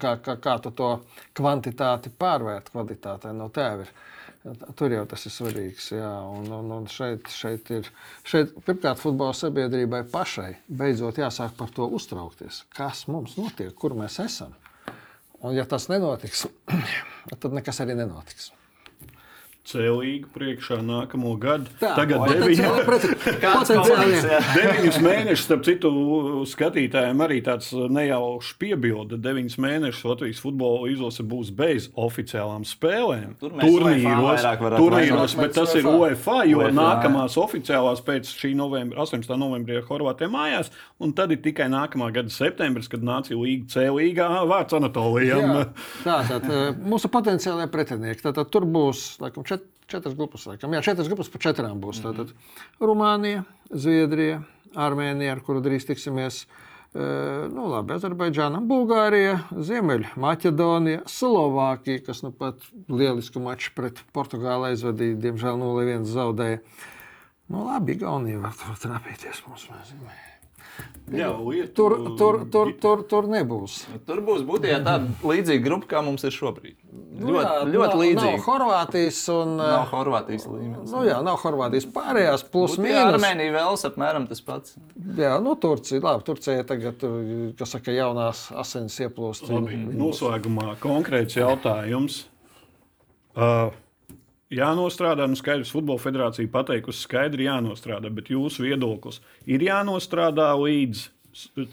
kā, 0.01 0.15
kā, 0.23 0.37
kā 0.41 0.55
tu 0.63 0.71
to 0.75 0.93
kvantitāti 1.37 2.11
pārvērt 2.19 2.71
kvalitātē, 2.73 3.33
no 3.35 3.49
tev 3.53 3.85
ir. 3.85 3.93
Tur 4.79 4.93
jau 4.93 5.03
tas 5.09 5.25
ir 5.27 5.33
svarīgs. 5.35 5.89
Jā, 5.97 6.11
un, 6.31 6.45
un, 6.55 6.69
un 6.77 6.85
šeit, 6.91 7.27
šeit 7.35 7.71
ir 7.75 7.89
šeit, 8.23 8.53
pirmkārt 8.63 9.01
futbola 9.01 9.35
sabiedrībai 9.35 10.05
pašai 10.11 10.53
beidzot 10.79 11.19
jāsāk 11.19 11.57
par 11.57 11.73
to 11.75 11.89
uztraukties. 11.97 12.63
Kas 12.75 13.03
mums 13.11 13.35
notiek, 13.39 13.73
kur 13.75 13.97
mēs 13.99 14.21
esam? 14.23 14.55
Un, 15.41 15.51
ja 15.55 15.67
tas 15.67 15.89
nenotiks, 15.91 16.45
tad 17.41 17.51
nekas 17.55 17.83
arī 17.83 17.99
nenotiks. 17.99 18.53
Cēlīgi 19.69 20.29
priekšā 20.33 20.79
nākamo 20.81 21.35
gadu. 21.41 21.69
Tā, 21.81 21.93
Tagad 21.99 22.25
jā. 22.49 22.69
deviņus 24.57 24.99
mēnešus, 25.05 25.45
starp 25.45 25.65
citu, 25.67 25.91
skatītājiem 26.49 27.21
arī 27.25 27.39
tāds 27.45 27.69
nejaušs 27.73 28.55
piebilde. 28.61 29.19
Deviņus 29.21 29.59
mēnešus 29.61 30.07
Latvijas 30.09 30.41
futbola 30.43 30.89
izlase 30.89 31.25
būs 31.27 31.51
bez 31.55 31.89
oficiālām 31.93 32.65
spēlēm. 32.67 33.35
Tur 33.41 33.53
turnīros, 33.59 34.25
vairāk 34.25 34.65
varētu 34.65 34.87
turnīros 34.87 35.37
bet 35.39 35.55
tas 35.57 35.75
ir 35.77 35.87
UEFA. 35.89 36.39
Jo 36.49 36.63
UEFA, 36.63 36.69
jā. 36.69 36.75
nākamās 36.79 37.37
oficiālās 37.39 38.01
pēc 38.05 38.29
šī 38.39 38.53
novembra, 38.57 39.03
18. 39.05 39.35
novembrī 39.39 39.79
ir 39.79 39.85
Horvātija 39.87 40.29
mājās, 40.31 40.71
un 41.01 41.13
tad 41.17 41.33
ir 41.33 41.41
tikai 41.43 41.69
nākamā 41.71 42.09
gada 42.15 42.33
septembris, 42.33 42.89
kad 42.91 43.03
nācija 43.05 43.37
līga 43.39 43.69
C 43.73 43.85
līgā 43.93 44.27
vārds 44.49 44.75
Anatolijam. 44.77 45.53
Jā, 45.53 45.65
tā 46.03 46.17
tad 46.29 46.47
eh, 46.49 46.69
mūsu 46.79 47.11
potenciālajie 47.11 47.69
pretinieki. 47.73 48.25
Tātad 48.27 48.51
tur 48.53 48.67
būs 48.69 49.19
laikam, 49.23 49.45
čet, 49.47 49.58
četras 49.89 50.15
grupas. 50.15 50.45
Laikam. 50.49 50.73
Jā, 50.77 50.81
četras 50.85 51.09
grupas 51.11 51.29
par 51.33 51.41
četrām 51.41 51.81
būs. 51.83 51.99
Tātad 52.05 52.31
Rumānija, 52.81 53.43
Zviedrija, 53.73 54.43
Armēnija, 54.75 55.35
ar 55.37 55.41
kuru 55.45 55.61
drīz 55.65 55.85
tiksimies. 55.89 56.45
eh, 56.95 57.47
Nu, 57.53 57.67
labi, 57.69 57.93
Azerbaidžāna, 57.97 58.61
Bulgārija, 58.65 59.39
Ziemeļmaķedonija, 59.53 61.03
Slovākija, 61.05 62.05
kas 62.05 62.21
nu 62.25 62.31
pat 62.31 62.55
lielisku 62.89 63.41
maču 63.41 63.71
pret 63.75 64.01
Portugāli 64.13 64.71
aizvadīja, 64.73 65.19
diemžēl 65.27 65.57
0-1 65.61 66.05
zaudēja. 66.09 66.59
Nu, 67.49 67.65
labi, 67.65 67.95
Igaunija 67.97 68.39
var 68.41 68.53
tur 68.53 68.75
trapīties 68.89 69.41
mums. 69.47 69.67
mēs- 69.69 69.93
Jā, 71.09 71.29
lietu, 71.41 71.73
Tur, 71.73 71.95
tur, 72.19 72.35
tur, 72.53 72.69
tur, 72.81 73.01
tur 73.09 73.27
nebūs. 73.31 73.79
Tur 74.05 74.19
būs 74.25 74.43
būtībā 74.45 74.77
tāda 74.85 75.09
līdzīga 75.25 75.63
grupa, 75.65 75.87
kā 75.95 76.03
mums 76.05 76.25
ir 76.27 76.33
šobrīd. 76.35 76.75
Nu, 76.89 77.31
Ļoti, 77.33 77.47
jā, 77.47 77.63
ļoti 77.65 77.89
nav, 77.89 78.03
līdzīga. 78.03 78.35
Nav 78.35 78.45
Horvātijas 78.45 79.21
un. 79.33 79.55
Nav 79.57 79.79
eh, 79.79 79.89
Horvātijas 79.93 80.45
līmenis. 80.49 80.93
Nu, 80.93 81.01
jā, 81.07 81.17
nav 81.25 81.41
Horvātijas 81.41 81.89
pārējās, 81.95 82.45
plus 82.53 82.77
Būtībā 82.77 82.85
mīnus. 82.85 83.17
Armēnija 83.17 83.55
vēl 83.57 83.81
apmēram 83.89 84.29
tas 84.29 84.43
pats. 84.45 84.77
Jā, 85.17 85.33
nu, 85.43 85.55
Turcija, 85.59 86.03
labi, 86.05 86.25
Turcija 86.29 86.65
tagad, 86.69 87.01
tur, 87.01 87.19
kas 87.59 87.75
saka, 87.75 87.95
jaunās 87.95 88.45
asins 88.63 89.01
ieplūst. 89.01 89.49
Labi, 89.49 89.81
noslēgumā 89.89 90.77
konkrēts 90.83 91.41
jautājums. 91.41 92.23
Uh, 93.33 93.73
jānostrādā, 94.53 95.27
nu 95.29 95.37
skaidrs, 95.39 95.71
Futbola 95.73 96.01
federācija 96.01 96.49
pateikusi, 96.51 97.03
skaidri 97.05 97.45
jānostrādā, 97.49 98.09
bet 98.13 98.31
jūsu 98.33 98.65
viedoklis 98.65 99.21
ir 99.45 99.61
jānostrādā 99.67 100.49
līdz 100.57 101.07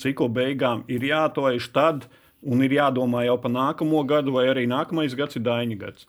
cikla 0.03 0.29
beigām, 0.37 0.85
ir 0.93 1.07
jātojuši 1.09 1.73
tad, 1.73 2.05
un 2.47 2.61
ir 2.63 2.77
jādomā 2.77 3.25
jau 3.27 3.39
par 3.41 3.51
nākamo 3.51 4.03
gadu, 4.07 4.35
vai 4.37 4.45
arī 4.53 4.67
nākamais 4.71 5.17
gads 5.19 5.39
ir 5.41 5.43
Daņa 5.49 5.79
gads. 5.81 6.07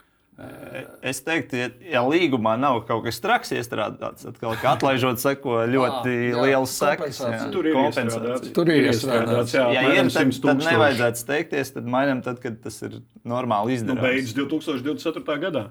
Es 1.01 1.17
teiktu, 1.25 1.57
ja, 1.57 1.69
ja 1.95 2.01
līgumā 2.05 2.51
nav 2.61 2.83
kaut 2.85 3.07
kas 3.07 3.17
traks 3.23 3.49
iestrādāts, 3.57 4.21
tad 4.27 4.35
kaut 4.37 4.59
kā 4.61 4.75
atlaižot 4.75 5.17
seko 5.17 5.63
ļoti 5.73 6.11
Ah, 6.11 6.27
jā, 6.29 6.43
liels 6.45 6.75
sekas. 6.77 7.17
kompensācija. 7.23 7.47
Tur 7.55 7.65
ir 7.71 7.79
iestrādāts. 7.81 8.51
Tur 8.53 8.69
ir 8.69 8.85
iestrādāts, 8.91 9.55
jā, 9.57 9.63
Ja 9.73 9.81
ir, 9.95 10.03
tad, 10.11 10.29
100 10.29 10.43
tad 10.45 10.61
nevajadzētu 10.67 11.23
steigties, 11.23 11.73
tad 11.79 11.89
mainām 11.89 12.21
tad, 12.21 12.37
kad 12.43 12.59
tas 12.61 12.77
ir 12.85 12.99
normāli 13.25 13.73
Nu, 13.73 13.77
izdarāms. 13.79 14.05
beidz 14.05 14.35
2024. 14.37 15.39
gadā. 15.47 15.65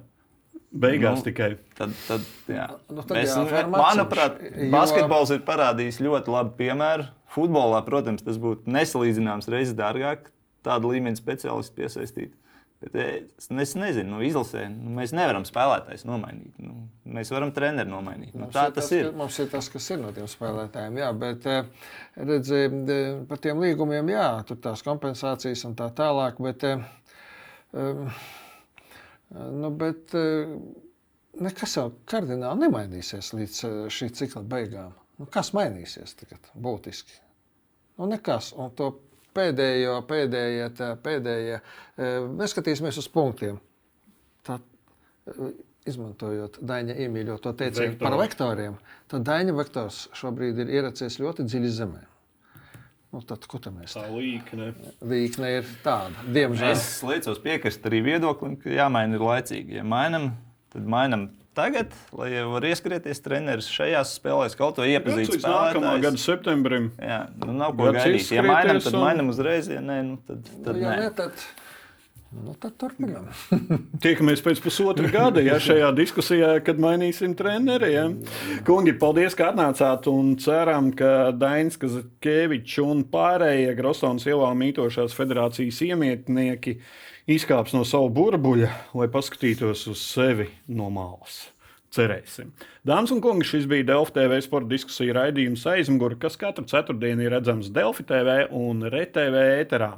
Beigās 0.83 1.21
Nu, 1.21 1.27
tikai. 1.27 1.51
Tad, 1.79 1.93
tad, 2.07 2.25
jā. 2.51 2.67
Nu, 2.91 3.03
tad 3.03 3.17
Mēs, 3.19 3.35
jāatver 3.35 3.69
manuprāt, 3.73 4.41
maciņš, 4.41 4.65
jo- 4.65 4.71
basketbols 4.77 5.31
ir 5.37 5.45
parādījis 5.47 6.01
ļoti 6.05 6.35
labu 6.35 6.57
piemēru. 6.59 7.07
Futbolā, 7.37 7.83
protams, 7.85 8.23
tas 8.25 8.39
būtu 8.41 8.67
nesalīdzināms 8.71 9.49
reizes 9.53 9.75
dārgāk, 9.77 10.31
tādu 10.65 10.93
līmeņu 10.95 11.19
speciālistu 11.21 11.75
piesaistīt. 11.81 12.33
Bet 12.77 12.95
es, 13.01 13.47
es 13.49 13.71
nezinu, 13.75 14.11
nu, 14.11 14.19
izlasē 14.21 14.67
nu, 14.69 14.91
mēs 14.99 15.15
nevaram 15.17 15.47
spēlētājs 15.49 16.05
nomainīt. 16.05 16.53
Nu, 16.61 16.75
mēs 17.09 17.31
varam 17.33 17.49
treneru 17.57 17.89
nomainīt. 17.89 18.35
Nu, 18.37 18.51
tā 18.53 18.67
ir 18.69 18.75
tas 18.77 18.91
ir. 18.93 19.07
ka- 19.09 19.17
Mums 19.17 19.39
ir 19.41 19.49
tas, 19.49 19.69
kas 19.73 19.87
ir 19.91 19.99
no 20.03 20.11
tiem 20.13 20.29
spēlētājiem. 20.29 20.99
Jā, 21.01 21.09
bet 21.19 21.47
eh, 21.47 21.65
redzi, 22.21 22.61
eh, 22.69 23.25
par 23.29 23.39
tiem 23.39 23.63
līgumiem, 23.65 24.13
jā, 24.13 24.27
tur 24.47 24.57
tās 24.61 24.85
kompensācijas 24.85 25.65
un 25.65 25.75
tā 25.75 25.89
tālāk. 25.97 26.37
Bet, 26.45 26.65
um, 27.73 28.11
nu, 29.35 29.71
bet 29.71 30.15
eh, 30.15 30.55
nekas 31.43 31.77
jau 31.77 31.89
kardināli 32.09 32.67
nemainīsies 32.67 33.33
līdz 33.37 33.61
eh, 33.67 33.77
šī 33.93 34.11
cikla 34.21 34.45
beigām. 34.47 34.95
Nu, 35.17 35.29
kas 35.33 35.53
mainīsies 35.57 36.17
tagad 36.21 36.51
būtiski? 36.55 37.21
Nu, 37.97 38.09
nekas. 38.11 38.53
Un 38.57 38.73
to 38.77 38.93
pēdējo, 39.37 39.99
pēdējie, 40.09 40.67
tā, 40.77 40.91
pēdējie, 41.03 41.61
eh, 41.61 42.19
neskatīsimies 42.43 43.01
uz 43.03 43.09
punktiem. 43.13 43.61
Tā, 44.47 44.61
izmantojot 45.87 46.61
Daņa 46.67 46.95
iemīļoto 47.03 47.53
teicienu 47.59 47.95
Vektori. 47.95 48.03
par 48.03 48.19
vektoriem, 48.21 48.77
tad 49.11 49.25
Daņa 49.27 49.55
vektors 49.57 50.07
šobrīd 50.19 50.61
ir 50.63 50.71
ieracies 50.79 51.19
ļoti 51.23 51.47
dziļi 51.47 51.73
zemē. 51.81 52.03
Nu, 53.17 53.23
tad, 53.25 53.47
ko 53.49 53.57
tad 53.63 53.73
mēs 53.73 53.95
Tā 53.97 54.03
līkne. 54.13 54.75
Līkne 55.09 55.49
ir 55.57 55.69
tāda, 55.81 56.21
diemžēl. 56.37 56.75
Es 56.75 56.99
liecos 57.07 57.39
piekrist 57.41 57.87
arī 57.89 58.03
viedoklim, 58.05 58.59
ka 58.61 58.69
jāmaina 58.75 59.17
ir 59.17 59.25
laicīgi. 59.25 59.79
Ja 59.79 59.85
mainām, 59.89 60.35
tad 60.75 60.85
mainām 60.93 61.23
tagad, 61.57 61.95
lai 62.13 62.29
jau 62.35 62.51
var 62.53 62.67
ieskrieties 62.69 63.23
treneris 63.25 63.71
šajās 63.73 64.13
spēlēs, 64.19 64.59
kaut 64.61 64.77
ko 64.77 64.85
iepazīt. 64.85 65.31
Līdz 65.33 65.47
nākamā 65.49 65.95
gada 66.05 66.21
septembrim. 66.21 66.91
Jā, 67.01 67.23
nu 67.41 67.55
nav 67.57 67.73
ko 67.79 67.89
gaidīt. 67.97 68.29
Ja 68.37 68.45
mainām, 68.45 68.83
tad 68.85 68.93
un- 68.93 69.07
mainām 69.07 69.33
uzreiz. 69.33 69.71
Ja 69.73 69.81
nē, 69.81 69.97
nu 70.11 70.19
tad, 70.29 70.45
Nu, 70.53 70.65
tad 70.69 70.77
ja 70.85 70.93
nē. 70.93 70.99
ne, 71.07 71.11
tad, 71.23 71.47
nu, 72.45 72.55
tad 72.61 72.77
turpinām. 72.81 73.29
Tiekamies 74.05 74.43
pēc 74.45 74.61
pusotra 74.65 75.09
gada, 75.13 75.43
ja 75.45 75.59
šajā 75.63 75.91
diskusijā, 75.97 76.53
kad 76.67 76.81
mainīsim 76.83 77.35
treneri. 77.39 77.91
Ja. 77.95 78.07
Kungi, 78.67 78.95
paldies, 79.01 79.37
ka 79.39 79.51
atnācāt 79.53 80.09
un 80.13 80.35
ceram, 80.43 80.93
ka 80.97 81.33
Dainis 81.37 81.81
Kazakēvičs 81.81 82.79
un 82.85 83.05
pārējie 83.13 83.75
Grosons 83.79 84.29
ielā 84.29 84.53
mītošās 84.59 85.17
federācijas 85.17 85.83
iemietnieki 85.89 86.79
izkāps 87.31 87.75
no 87.75 87.83
savu 87.89 88.13
burbuļa, 88.15 88.71
lai 88.97 89.11
paskatītos 89.13 89.89
uz 89.91 90.03
sevi 90.03 90.51
no 90.69 90.91
malas. 90.95 91.47
Cerēsim. 91.97 92.51
Dāmas 92.85 93.13
un 93.15 93.23
kungi, 93.25 93.47
šis 93.49 93.65
bija 93.71 93.87
Delfi 93.89 94.13
TV 94.19 94.41
sporta 94.45 94.69
diskusija 94.69 95.15
raidījums 95.17 95.65
aizmugurē, 95.71 96.19
kas 96.21 96.37
katru 96.41 96.67
ceturtdienu 96.69 97.25
ir 97.25 97.33
redzams 97.33 97.71
Delfi 97.73 98.05
TV 98.09 98.43
un 98.53 98.85
RTV 98.91 99.45
ēterā. 99.63 99.95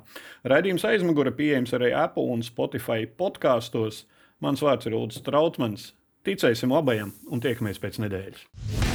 Raidījums 0.52 0.86
aizmugurē 0.86 1.34
pieejams 1.38 1.74
arī 1.74 1.90
Apple 1.96 2.28
un 2.34 2.44
Spotify 2.46 3.08
podkāstos. 3.18 4.04
Mans 4.44 4.62
vārds 4.62 4.86
ir 4.86 4.94
Ulrichs 4.94 5.24
Trautmans. 5.26 5.90
Ticēsim 6.28 6.74
labajam 6.74 7.16
un 7.32 7.42
tiekamies 7.42 7.82
pēc 7.82 7.98
nedēļas. 8.04 8.87